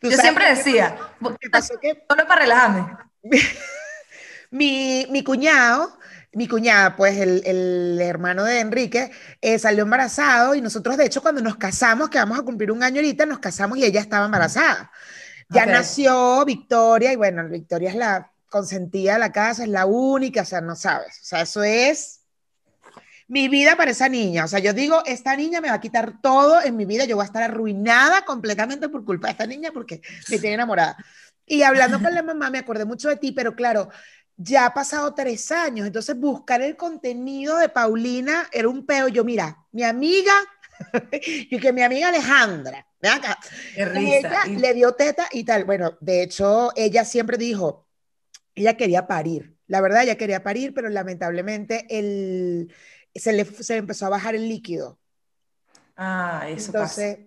Yo 0.00 0.12
siempre 0.12 0.48
decía, 0.48 0.96
solo 1.20 2.26
para 2.26 2.42
relajarme. 2.42 3.05
mi, 4.50 5.06
mi 5.10 5.24
cuñado 5.24 5.96
mi 6.36 6.48
cuñada, 6.48 6.96
pues 6.96 7.16
el, 7.16 7.98
hermano 7.98 8.44
de 8.44 8.60
Enrique, 8.60 9.10
eh, 9.40 9.58
salió 9.58 9.84
embarazado 9.84 10.54
y 10.54 10.60
nosotros, 10.60 10.98
de 10.98 11.06
hecho, 11.06 11.22
cuando 11.22 11.40
nos 11.40 11.56
casamos, 11.56 12.10
que 12.10 12.18
vamos 12.18 12.38
a 12.38 12.42
cumplir 12.42 12.70
un 12.70 12.82
año 12.82 12.96
ahorita, 12.96 13.24
nos 13.24 13.38
casamos 13.38 13.78
y 13.78 13.84
ella 13.86 14.00
estaba 14.00 14.26
embarazada. 14.26 14.90
Ya 15.48 15.64
nació 15.64 16.44
Victoria 16.44 17.10
y 17.10 17.16
bueno, 17.16 17.48
Victoria 17.48 17.88
es 17.88 17.96
la 17.96 18.30
consentida 18.50 19.14
de 19.14 19.18
la 19.18 19.32
casa, 19.32 19.62
es 19.62 19.70
la 19.70 19.86
única, 19.86 20.42
o 20.42 20.44
sea, 20.44 20.60
no 20.60 20.76
sabes, 20.76 21.20
o 21.22 21.24
sea, 21.24 21.40
eso 21.40 21.62
es 21.62 22.20
mi 23.28 23.48
vida 23.48 23.74
para 23.74 23.92
esa 23.92 24.08
niña. 24.10 24.44
O 24.44 24.48
sea, 24.48 24.58
yo 24.58 24.74
digo, 24.74 25.02
esta 25.06 25.34
niña 25.36 25.62
me 25.62 25.68
va 25.68 25.74
a 25.74 25.80
quitar 25.80 26.20
todo 26.20 26.60
en 26.62 26.76
mi 26.76 26.84
vida, 26.84 27.06
yo 27.06 27.16
voy 27.16 27.22
a 27.22 27.26
estar 27.26 27.44
arruinada 27.44 28.26
completamente 28.26 28.90
por 28.90 29.06
culpa 29.06 29.28
de 29.28 29.32
esta 29.32 29.46
niña 29.46 29.70
porque 29.72 30.02
me 30.28 30.38
tiene 30.38 30.54
enamorada. 30.54 30.98
Y 31.46 31.62
hablando 31.62 32.00
con 32.00 32.12
la 32.14 32.22
mamá, 32.22 32.50
me 32.50 32.58
acordé 32.58 32.84
mucho 32.84 33.08
de 33.08 33.16
ti, 33.16 33.32
pero 33.32 33.54
claro, 33.54 33.88
ya 34.36 34.66
ha 34.66 34.74
pasado 34.74 35.14
tres 35.14 35.50
años, 35.50 35.86
entonces 35.86 36.18
buscar 36.18 36.60
el 36.60 36.76
contenido 36.76 37.56
de 37.56 37.68
Paulina 37.68 38.48
era 38.52 38.68
un 38.68 38.84
peo. 38.84 39.08
Yo, 39.08 39.24
mira, 39.24 39.64
mi 39.72 39.82
amiga, 39.84 40.32
y 41.22 41.58
que 41.58 41.72
mi 41.72 41.82
amiga 41.82 42.08
Alejandra, 42.08 42.86
acá, 43.02 43.38
ella 43.76 44.44
le 44.46 44.74
dio 44.74 44.92
teta 44.92 45.28
y 45.32 45.44
tal. 45.44 45.64
Bueno, 45.64 45.96
de 46.00 46.22
hecho, 46.22 46.72
ella 46.76 47.04
siempre 47.04 47.38
dijo, 47.38 47.86
ella 48.54 48.76
quería 48.76 49.06
parir. 49.06 49.56
La 49.68 49.80
verdad, 49.80 50.02
ella 50.02 50.16
quería 50.16 50.42
parir, 50.42 50.74
pero 50.74 50.88
lamentablemente 50.88 51.86
el, 51.88 52.72
se 53.14 53.32
le 53.32 53.44
se 53.44 53.76
empezó 53.76 54.06
a 54.06 54.10
bajar 54.10 54.34
el 54.34 54.48
líquido. 54.48 54.98
Ah, 55.96 56.46
eso 56.48 56.66
Entonces, 56.68 57.18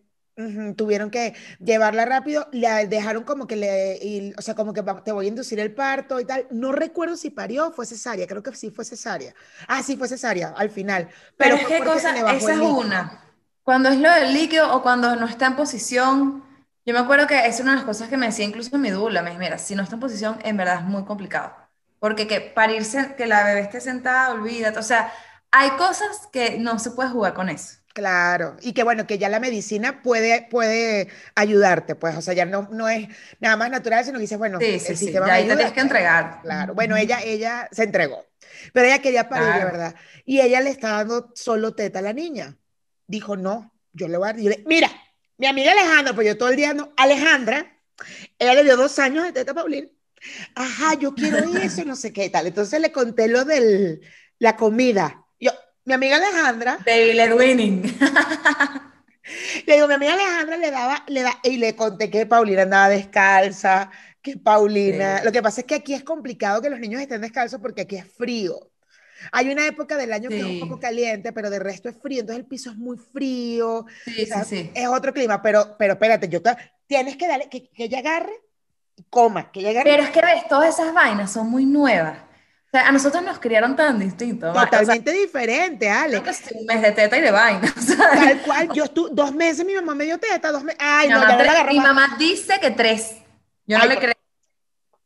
tuvieron 0.75 1.09
que 1.09 1.33
llevarla 1.59 2.05
rápido, 2.05 2.47
le 2.51 2.87
dejaron 2.87 3.23
como 3.23 3.47
que 3.47 3.55
le, 3.55 4.33
o 4.37 4.41
sea, 4.41 4.55
como 4.55 4.73
que 4.73 4.83
te 5.03 5.11
voy 5.11 5.25
a 5.25 5.29
inducir 5.29 5.59
el 5.59 5.73
parto 5.73 6.19
y 6.19 6.25
tal. 6.25 6.47
No 6.51 6.71
recuerdo 6.71 7.15
si 7.17 7.29
parió 7.29 7.67
o 7.67 7.71
fue 7.71 7.85
cesárea, 7.85 8.27
creo 8.27 8.43
que 8.43 8.55
sí 8.55 8.71
fue 8.71 8.85
cesárea. 8.85 9.33
Ah, 9.67 9.83
sí 9.83 9.97
fue 9.97 10.07
cesárea 10.07 10.53
al 10.55 10.69
final. 10.69 11.09
Pero, 11.37 11.55
es 11.55 11.67
que 11.67 11.79
cosa, 11.79 12.15
esa 12.31 12.53
es 12.53 12.59
una. 12.59 13.23
Cuando 13.63 13.89
es 13.89 13.97
lo 13.97 14.11
del 14.11 14.33
líquido 14.33 14.73
o 14.75 14.81
cuando 14.81 15.15
no 15.15 15.25
está 15.27 15.47
en 15.47 15.55
posición, 15.55 16.43
yo 16.85 16.93
me 16.93 16.99
acuerdo 16.99 17.27
que 17.27 17.45
es 17.45 17.59
una 17.59 17.71
de 17.71 17.77
las 17.77 17.85
cosas 17.85 18.09
que 18.09 18.17
me 18.17 18.27
decía 18.27 18.45
incluso 18.45 18.77
mi 18.77 18.89
dula, 18.89 19.21
me 19.21 19.29
dice, 19.29 19.39
mira, 19.39 19.57
si 19.57 19.75
no 19.75 19.83
está 19.83 19.95
en 19.95 20.01
posición, 20.01 20.39
en 20.43 20.57
verdad 20.57 20.79
es 20.79 20.85
muy 20.85 21.03
complicado. 21.05 21.53
Porque 21.99 22.27
que 22.27 22.39
parirse, 22.41 23.15
que 23.15 23.27
la 23.27 23.43
bebé 23.43 23.59
esté 23.59 23.81
sentada, 23.81 24.31
olvídate. 24.31 24.79
O 24.79 24.83
sea, 24.83 25.11
hay 25.51 25.71
cosas 25.71 26.27
que 26.31 26.57
no 26.57 26.79
se 26.79 26.91
puede 26.91 27.09
jugar 27.09 27.33
con 27.33 27.49
eso. 27.49 27.79
Claro, 27.99 28.55
y 28.61 28.71
que 28.71 28.83
bueno, 28.83 29.05
que 29.05 29.17
ya 29.17 29.27
la 29.27 29.41
medicina 29.41 30.01
puede, 30.01 30.47
puede 30.49 31.09
ayudarte, 31.35 31.95
pues, 31.95 32.15
o 32.15 32.21
sea, 32.21 32.33
ya 32.33 32.45
no, 32.45 32.69
no 32.71 32.87
es 32.87 33.09
nada 33.41 33.57
más 33.57 33.69
natural, 33.69 34.05
sino 34.05 34.17
que 34.17 34.21
dices, 34.21 34.37
bueno, 34.37 34.57
sí, 34.57 34.79
sí, 34.79 34.95
sí, 34.95 35.11
ya 35.11 35.25
ahí 35.25 35.45
te 35.45 35.55
tienes 35.57 35.73
que 35.73 35.81
entregar. 35.81 36.39
Claro, 36.41 36.73
bueno, 36.73 36.95
ella, 36.95 37.19
ella 37.21 37.67
se 37.73 37.83
entregó, 37.83 38.25
pero 38.71 38.87
ella 38.87 39.01
quería 39.01 39.27
parir, 39.27 39.49
la 39.49 39.65
verdad, 39.65 39.95
y 40.23 40.39
ella 40.39 40.61
le 40.61 40.69
está 40.69 40.91
dando 40.91 41.29
solo 41.35 41.75
teta 41.75 41.99
a 41.99 42.01
la 42.01 42.13
niña. 42.13 42.55
Dijo, 43.05 43.35
no, 43.35 43.73
yo 43.91 44.07
le 44.07 44.15
voy 44.15 44.29
a 44.29 44.33
decir, 44.33 44.63
mira, 44.65 44.89
mi 45.37 45.47
amiga 45.47 45.73
Alejandra, 45.73 46.13
pues 46.13 46.25
yo 46.25 46.37
todo 46.37 46.47
el 46.47 46.55
día 46.55 46.73
no, 46.73 46.93
Alejandra, 46.95 47.81
ella 48.37 48.53
le 48.53 48.63
dio 48.63 48.77
dos 48.77 48.97
años 48.97 49.25
de 49.25 49.33
teta 49.33 49.51
a 49.51 49.55
Paulín. 49.55 49.91
Ajá, 50.55 50.93
yo 50.93 51.13
quiero 51.13 51.39
eso, 51.57 51.83
no 51.83 51.97
sé 51.97 52.13
qué 52.13 52.29
tal. 52.29 52.47
Entonces 52.47 52.79
le 52.79 52.93
conté 52.93 53.27
lo 53.27 53.43
de 53.43 53.99
la 54.37 54.55
comida 54.55 55.18
mi 55.89 55.95
amiga 55.95 56.17
Alejandra. 56.17 56.77
David 56.85 57.33
Winning. 57.33 57.81
le 59.65 59.73
digo, 59.73 59.87
mi 59.87 59.93
amiga 59.95 60.13
Alejandra 60.13 60.57
le 60.57 60.69
daba, 60.69 61.03
le 61.07 61.21
da, 61.23 61.39
y 61.41 61.57
le 61.57 61.75
conté 61.75 62.11
que 62.11 62.27
Paulina 62.27 62.61
andaba 62.61 62.89
descalza, 62.89 63.89
que 64.21 64.37
Paulina. 64.37 65.23
Lo 65.23 65.31
que 65.31 65.41
pasa 65.41 65.61
es 65.61 65.67
que 65.67 65.73
aquí 65.73 65.95
es 65.95 66.03
complicado 66.03 66.61
que 66.61 66.69
los 66.69 66.79
niños 66.79 67.01
estén 67.01 67.21
descalzos 67.21 67.59
porque 67.59 67.81
aquí 67.81 67.95
es 67.95 68.05
frío. 68.05 68.69
Hay 69.31 69.49
una 69.49 69.65
época 69.65 69.97
del 69.97 70.13
año 70.13 70.29
que 70.29 70.39
es 70.39 70.45
un 70.45 70.59
poco 70.59 70.79
caliente, 70.79 71.33
pero 71.33 71.49
de 71.49 71.57
resto 71.57 71.89
es 71.89 71.97
frío, 71.99 72.21
entonces 72.21 72.43
el 72.43 72.47
piso 72.47 72.69
es 72.69 72.77
muy 72.77 72.97
frío. 72.97 73.87
Sí, 74.05 74.27
sí, 74.27 74.39
sí. 74.45 74.71
Es 74.75 74.87
otro 74.87 75.11
clima, 75.11 75.41
pero, 75.41 75.75
pero 75.77 75.93
espérate, 75.93 76.29
yo 76.29 76.39
tienes 76.85 77.17
que 77.17 77.27
darle, 77.27 77.49
que, 77.49 77.67
que 77.69 77.85
ella 77.85 77.99
agarre 77.99 78.33
y 78.95 79.03
coma, 79.09 79.51
que 79.51 79.61
ella 79.61 79.71
agarre. 79.71 79.89
Pero 79.89 80.03
es 80.03 80.11
que 80.11 80.21
ves, 80.21 80.47
todas 80.47 80.75
esas 80.75 80.93
vainas 80.93 81.33
son 81.33 81.49
muy 81.49 81.65
nuevas. 81.65 82.28
O 82.71 82.77
sea, 82.77 82.87
a 82.87 82.91
nosotros 82.91 83.23
nos 83.23 83.39
criaron 83.39 83.75
tan 83.75 83.97
distintos. 83.97 84.53
ma. 84.53 84.63
O 84.63 84.67
sea, 84.67 84.79
Totalmente 84.79 85.11
diferente, 85.11 85.89
Ale. 85.89 86.21
creo 86.21 86.23
que 86.23 86.33
sí, 86.33 86.53
un 86.59 86.65
mes 86.67 86.81
de 86.83 86.91
teta 86.91 87.17
y 87.17 87.21
de 87.21 87.31
vaina. 87.31 87.73
sea, 87.79 88.11
Tal 88.11 88.41
cual, 88.41 88.69
yo 88.73 88.83
estuve 88.83 89.09
dos 89.13 89.33
meses, 89.33 89.65
mi 89.65 89.73
mamá 89.73 89.95
me 89.95 90.05
dio 90.05 90.19
teta, 90.19 90.51
dos 90.51 90.63
meses. 90.63 90.79
Ay, 90.81 91.07
mi, 91.07 91.13
no, 91.13 91.19
mamá, 91.19 91.31
ya 91.31 91.37
no 91.37 91.43
la 91.43 91.49
tre- 91.51 91.55
agarro 91.55 91.71
mi 91.71 91.79
mamá 91.79 92.15
dice 92.19 92.59
que 92.59 92.71
tres. 92.71 93.15
Yo 93.65 93.77
no 93.77 93.83
Ay, 93.83 93.89
le 93.89 93.95
por- 93.95 94.03
creo. 94.03 94.13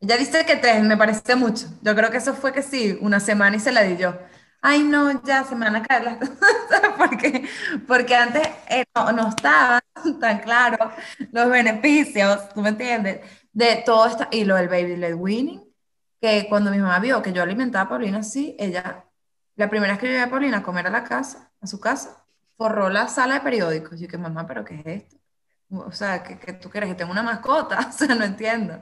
Ella 0.02 0.18
dice 0.18 0.46
que 0.46 0.58
tres, 0.58 0.84
me 0.84 0.98
parece 0.98 1.36
mucho. 1.36 1.68
Yo 1.82 1.96
creo 1.96 2.12
que 2.12 2.18
eso 2.18 2.34
fue 2.34 2.52
que 2.54 2.62
sí, 2.62 2.98
una 3.02 3.20
semana 3.22 3.56
y 3.56 3.60
se 3.62 3.72
la 3.72 3.82
di 3.84 3.96
yo. 3.98 4.18
Ay, 4.62 4.84
no, 4.84 5.24
ya 5.24 5.44
se 5.46 5.56
me 5.56 5.66
van 5.66 5.78
a 5.78 5.84
caer 5.84 6.04
las 6.04 6.18
porque, 6.98 7.48
porque 7.88 8.16
antes 8.16 8.48
eh, 8.70 8.86
no, 8.96 9.12
no 9.14 9.30
estaban 9.30 9.82
tan 10.20 10.40
claros 10.40 10.92
los 11.32 11.50
beneficios, 11.50 12.50
¿tú 12.54 12.62
me 12.62 12.70
entiendes? 12.70 13.22
De 13.54 13.84
todo 13.86 14.08
esto, 14.08 14.28
y 14.32 14.44
lo 14.46 14.56
del 14.56 14.68
baby 14.70 14.96
led 14.98 15.14
weaning, 15.16 15.64
que 16.24 16.48
cuando 16.50 16.72
mi 16.72 16.78
mamá 16.80 17.00
vio 17.00 17.22
que 17.22 17.34
yo 17.34 17.44
alimentaba 17.44 17.86
a 17.86 17.90
Paulina 17.90 18.20
así, 18.20 18.56
ella, 18.60 19.06
la 19.56 19.70
primera 19.70 19.94
vez 19.94 20.00
que 20.00 20.08
yo 20.08 20.14
llevé 20.14 20.24
a 20.24 20.30
Paulina 20.30 20.58
a 20.60 20.64
comer 20.64 20.88
a 20.88 20.90
la 20.90 21.04
casa, 21.04 21.52
a 21.62 21.68
su 21.68 21.80
casa, 21.82 22.26
forró 22.58 22.90
la 22.90 23.08
sala 23.10 23.36
de 23.36 23.42
periódicos. 23.42 24.00
Y 24.00 24.04
yo, 24.04 24.08
que 24.08 24.18
mamá, 24.18 24.48
¿pero 24.48 24.64
qué 24.66 24.76
es 24.76 24.86
esto? 25.04 25.18
O 25.70 25.92
sea, 25.92 26.24
que, 26.24 26.38
que 26.40 26.54
tú 26.54 26.70
quieres 26.70 26.90
que 26.90 26.96
tenga 26.96 27.12
una 27.12 27.24
mascota, 27.24 27.80
o 27.90 27.92
sea, 27.92 28.16
no 28.16 28.24
entiendo. 28.24 28.82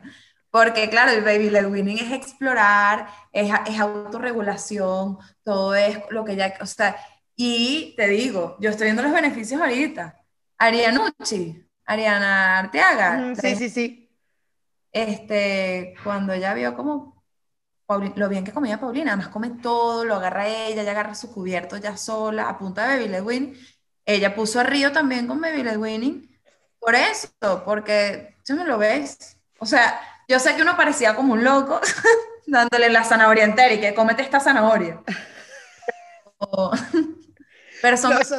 Porque 0.52 0.90
claro, 0.90 1.12
el 1.12 1.24
baby 1.24 1.50
led 1.50 1.66
weaning 1.68 1.98
es 2.00 2.12
explorar, 2.12 3.08
es, 3.32 3.52
es 3.68 3.80
autorregulación, 3.80 5.18
todo 5.44 5.76
es 5.76 6.00
lo 6.10 6.26
que 6.26 6.36
ya, 6.36 6.54
o 6.62 6.66
sea, 6.66 6.98
y 7.36 7.94
te 7.98 8.08
digo, 8.08 8.58
yo 8.60 8.70
estoy 8.70 8.86
viendo 8.88 9.02
los 9.04 9.14
beneficios 9.14 9.62
ahorita. 9.62 10.18
Arianucci, 10.58 11.66
Ariana 11.86 12.60
Arteaga, 12.60 13.34
Sí, 13.36 13.56
sí, 13.56 13.70
sí. 13.70 14.10
este, 14.92 15.96
cuando 16.04 16.34
ella 16.34 16.54
vio 16.54 16.76
como 16.76 17.11
Lo 18.00 18.30
bien 18.30 18.44
que 18.44 18.52
comía 18.52 18.80
Paulina, 18.80 19.14
además 19.14 19.30
come 19.30 19.52
todo, 19.62 20.06
lo 20.06 20.16
agarra 20.16 20.48
ella, 20.48 20.82
ella 20.82 20.92
agarra 20.92 21.16
su 21.16 21.32
cubierto 21.32 21.78
ya 21.78 21.98
sola, 21.98 22.50
a 22.50 22.58
punta 22.58 22.88
de 22.88 23.08
baby. 23.08 23.58
Ella 24.06 24.36
puso 24.36 24.60
a 24.60 24.64
Río 24.64 24.92
también 24.92 25.28
con 25.28 25.40
baby 25.40 25.64
led 25.64 25.78
weaning, 25.78 26.40
por 26.80 26.96
eso, 26.96 27.30
porque 27.64 28.38
tú 28.46 28.56
no 28.56 28.66
lo 28.66 28.78
ves. 28.78 29.38
O 29.60 29.66
sea, 29.66 30.00
yo 30.28 30.40
sé 30.40 30.56
que 30.56 30.64
uno 30.64 30.76
parecía 30.76 31.16
como 31.16 31.34
un 31.34 31.44
loco 31.44 31.80
dándole 32.48 32.90
la 32.90 33.04
zanahoria 33.04 33.44
entera 33.44 33.74
y 33.74 33.80
que 33.80 33.94
cómete 33.94 34.24
esta 34.24 34.40
zanahoria. 34.40 35.02
Pero 37.82 37.98
son 37.98 38.12
Los 38.12 38.32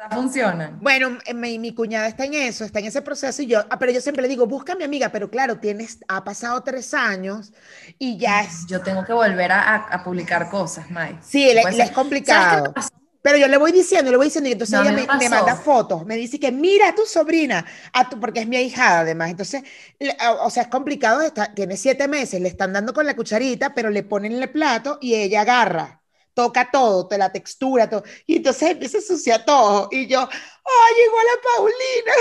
verdad 0.00 0.12
funcionan. 0.12 0.80
Bueno, 0.80 1.18
eh, 1.26 1.34
mi, 1.34 1.58
mi 1.58 1.74
cuñada 1.74 2.08
está 2.08 2.24
en 2.24 2.34
eso, 2.34 2.64
está 2.64 2.78
en 2.80 2.86
ese 2.86 3.02
proceso 3.02 3.42
y 3.42 3.46
yo, 3.46 3.60
ah, 3.70 3.78
pero 3.78 3.92
yo 3.92 4.00
siempre 4.00 4.22
le 4.22 4.28
digo, 4.28 4.46
busca 4.46 4.72
a 4.72 4.76
mi 4.76 4.84
amiga, 4.84 5.10
pero 5.12 5.30
claro, 5.30 5.60
tienes, 5.60 5.98
ha 6.08 6.24
pasado 6.24 6.62
tres 6.62 6.94
años 6.94 7.52
y 7.98 8.18
ya 8.18 8.42
es, 8.42 8.68
Yo 8.68 8.82
tengo 8.82 9.04
que 9.04 9.12
volver 9.12 9.52
a, 9.52 9.74
a- 9.76 10.04
publicar 10.04 10.50
cosas, 10.50 10.90
Mai. 10.90 11.18
sí, 11.18 11.52
le, 11.52 11.68
le 11.72 11.82
es 11.84 11.90
¿Sabes 12.22 12.46
qué 12.48 12.58
complicado. 12.60 12.74
Pero 13.22 13.36
yo 13.36 13.48
le 13.48 13.58
voy 13.58 13.70
diciendo, 13.72 14.10
le 14.10 14.16
voy 14.16 14.26
diciendo, 14.28 14.48
y 14.48 14.52
entonces 14.52 14.74
No, 14.74 14.80
ella 14.80 14.92
me, 14.92 15.10
me 15.12 15.28
manda 15.28 15.54
fotos, 15.54 16.06
me 16.06 16.16
dice 16.16 16.40
que 16.40 16.50
mira 16.52 16.88
a 16.88 16.94
tu 16.94 17.04
sobrina, 17.04 17.66
a 17.92 18.08
tu, 18.08 18.18
porque 18.18 18.40
es 18.40 18.46
mi 18.48 18.56
ahijada 18.56 19.00
además. 19.00 19.30
Entonces, 19.30 19.62
le- 19.98 20.16
o 20.30 20.46
o 20.46 20.50
sea, 20.50 20.62
es 20.64 20.68
complicado, 20.70 21.20
está, 21.20 21.52
tiene 21.54 21.76
siete 21.76 22.08
meses, 22.08 22.40
le 22.40 22.48
están 22.48 22.72
dando 22.72 22.94
con 22.94 23.04
la 23.06 23.14
cucharita, 23.16 23.74
pero 23.74 23.90
le 23.90 24.02
ponen 24.04 24.32
en 24.32 24.42
el 24.42 24.50
plato 24.50 24.98
y 25.02 25.14
ella 25.16 25.42
agarra, 25.42 25.99
toca 26.34 26.70
todo, 26.70 27.08
te 27.08 27.18
la 27.18 27.32
textura, 27.32 27.88
todo. 27.88 28.04
Y 28.26 28.36
entonces 28.36 28.70
empieza 28.70 28.98
a 28.98 29.00
ensuciar 29.00 29.44
todo. 29.44 29.88
Y 29.90 30.06
yo, 30.06 30.20
¡ay, 30.20 30.94
igual 31.06 31.26
a 31.34 31.40
Paulina! 31.56 32.12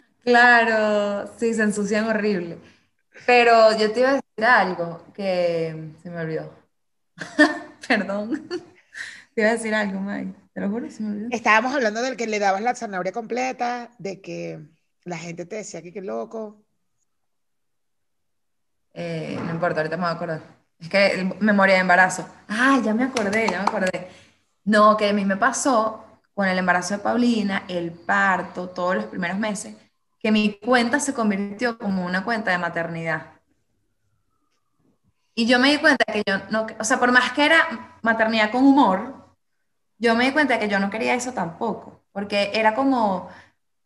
Claro, 0.28 1.26
sí, 1.38 1.54
se 1.54 1.62
ensucian 1.62 2.06
horrible. 2.06 2.58
Pero 3.24 3.74
yo 3.78 3.90
te 3.92 4.00
iba 4.00 4.10
a 4.10 4.14
decir 4.14 4.44
algo 4.44 5.02
que 5.14 5.94
se 6.02 6.10
me 6.10 6.20
olvidó. 6.20 6.52
Perdón. 7.88 8.46
Te 9.34 9.40
iba 9.40 9.48
a 9.48 9.52
decir 9.54 9.74
algo, 9.74 10.00
May. 10.00 10.34
Te 10.52 10.60
lo 10.60 10.68
juro, 10.68 10.90
se 10.90 11.02
me 11.02 11.12
olvidó. 11.12 11.28
Estábamos 11.30 11.74
hablando 11.74 12.02
del 12.02 12.18
que 12.18 12.26
le 12.26 12.38
dabas 12.38 12.60
la 12.60 12.74
zanahoria 12.74 13.12
completa, 13.12 13.90
de 13.98 14.20
que 14.20 14.60
la 15.04 15.16
gente 15.16 15.46
te 15.46 15.56
decía 15.56 15.80
que 15.80 15.94
qué 15.94 16.02
loco. 16.02 16.62
Eh, 18.92 19.38
no 19.42 19.50
importa, 19.50 19.80
ahorita 19.80 19.96
me 19.96 20.02
voy 20.02 20.10
a 20.10 20.14
acordar. 20.14 20.57
Es 20.78 20.88
que 20.88 21.36
memoria 21.40 21.74
de 21.74 21.80
embarazo. 21.80 22.28
Ah, 22.48 22.80
ya 22.84 22.94
me 22.94 23.04
acordé, 23.04 23.48
ya 23.50 23.58
me 23.62 23.68
acordé. 23.68 24.08
No, 24.64 24.96
que 24.96 25.08
a 25.08 25.12
mí 25.12 25.24
me 25.24 25.36
pasó 25.36 26.04
con 26.34 26.46
el 26.46 26.58
embarazo 26.58 26.94
de 26.94 27.00
Paulina, 27.00 27.64
el 27.68 27.90
parto, 27.90 28.68
todos 28.68 28.94
los 28.94 29.04
primeros 29.06 29.38
meses, 29.38 29.74
que 30.20 30.30
mi 30.30 30.58
cuenta 30.58 31.00
se 31.00 31.14
convirtió 31.14 31.78
como 31.78 32.04
una 32.06 32.22
cuenta 32.24 32.50
de 32.52 32.58
maternidad. 32.58 33.26
Y 35.34 35.46
yo 35.46 35.58
me 35.58 35.70
di 35.70 35.78
cuenta 35.78 36.04
que 36.04 36.22
yo 36.26 36.38
no, 36.50 36.66
o 36.78 36.84
sea, 36.84 36.98
por 36.98 37.12
más 37.12 37.32
que 37.32 37.46
era 37.46 37.98
maternidad 38.02 38.50
con 38.50 38.64
humor, 38.64 39.34
yo 39.98 40.14
me 40.14 40.26
di 40.26 40.32
cuenta 40.32 40.58
que 40.58 40.68
yo 40.68 40.78
no 40.78 40.90
quería 40.90 41.14
eso 41.14 41.32
tampoco, 41.32 42.02
porque 42.12 42.50
era 42.54 42.74
como, 42.74 43.28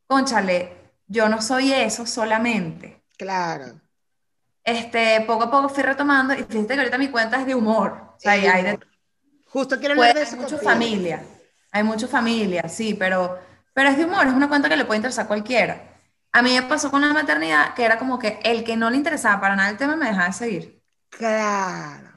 cónchale, 0.07 0.77
yo 1.07 1.29
no 1.29 1.41
soy 1.43 1.73
eso 1.73 2.07
solamente 2.07 3.03
Claro. 3.23 3.81
Este, 4.65 5.21
poco 5.23 5.45
a 5.45 5.51
poco 5.51 5.69
fui 5.69 5.83
retomando 5.83 6.35
y 6.35 6.45
fíjate 6.45 6.75
que 6.75 6.81
ahorita 6.81 6.99
mi 6.99 7.09
cuenta 7.09 7.41
es 7.41 7.47
de 7.47 7.55
humor. 7.55 8.15
O 8.17 8.21
sea, 8.21 8.37
El 8.37 8.47
hay, 8.47 8.63
de. 8.63 8.79
Justo 9.47 9.79
quiero 9.79 9.95
pues, 9.97 10.11
hablar 10.11 10.15
de 10.15 10.23
hay 10.23 10.27
eso 10.29 10.37
mucha 10.37 10.57
contigo. 10.57 10.71
familia, 10.71 11.25
hay 11.71 11.83
mucha 11.83 12.09
familia, 12.09 12.69
sí, 12.69 12.95
pero, 12.95 13.39
pero 13.73 13.91
es 13.91 13.97
de 13.97 14.05
humor, 14.05 14.27
es 14.27 14.33
una 14.33 14.49
cuenta 14.49 14.69
que 14.69 14.77
le 14.77 14.85
puede 14.85 14.99
interesar 14.99 15.25
a 15.27 15.29
cualquiera. 15.29 15.83
A 16.33 16.43
mí 16.43 16.55
me 16.55 16.63
pasó 16.63 16.91
con 16.91 17.03
la 17.03 17.13
maternidad 17.13 17.75
que 17.75 17.85
era 17.85 17.99
como 17.99 18.19
que 18.19 18.41
el 18.45 18.65
que 18.65 18.77
no 18.77 18.91
le 18.91 18.97
interesaba 18.97 19.41
para 19.41 19.57
nada 19.57 19.71
el 19.71 19.77
tema 19.77 19.97
me 19.97 20.07
dejaba 20.07 20.29
de 20.29 20.33
seguir. 20.33 20.83
Claro. 21.11 22.09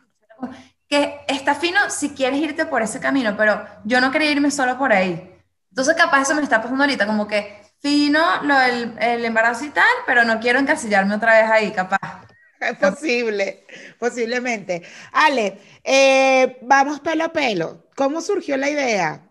Que 0.87 1.21
está 1.27 1.55
fino 1.55 1.79
si 1.89 2.11
quieres 2.11 2.39
irte 2.39 2.65
por 2.65 2.81
ese 2.81 2.99
camino, 2.99 3.35
pero 3.35 3.65
yo 3.83 3.99
no 4.01 4.11
quería 4.11 4.31
irme 4.31 4.51
solo 4.51 4.77
por 4.77 4.93
ahí. 4.93 5.35
Entonces 5.69 5.95
capaz 5.95 6.21
eso 6.21 6.35
me 6.35 6.43
está 6.43 6.61
pasando 6.61 6.83
ahorita, 6.83 7.05
como 7.07 7.27
que 7.27 7.61
fino 7.81 8.43
lo 8.43 8.57
del 8.59 8.95
el 8.99 9.25
embarazo 9.25 9.65
y 9.65 9.69
tal, 9.69 9.83
pero 10.05 10.23
no 10.23 10.39
quiero 10.39 10.59
encasillarme 10.59 11.15
otra 11.15 11.41
vez 11.41 11.51
ahí, 11.51 11.71
capaz. 11.71 12.25
Es 12.59 12.77
posible, 12.79 13.65
posiblemente. 13.99 14.83
Ale, 15.11 15.59
eh, 15.83 16.57
vamos 16.61 16.99
pelo 17.01 17.25
a 17.25 17.33
pelo. 17.33 17.87
¿Cómo 17.95 18.21
surgió 18.21 18.57
la 18.57 18.69
idea? 18.69 19.21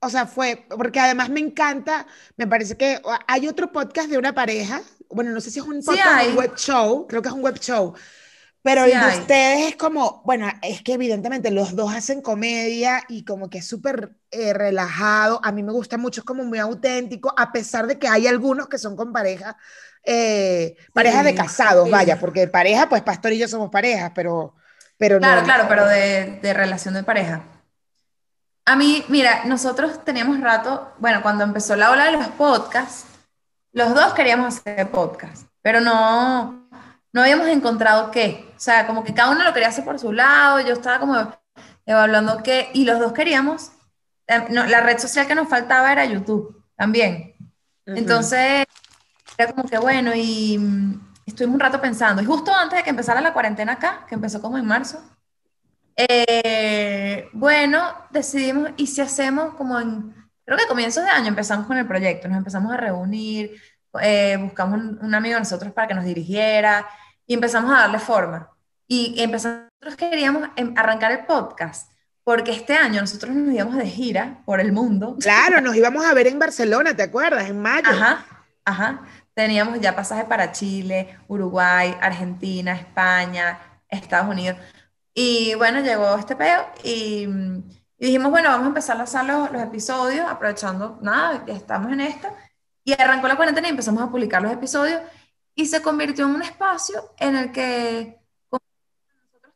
O 0.00 0.10
sea, 0.10 0.26
fue, 0.26 0.66
porque 0.68 0.98
además 0.98 1.30
me 1.30 1.40
encanta, 1.40 2.06
me 2.36 2.46
parece 2.48 2.76
que 2.76 3.00
hay 3.28 3.46
otro 3.46 3.70
podcast 3.70 4.08
de 4.10 4.18
una 4.18 4.34
pareja, 4.34 4.82
bueno, 5.08 5.30
no 5.30 5.40
sé 5.40 5.50
si 5.52 5.60
es 5.60 5.64
un 5.64 5.80
Sí 5.80 5.98
podcast 6.00 6.18
o 6.18 6.26
un 6.26 6.32
hay. 6.32 6.36
web 6.36 6.54
show, 6.56 7.06
creo 7.06 7.22
que 7.22 7.28
es 7.28 7.34
un 7.34 7.42
web 7.42 7.58
show, 7.60 7.94
pero 8.62 8.84
Sí 8.84 8.92
el 8.92 9.00
de 9.00 9.06
hay. 9.06 9.12
ustedes 9.12 9.68
es 9.70 9.76
como, 9.76 10.22
bueno, 10.24 10.48
es 10.62 10.82
que 10.82 10.94
evidentemente 10.94 11.50
los 11.52 11.76
dos 11.76 11.94
hacen 11.94 12.22
comedia 12.22 13.02
y 13.08 13.24
como 13.24 13.50
que 13.50 13.58
es 13.58 13.66
súper 13.66 14.16
eh, 14.32 14.52
relajado, 14.54 15.40
a 15.44 15.52
mí 15.52 15.62
me 15.62 15.72
gusta 15.72 15.98
mucho, 15.98 16.22
es 16.22 16.24
como 16.24 16.44
muy 16.44 16.58
auténtico, 16.58 17.34
a 17.36 17.52
pesar 17.52 17.86
de 17.86 17.98
que 17.98 18.08
hay 18.08 18.26
algunos 18.26 18.68
que 18.68 18.78
son 18.78 18.96
con 18.96 19.12
pareja, 19.12 19.56
eh, 20.04 20.76
parejas 20.92 21.24
de 21.24 21.34
casados, 21.34 21.84
sí. 21.86 21.90
vaya, 21.90 22.18
porque 22.18 22.48
pareja, 22.48 22.88
pues 22.88 23.02
Pastor 23.02 23.32
y 23.32 23.38
yo 23.38 23.48
somos 23.48 23.70
parejas, 23.70 24.12
pero, 24.14 24.54
pero 24.96 25.18
Claro, 25.18 25.40
no. 25.40 25.46
claro, 25.46 25.64
pero 25.68 25.86
de, 25.86 26.38
de 26.42 26.54
relación 26.54 26.94
de 26.94 27.02
pareja. 27.04 27.42
A 28.64 28.76
mí, 28.76 29.04
mira, 29.08 29.44
nosotros 29.44 30.04
teníamos 30.04 30.40
rato, 30.40 30.92
bueno, 30.98 31.20
cuando 31.22 31.42
empezó 31.44 31.74
la 31.76 31.90
ola 31.90 32.04
de 32.06 32.12
los 32.12 32.28
podcasts, 32.28 33.06
los 33.72 33.94
dos 33.94 34.14
queríamos 34.14 34.58
hacer 34.58 34.88
podcast, 34.90 35.46
pero 35.62 35.80
no, 35.80 36.68
no 37.12 37.20
habíamos 37.22 37.48
encontrado 37.48 38.10
qué. 38.10 38.52
O 38.56 38.60
sea, 38.60 38.86
como 38.86 39.02
que 39.02 39.14
cada 39.14 39.32
uno 39.32 39.42
lo 39.44 39.52
quería 39.52 39.68
hacer 39.68 39.84
por 39.84 39.98
su 39.98 40.12
lado, 40.12 40.60
yo 40.60 40.74
estaba 40.74 41.00
como 41.00 41.34
evaluando 41.86 42.42
qué, 42.44 42.70
y 42.72 42.84
los 42.84 43.00
dos 43.00 43.12
queríamos, 43.12 43.72
eh, 44.28 44.44
no, 44.50 44.64
la 44.66 44.80
red 44.80 44.98
social 44.98 45.26
que 45.26 45.34
nos 45.34 45.48
faltaba 45.48 45.90
era 45.90 46.04
YouTube 46.04 46.62
también. 46.76 47.34
Ujú. 47.86 47.96
Entonces, 47.96 48.64
era 49.38 49.52
como 49.52 49.68
que 49.68 49.78
bueno, 49.78 50.12
y 50.14 50.58
mm, 50.58 51.00
estuvimos 51.26 51.54
un 51.54 51.60
rato 51.60 51.80
pensando. 51.80 52.22
Y 52.22 52.26
justo 52.26 52.54
antes 52.54 52.78
de 52.78 52.84
que 52.84 52.90
empezara 52.90 53.20
la 53.20 53.32
cuarentena 53.32 53.72
acá, 53.72 54.04
que 54.08 54.14
empezó 54.14 54.40
como 54.40 54.58
en 54.58 54.66
marzo, 54.66 55.02
eh, 55.96 57.28
bueno, 57.32 57.82
decidimos, 58.10 58.70
¿y 58.76 58.86
si 58.86 59.00
hacemos 59.00 59.54
como 59.54 59.78
en, 59.78 60.14
creo 60.44 60.56
que 60.56 60.64
a 60.64 60.68
comienzos 60.68 61.04
de 61.04 61.10
año 61.10 61.28
empezamos 61.28 61.66
con 61.66 61.76
el 61.76 61.86
proyecto, 61.86 62.28
nos 62.28 62.38
empezamos 62.38 62.72
a 62.72 62.76
reunir, 62.76 63.60
eh, 64.00 64.38
buscamos 64.40 64.80
un, 64.80 64.98
un 65.02 65.14
amigo 65.14 65.34
de 65.34 65.40
nosotros 65.40 65.72
para 65.72 65.86
que 65.88 65.94
nos 65.94 66.04
dirigiera 66.04 66.86
y 67.26 67.34
empezamos 67.34 67.70
a 67.72 67.80
darle 67.80 67.98
forma. 67.98 68.48
Y 68.88 69.20
empezamos, 69.20 69.68
nosotros 69.80 69.96
queríamos 69.96 70.48
em- 70.56 70.74
arrancar 70.76 71.12
el 71.12 71.24
podcast, 71.26 71.90
porque 72.24 72.52
este 72.52 72.74
año 72.74 73.00
nosotros 73.00 73.34
nos 73.34 73.54
íbamos 73.54 73.76
de 73.76 73.86
gira 73.86 74.42
por 74.44 74.60
el 74.60 74.72
mundo. 74.72 75.16
Claro, 75.20 75.60
nos 75.60 75.74
íbamos 75.74 76.04
a 76.04 76.14
ver 76.14 76.26
en 76.26 76.38
Barcelona, 76.38 76.94
¿te 76.94 77.02
acuerdas? 77.02 77.48
En 77.48 77.60
mayo. 77.60 77.88
Ajá, 77.88 78.24
ajá. 78.64 79.02
Teníamos 79.34 79.80
ya 79.80 79.96
pasajes 79.96 80.24
para 80.26 80.52
Chile, 80.52 81.18
Uruguay, 81.28 81.96
Argentina, 82.00 82.74
España, 82.74 83.58
Estados 83.88 84.28
Unidos. 84.28 84.58
Y 85.14 85.54
bueno, 85.54 85.80
llegó 85.80 86.16
este 86.16 86.36
peo 86.36 86.66
y, 86.84 87.26
mm, 87.26 87.70
y 87.98 88.06
dijimos, 88.06 88.30
bueno, 88.30 88.50
vamos 88.50 88.64
a 88.64 88.68
empezar 88.68 88.96
a 88.96 88.98
lanzar 88.98 89.24
los, 89.24 89.52
los 89.52 89.62
episodios, 89.62 90.28
aprovechando, 90.28 90.98
nada, 91.02 91.44
que 91.44 91.52
estamos 91.52 91.92
en 91.92 92.00
esto. 92.00 92.28
Y 92.84 92.92
arrancó 92.92 93.28
la 93.28 93.36
cuarentena 93.36 93.68
y 93.68 93.70
empezamos 93.70 94.02
a 94.02 94.10
publicar 94.10 94.42
los 94.42 94.52
episodios 94.52 95.00
y 95.54 95.66
se 95.66 95.82
convirtió 95.82 96.26
en 96.26 96.34
un 96.34 96.42
espacio 96.42 97.14
en 97.18 97.36
el 97.36 97.52
que 97.52 98.18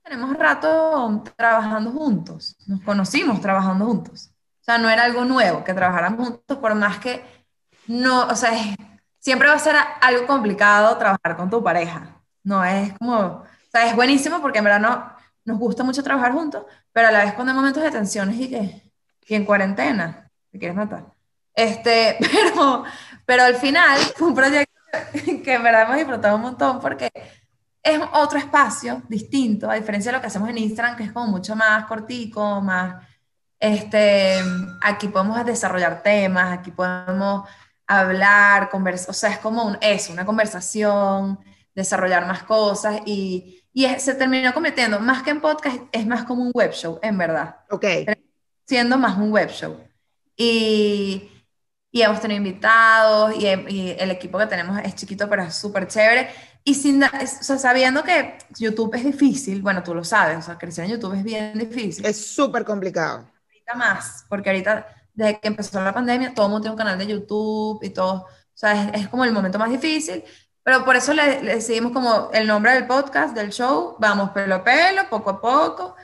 tenemos 0.02 0.36
rato 0.38 1.24
trabajando 1.36 1.90
juntos, 1.90 2.56
nos 2.66 2.80
conocimos 2.82 3.40
trabajando 3.40 3.86
juntos. 3.86 4.30
O 4.60 4.64
sea, 4.64 4.78
no 4.78 4.88
era 4.88 5.04
algo 5.04 5.24
nuevo 5.24 5.64
que 5.64 5.74
trabajáramos 5.74 6.28
juntos, 6.28 6.58
por 6.58 6.74
más 6.76 6.98
que 6.98 7.24
no, 7.88 8.26
o 8.26 8.36
sea, 8.36 8.52
siempre 9.26 9.48
va 9.48 9.54
a 9.54 9.58
ser 9.58 9.74
algo 10.00 10.24
complicado 10.24 10.96
trabajar 10.98 11.36
con 11.36 11.50
tu 11.50 11.60
pareja. 11.60 12.22
No 12.44 12.64
es 12.64 12.92
como, 12.96 13.18
o 13.18 13.44
sea, 13.72 13.88
es 13.88 13.96
buenísimo 13.96 14.40
porque 14.40 14.58
en 14.58 14.64
verdad 14.66 14.78
no, 14.78 15.12
nos 15.44 15.58
gusta 15.58 15.82
mucho 15.82 16.00
trabajar 16.04 16.30
juntos, 16.30 16.64
pero 16.92 17.08
a 17.08 17.10
la 17.10 17.24
vez 17.24 17.34
cuando 17.34 17.50
hay 17.50 17.56
momentos 17.56 17.82
de 17.82 17.90
tensiones 17.90 18.36
y 18.38 18.48
que, 18.48 18.92
y 19.26 19.34
en 19.34 19.44
cuarentena, 19.44 20.30
te 20.52 20.60
quieres 20.60 20.76
matar. 20.76 21.06
Este, 21.52 22.16
pero, 22.54 22.84
pero 23.24 23.42
al 23.42 23.56
final 23.56 23.98
un 24.20 24.32
proyecto 24.32 24.72
que 25.42 25.54
en 25.54 25.62
verdad 25.64 25.82
hemos 25.82 25.96
disfrutado 25.96 26.36
un 26.36 26.42
montón 26.42 26.78
porque 26.78 27.10
es 27.82 28.00
otro 28.12 28.38
espacio 28.38 29.02
distinto, 29.08 29.68
a 29.68 29.74
diferencia 29.74 30.12
de 30.12 30.18
lo 30.18 30.20
que 30.20 30.28
hacemos 30.28 30.48
en 30.50 30.58
Instagram, 30.58 30.94
que 30.94 31.02
es 31.02 31.10
como 31.10 31.26
mucho 31.26 31.56
más 31.56 31.84
cortico, 31.86 32.60
más, 32.60 33.04
este, 33.58 34.38
aquí 34.82 35.08
podemos 35.08 35.44
desarrollar 35.44 36.00
temas, 36.04 36.56
aquí 36.56 36.70
podemos 36.70 37.48
hablar, 37.86 38.68
conversar, 38.70 39.10
o 39.10 39.12
sea, 39.12 39.30
es 39.30 39.38
como 39.38 39.64
un, 39.64 39.78
eso, 39.80 40.12
una 40.12 40.26
conversación, 40.26 41.38
desarrollar 41.74 42.26
más 42.26 42.42
cosas 42.42 43.00
y, 43.06 43.62
y 43.72 43.86
se 43.98 44.14
terminó 44.14 44.54
convirtiendo, 44.54 44.98
más 45.00 45.22
que 45.22 45.30
en 45.30 45.40
podcast, 45.40 45.76
es 45.92 46.06
más 46.06 46.24
como 46.24 46.42
un 46.42 46.50
web 46.52 46.72
show, 46.72 46.98
en 47.02 47.18
verdad. 47.18 47.56
Ok. 47.70 47.84
Siendo 48.64 48.96
más 48.96 49.18
un 49.18 49.30
web 49.30 49.50
show. 49.50 49.78
Y, 50.34 51.30
y 51.90 52.02
hemos 52.02 52.20
tenido 52.20 52.38
invitados 52.38 53.34
y, 53.38 53.46
el 53.46 54.10
equipo 54.10 54.38
que 54.38 54.46
tenemos 54.46 54.78
es 54.84 54.94
chiquito, 54.94 55.28
pero 55.28 55.42
es 55.42 55.54
súper 55.54 55.86
chévere. 55.86 56.28
Y 56.64 56.74
sin, 56.74 57.02
o 57.02 57.08
sea, 57.26 57.58
sabiendo 57.58 58.02
que 58.02 58.38
YouTube 58.58 58.94
es 58.94 59.04
difícil, 59.04 59.62
bueno, 59.62 59.82
tú 59.82 59.94
lo 59.94 60.04
sabes, 60.04 60.38
o 60.38 60.42
sea, 60.42 60.58
crecer 60.58 60.84
en 60.84 60.92
YouTube 60.92 61.14
es 61.14 61.24
bien 61.24 61.58
difícil. 61.58 62.04
Es 62.04 62.26
súper 62.26 62.64
complicado. 62.64 63.30
Ahorita 63.46 63.74
más, 63.74 64.24
porque 64.28 64.50
ahorita, 64.50 64.86
desde 65.16 65.40
que 65.40 65.48
empezó 65.48 65.82
la 65.82 65.92
pandemia, 65.92 66.34
todo 66.34 66.46
el 66.46 66.52
mundo 66.52 66.62
tiene 66.62 66.72
un 66.74 66.78
canal 66.78 66.98
de 66.98 67.06
YouTube 67.08 67.82
y 67.82 67.90
todo, 67.90 68.22
o 68.22 68.28
sea, 68.54 68.90
es, 68.90 69.02
es 69.02 69.08
como 69.08 69.24
el 69.24 69.32
momento 69.32 69.58
más 69.58 69.70
difícil. 69.70 70.22
Pero 70.62 70.84
por 70.84 70.96
eso 70.96 71.14
le, 71.14 71.42
le, 71.42 71.56
decidimos 71.56 71.92
como 71.92 72.30
el 72.32 72.46
nombre 72.46 72.72
del 72.74 72.86
podcast, 72.86 73.34
del 73.34 73.50
show, 73.50 73.96
vamos 73.98 74.30
pelo 74.30 74.56
a 74.56 74.64
pelo, 74.64 75.08
poco 75.08 75.30
a 75.30 75.40
poco. 75.40 75.96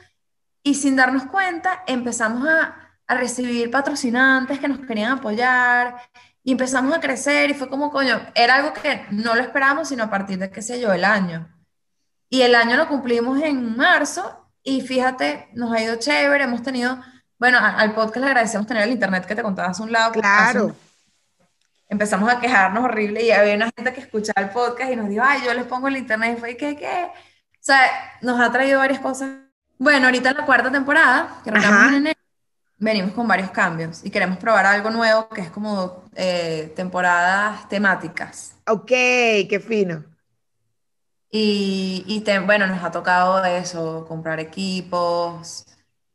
Y 0.63 0.75
sin 0.75 0.95
darnos 0.95 1.25
cuenta, 1.25 1.83
empezamos 1.87 2.47
a, 2.47 2.83
a 3.07 3.15
recibir 3.15 3.69
patrocinantes 3.71 4.59
que 4.59 4.67
nos 4.67 4.79
querían 4.79 5.13
apoyar 5.13 5.97
y 6.43 6.51
empezamos 6.51 6.93
a 6.93 6.99
crecer 6.99 7.49
y 7.51 7.53
fue 7.53 7.69
como, 7.69 7.91
coño, 7.91 8.19
era 8.35 8.55
algo 8.55 8.73
que 8.73 9.05
no 9.11 9.35
lo 9.35 9.41
esperábamos, 9.41 9.89
sino 9.89 10.03
a 10.03 10.09
partir 10.09 10.37
de, 10.39 10.51
qué 10.51 10.61
sé 10.61 10.79
yo, 10.79 10.91
el 10.91 11.05
año. 11.05 11.49
Y 12.29 12.41
el 12.41 12.55
año 12.55 12.77
lo 12.77 12.87
cumplimos 12.87 13.41
en 13.41 13.77
marzo 13.77 14.49
y 14.63 14.81
fíjate, 14.81 15.49
nos 15.53 15.71
ha 15.71 15.81
ido 15.81 15.95
chévere, 15.97 16.43
hemos 16.45 16.63
tenido, 16.63 16.99
bueno, 17.43 17.57
al 17.59 17.93
podcast 17.93 18.19
le 18.19 18.27
agradecemos 18.27 18.65
tener 18.65 18.83
el 18.83 18.93
internet 18.93 19.25
que 19.25 19.35
te 19.35 19.43
contabas 19.43 19.71
hace 19.71 19.83
un 19.83 19.91
lado. 19.91 20.13
Claro. 20.13 20.73
empezamos 21.89 22.31
a 22.31 22.39
quejarnos 22.39 22.85
horrible 22.85 23.21
y 23.21 23.31
había 23.31 23.55
una 23.55 23.69
gente 23.75 23.91
que 23.91 23.99
escuchaba 23.99 24.47
el 24.47 24.49
podcast 24.51 24.89
y 24.89 24.95
nos 24.95 25.09
dijo, 25.09 25.21
ay, 25.25 25.41
yo 25.45 25.53
les 25.53 25.65
pongo 25.65 25.89
el 25.89 25.97
internet 25.97 26.37
y 26.37 26.39
fue, 26.39 26.55
¿qué, 26.55 26.77
qué? 26.77 27.03
O 27.03 27.59
sea, 27.59 27.81
nos 28.21 28.39
ha 28.39 28.49
traído 28.49 28.79
varias 28.79 29.01
cosas. 29.01 29.29
Bueno, 29.77 30.05
ahorita 30.05 30.29
en 30.29 30.37
la 30.37 30.45
cuarta 30.45 30.71
temporada, 30.71 31.41
que 31.43 31.49
en 31.49 32.13
venimos 32.77 33.11
con 33.11 33.27
varios 33.27 33.51
cambios 33.51 34.05
y 34.05 34.09
queremos 34.09 34.37
probar 34.37 34.65
algo 34.65 34.89
nuevo 34.89 35.27
que 35.27 35.41
es 35.41 35.49
como 35.49 36.05
eh, 36.15 36.71
temporadas 36.77 37.67
temáticas. 37.67 38.55
Ok, 38.67 38.87
qué 38.87 39.61
fino. 39.61 40.01
Y, 41.29 42.05
y 42.07 42.23
bueno, 42.45 42.67
nos 42.67 42.81
ha 42.81 42.89
tocado 42.89 43.43
eso, 43.43 44.05
comprar 44.07 44.39
equipos, 44.39 45.65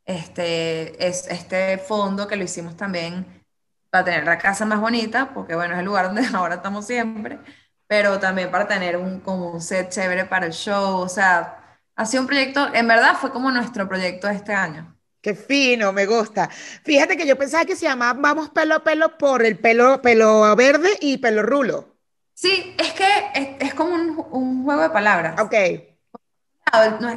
este, 0.09 1.07
es, 1.07 1.27
este 1.27 1.77
fondo 1.77 2.27
que 2.27 2.35
lo 2.35 2.43
hicimos 2.43 2.75
también 2.75 3.43
para 3.91 4.05
tener 4.05 4.25
la 4.25 4.39
casa 4.39 4.65
más 4.65 4.81
bonita, 4.81 5.33
porque 5.33 5.53
bueno, 5.53 5.75
es 5.75 5.79
el 5.79 5.85
lugar 5.85 6.07
donde 6.07 6.25
ahora 6.33 6.55
estamos 6.55 6.87
siempre, 6.87 7.39
pero 7.85 8.19
también 8.19 8.49
para 8.49 8.67
tener 8.67 8.97
un, 8.97 9.19
como 9.19 9.51
un 9.51 9.61
set 9.61 9.89
chévere 9.89 10.25
para 10.25 10.47
el 10.47 10.53
show, 10.53 10.97
o 10.97 11.09
sea, 11.09 11.79
ha 11.95 12.05
sido 12.05 12.21
un 12.21 12.27
proyecto, 12.27 12.73
en 12.73 12.87
verdad 12.87 13.17
fue 13.21 13.31
como 13.31 13.51
nuestro 13.51 13.87
proyecto 13.87 14.27
de 14.27 14.33
este 14.33 14.51
año. 14.51 14.95
Qué 15.21 15.35
fino, 15.35 15.93
me 15.93 16.05
gusta. 16.05 16.49
Fíjate 16.49 17.15
que 17.15 17.27
yo 17.27 17.37
pensaba 17.37 17.65
que 17.65 17.75
se 17.75 17.85
llamaba 17.85 18.19
Vamos 18.19 18.49
pelo 18.49 18.75
a 18.75 18.83
pelo 18.83 19.17
por 19.17 19.45
el 19.45 19.59
pelo, 19.59 20.01
pelo 20.01 20.55
verde 20.55 20.89
y 21.01 21.17
pelo 21.17 21.43
rulo. 21.43 21.97
Sí, 22.33 22.73
es 22.79 22.93
que 22.93 23.57
es, 23.59 23.73
como 23.73 23.93
un, 23.95 24.63
juego 24.63 24.81
de 24.81 24.89
palabras. 24.89 25.39
Ok. 25.41 25.53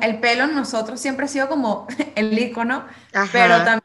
El, 0.01 0.19
pelo 0.21 0.47
nosotros 0.47 1.01
siempre 1.01 1.27
ha 1.27 1.29
sido 1.29 1.49
como 1.49 1.87
el 2.15 2.39
icono, 2.39 2.85
pero 3.33 3.57
también 3.59 3.83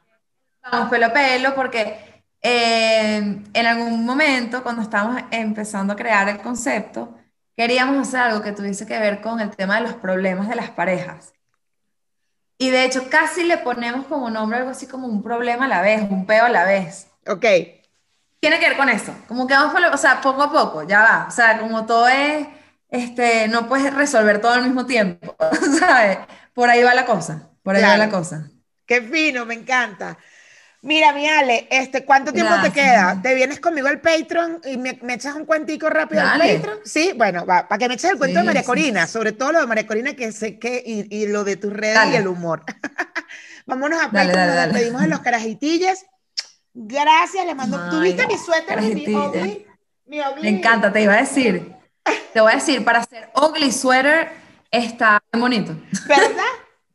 vamos 0.72 0.90
pelo 0.90 1.08
a 1.08 1.14
pelo 1.14 1.56
porque 1.56 2.24
eh, 2.42 3.42
en 3.54 3.66
algún 3.66 4.06
momento 4.06 4.64
cuando 4.64 4.82
estábamos 4.82 5.22
empezando 5.32 5.94
a 5.94 5.96
crear 5.96 6.30
el 6.30 6.40
concepto, 6.40 7.16
queríamos 7.56 8.08
hacer 8.08 8.22
algo 8.22 8.42
que 8.42 8.52
tuviese 8.52 8.86
que 8.86 9.00
ver 9.00 9.22
con 9.22 9.40
el 9.40 9.56
tema 9.56 9.76
de 9.76 9.82
los 9.82 9.94
problemas 9.94 10.48
de 10.48 10.56
las 10.56 10.70
parejas. 10.70 11.34
Y 12.60 12.70
de 12.70 12.86
hecho, 12.86 13.10
casi 13.10 13.44
le 13.44 13.58
ponemos 13.58 14.08
como 14.08 14.30
nombre 14.30 14.58
algo 14.58 14.72
así 14.72 14.88
como 14.88 15.08
un 15.08 15.22
problema 15.22 15.66
a 15.66 15.68
la 15.68 15.82
vez, 15.82 16.02
un 16.10 16.26
peo 16.26 16.46
a 16.46 16.50
la 16.50 16.66
vez. 16.66 17.08
Ok. 17.28 17.46
Tiene 18.40 18.60
que 18.60 18.70
ver 18.70 18.78
con 18.78 18.90
eso. 18.90 19.14
Como 19.28 19.48
que 19.48 19.54
vamos, 19.54 19.76
o 19.94 19.98
sea, 19.98 20.22
poco 20.22 20.44
a 20.44 20.52
poco, 20.52 20.84
ya 20.84 21.02
va. 21.02 21.26
O 21.28 21.32
sea, 21.32 21.60
como 21.60 21.86
todo 21.86 22.08
es, 22.08 22.48
este, 22.90 23.48
no 23.48 23.68
puedes 23.68 23.94
resolver 23.94 24.40
todo 24.40 24.54
al 24.54 24.64
mismo 24.64 24.86
tiempo, 24.86 25.36
¿sabes? 25.80 26.20
Por 26.54 26.70
ahí 26.70 26.84
va 26.84 26.94
la 26.94 27.06
cosa, 27.06 27.50
por 27.64 27.76
ahí 27.76 27.84
va 27.84 27.98
la 27.98 28.10
cosa. 28.10 28.50
Qué 28.86 29.02
fino, 29.02 29.46
me 29.46 29.56
encanta. 29.56 30.18
Mira, 30.82 31.12
mi 31.12 31.28
Ale, 31.28 31.68
este, 31.70 32.06
¿cuánto 32.06 32.32
tiempo 32.32 32.54
te 32.62 32.72
queda? 32.72 33.20
¿Te 33.22 33.34
vienes 33.34 33.60
conmigo 33.60 33.88
al 33.88 34.00
Patreon 34.00 34.62
y 34.64 34.78
me, 34.78 34.98
echas 35.10 35.36
un 35.36 35.46
cuentico 35.46 35.90
rápido 35.90 36.22
al 36.22 36.40
Patreon? 36.40 36.80
Sí, 36.86 37.14
bueno, 37.16 37.46
va, 37.46 37.68
para 37.68 37.80
que 37.80 37.88
me 37.90 37.96
eches 37.96 38.12
el 38.12 38.18
cuento 38.18 38.40
de 38.40 38.46
María 38.46 38.64
Corina, 38.64 39.08
sobre 39.08 39.32
todo 39.32 39.52
lo 39.52 39.60
de 39.60 39.68
María 39.68 39.88
Corina, 39.88 40.14
que 40.14 40.32
sé 40.32 40.60
que, 40.60 40.82
y, 40.86 41.14
y 41.14 41.28
lo 41.28 41.44
de 41.44 41.58
tus 41.58 41.74
redes 41.74 42.00
y 42.12 42.16
el 42.16 42.28
humor. 42.28 42.64
Vámonos 43.66 44.02
a 44.02 44.12
Patreon, 44.12 44.48
nos 44.48 44.66
despedimos 44.66 45.02
de 45.02 45.08
los 45.10 45.20
carajitillas. 45.20 46.06
Gracias, 46.74 47.46
le 47.46 47.56
mando. 47.56 47.90
¿Tuviste 47.90 48.26
mi 48.28 48.38
suéter 48.38 48.82
y 48.82 48.96
mi? 48.96 49.66
Mi 50.06 50.22
Me 50.42 50.50
encanta, 50.50 50.94
te 50.94 51.02
iba 51.02 51.16
a 51.16 51.18
decir. 51.18 51.77
Te 52.34 52.42
voy 52.42 52.52
a 52.52 52.56
decir, 52.56 52.84
para 52.84 53.00
hacer 53.00 53.30
ugly 53.36 53.72
sweater 53.72 54.30
está 54.72 55.22
bonito. 55.34 55.76
¿Verdad? 56.08 56.44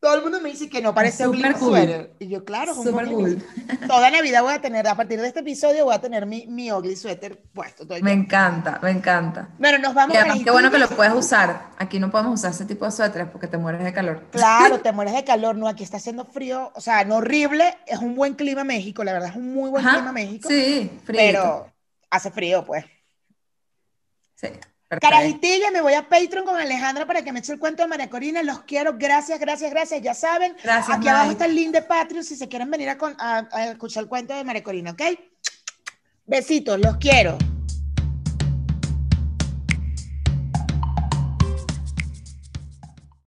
Todo 0.02 0.16
el 0.16 0.22
mundo 0.22 0.40
me 0.40 0.48
dice 0.48 0.68
que 0.68 0.82
no 0.82 0.92
parece 0.92 1.28
un 1.28 1.40
cool. 1.52 2.10
Y 2.18 2.26
yo, 2.26 2.44
claro, 2.44 2.72
es 2.72 2.82
Super 2.82 3.06
cool. 3.06 3.40
Toda 3.86 4.10
Navidad 4.10 4.42
voy 4.42 4.52
a 4.52 4.60
tener, 4.60 4.88
a 4.88 4.96
partir 4.96 5.20
de 5.20 5.28
este 5.28 5.40
episodio, 5.40 5.84
voy 5.84 5.94
a 5.94 6.00
tener 6.00 6.26
mi, 6.26 6.44
mi 6.48 6.72
ugly 6.72 6.96
sweater 6.96 7.40
puesto. 7.54 7.86
me 8.02 8.10
encanta, 8.10 8.80
me 8.82 8.90
encanta. 8.90 9.50
Bueno, 9.60 9.78
nos 9.78 9.94
vamos 9.94 10.16
a 10.16 10.24
qué 10.42 10.50
bueno 10.50 10.72
que 10.72 10.78
lo 10.78 10.88
puedes 10.88 11.14
usar. 11.14 11.70
Aquí 11.78 12.00
no 12.00 12.10
podemos 12.10 12.40
usar 12.40 12.50
ese 12.50 12.64
tipo 12.64 12.84
de 12.84 12.90
suéteres 12.90 13.28
porque 13.28 13.46
te 13.46 13.58
mueres 13.58 13.84
de 13.84 13.92
calor. 13.92 14.24
Claro, 14.32 14.80
te 14.82 14.90
mueres 14.90 15.14
de 15.14 15.22
calor. 15.22 15.54
No, 15.54 15.68
aquí 15.68 15.84
está 15.84 15.98
haciendo 15.98 16.24
frío. 16.24 16.72
O 16.74 16.80
sea, 16.80 17.04
no 17.04 17.18
horrible. 17.18 17.78
Es 17.86 18.00
un 18.00 18.16
buen 18.16 18.34
clima 18.34 18.64
México, 18.64 19.04
la 19.04 19.12
verdad, 19.12 19.28
es 19.28 19.36
un 19.36 19.54
muy 19.54 19.70
buen 19.70 19.84
clima 19.84 20.10
México. 20.10 20.48
Sí, 20.48 20.90
frío. 21.04 21.20
Pero 21.20 21.72
hace 22.10 22.32
frío, 22.32 22.64
pues. 22.64 22.84
Sí. 24.34 24.48
Carajitilla, 25.00 25.70
me 25.70 25.80
voy 25.80 25.94
a 25.94 26.08
Patreon 26.08 26.44
con 26.44 26.56
Alejandra 26.56 27.06
para 27.06 27.22
que 27.22 27.32
me 27.32 27.38
eche 27.38 27.52
el 27.52 27.58
cuento 27.58 27.82
de 27.82 27.88
María 27.88 28.10
Corina. 28.10 28.42
Los 28.42 28.62
quiero, 28.62 28.94
gracias, 28.98 29.38
gracias, 29.38 29.70
gracias. 29.70 30.02
Ya 30.02 30.14
saben, 30.14 30.54
aquí 30.64 31.08
abajo 31.08 31.30
está 31.30 31.46
el 31.46 31.54
link 31.54 31.70
de 31.70 31.82
Patreon 31.82 32.24
si 32.24 32.36
se 32.36 32.48
quieren 32.48 32.70
venir 32.70 32.88
a, 32.90 33.70
escuchar 33.70 34.02
el 34.02 34.08
cuento 34.08 34.34
de 34.34 34.44
María 34.44 34.62
Corina, 34.62 34.92
¿ok? 34.92 35.02
Besitos, 36.26 36.78
los 36.78 36.96
quiero. 36.96 37.38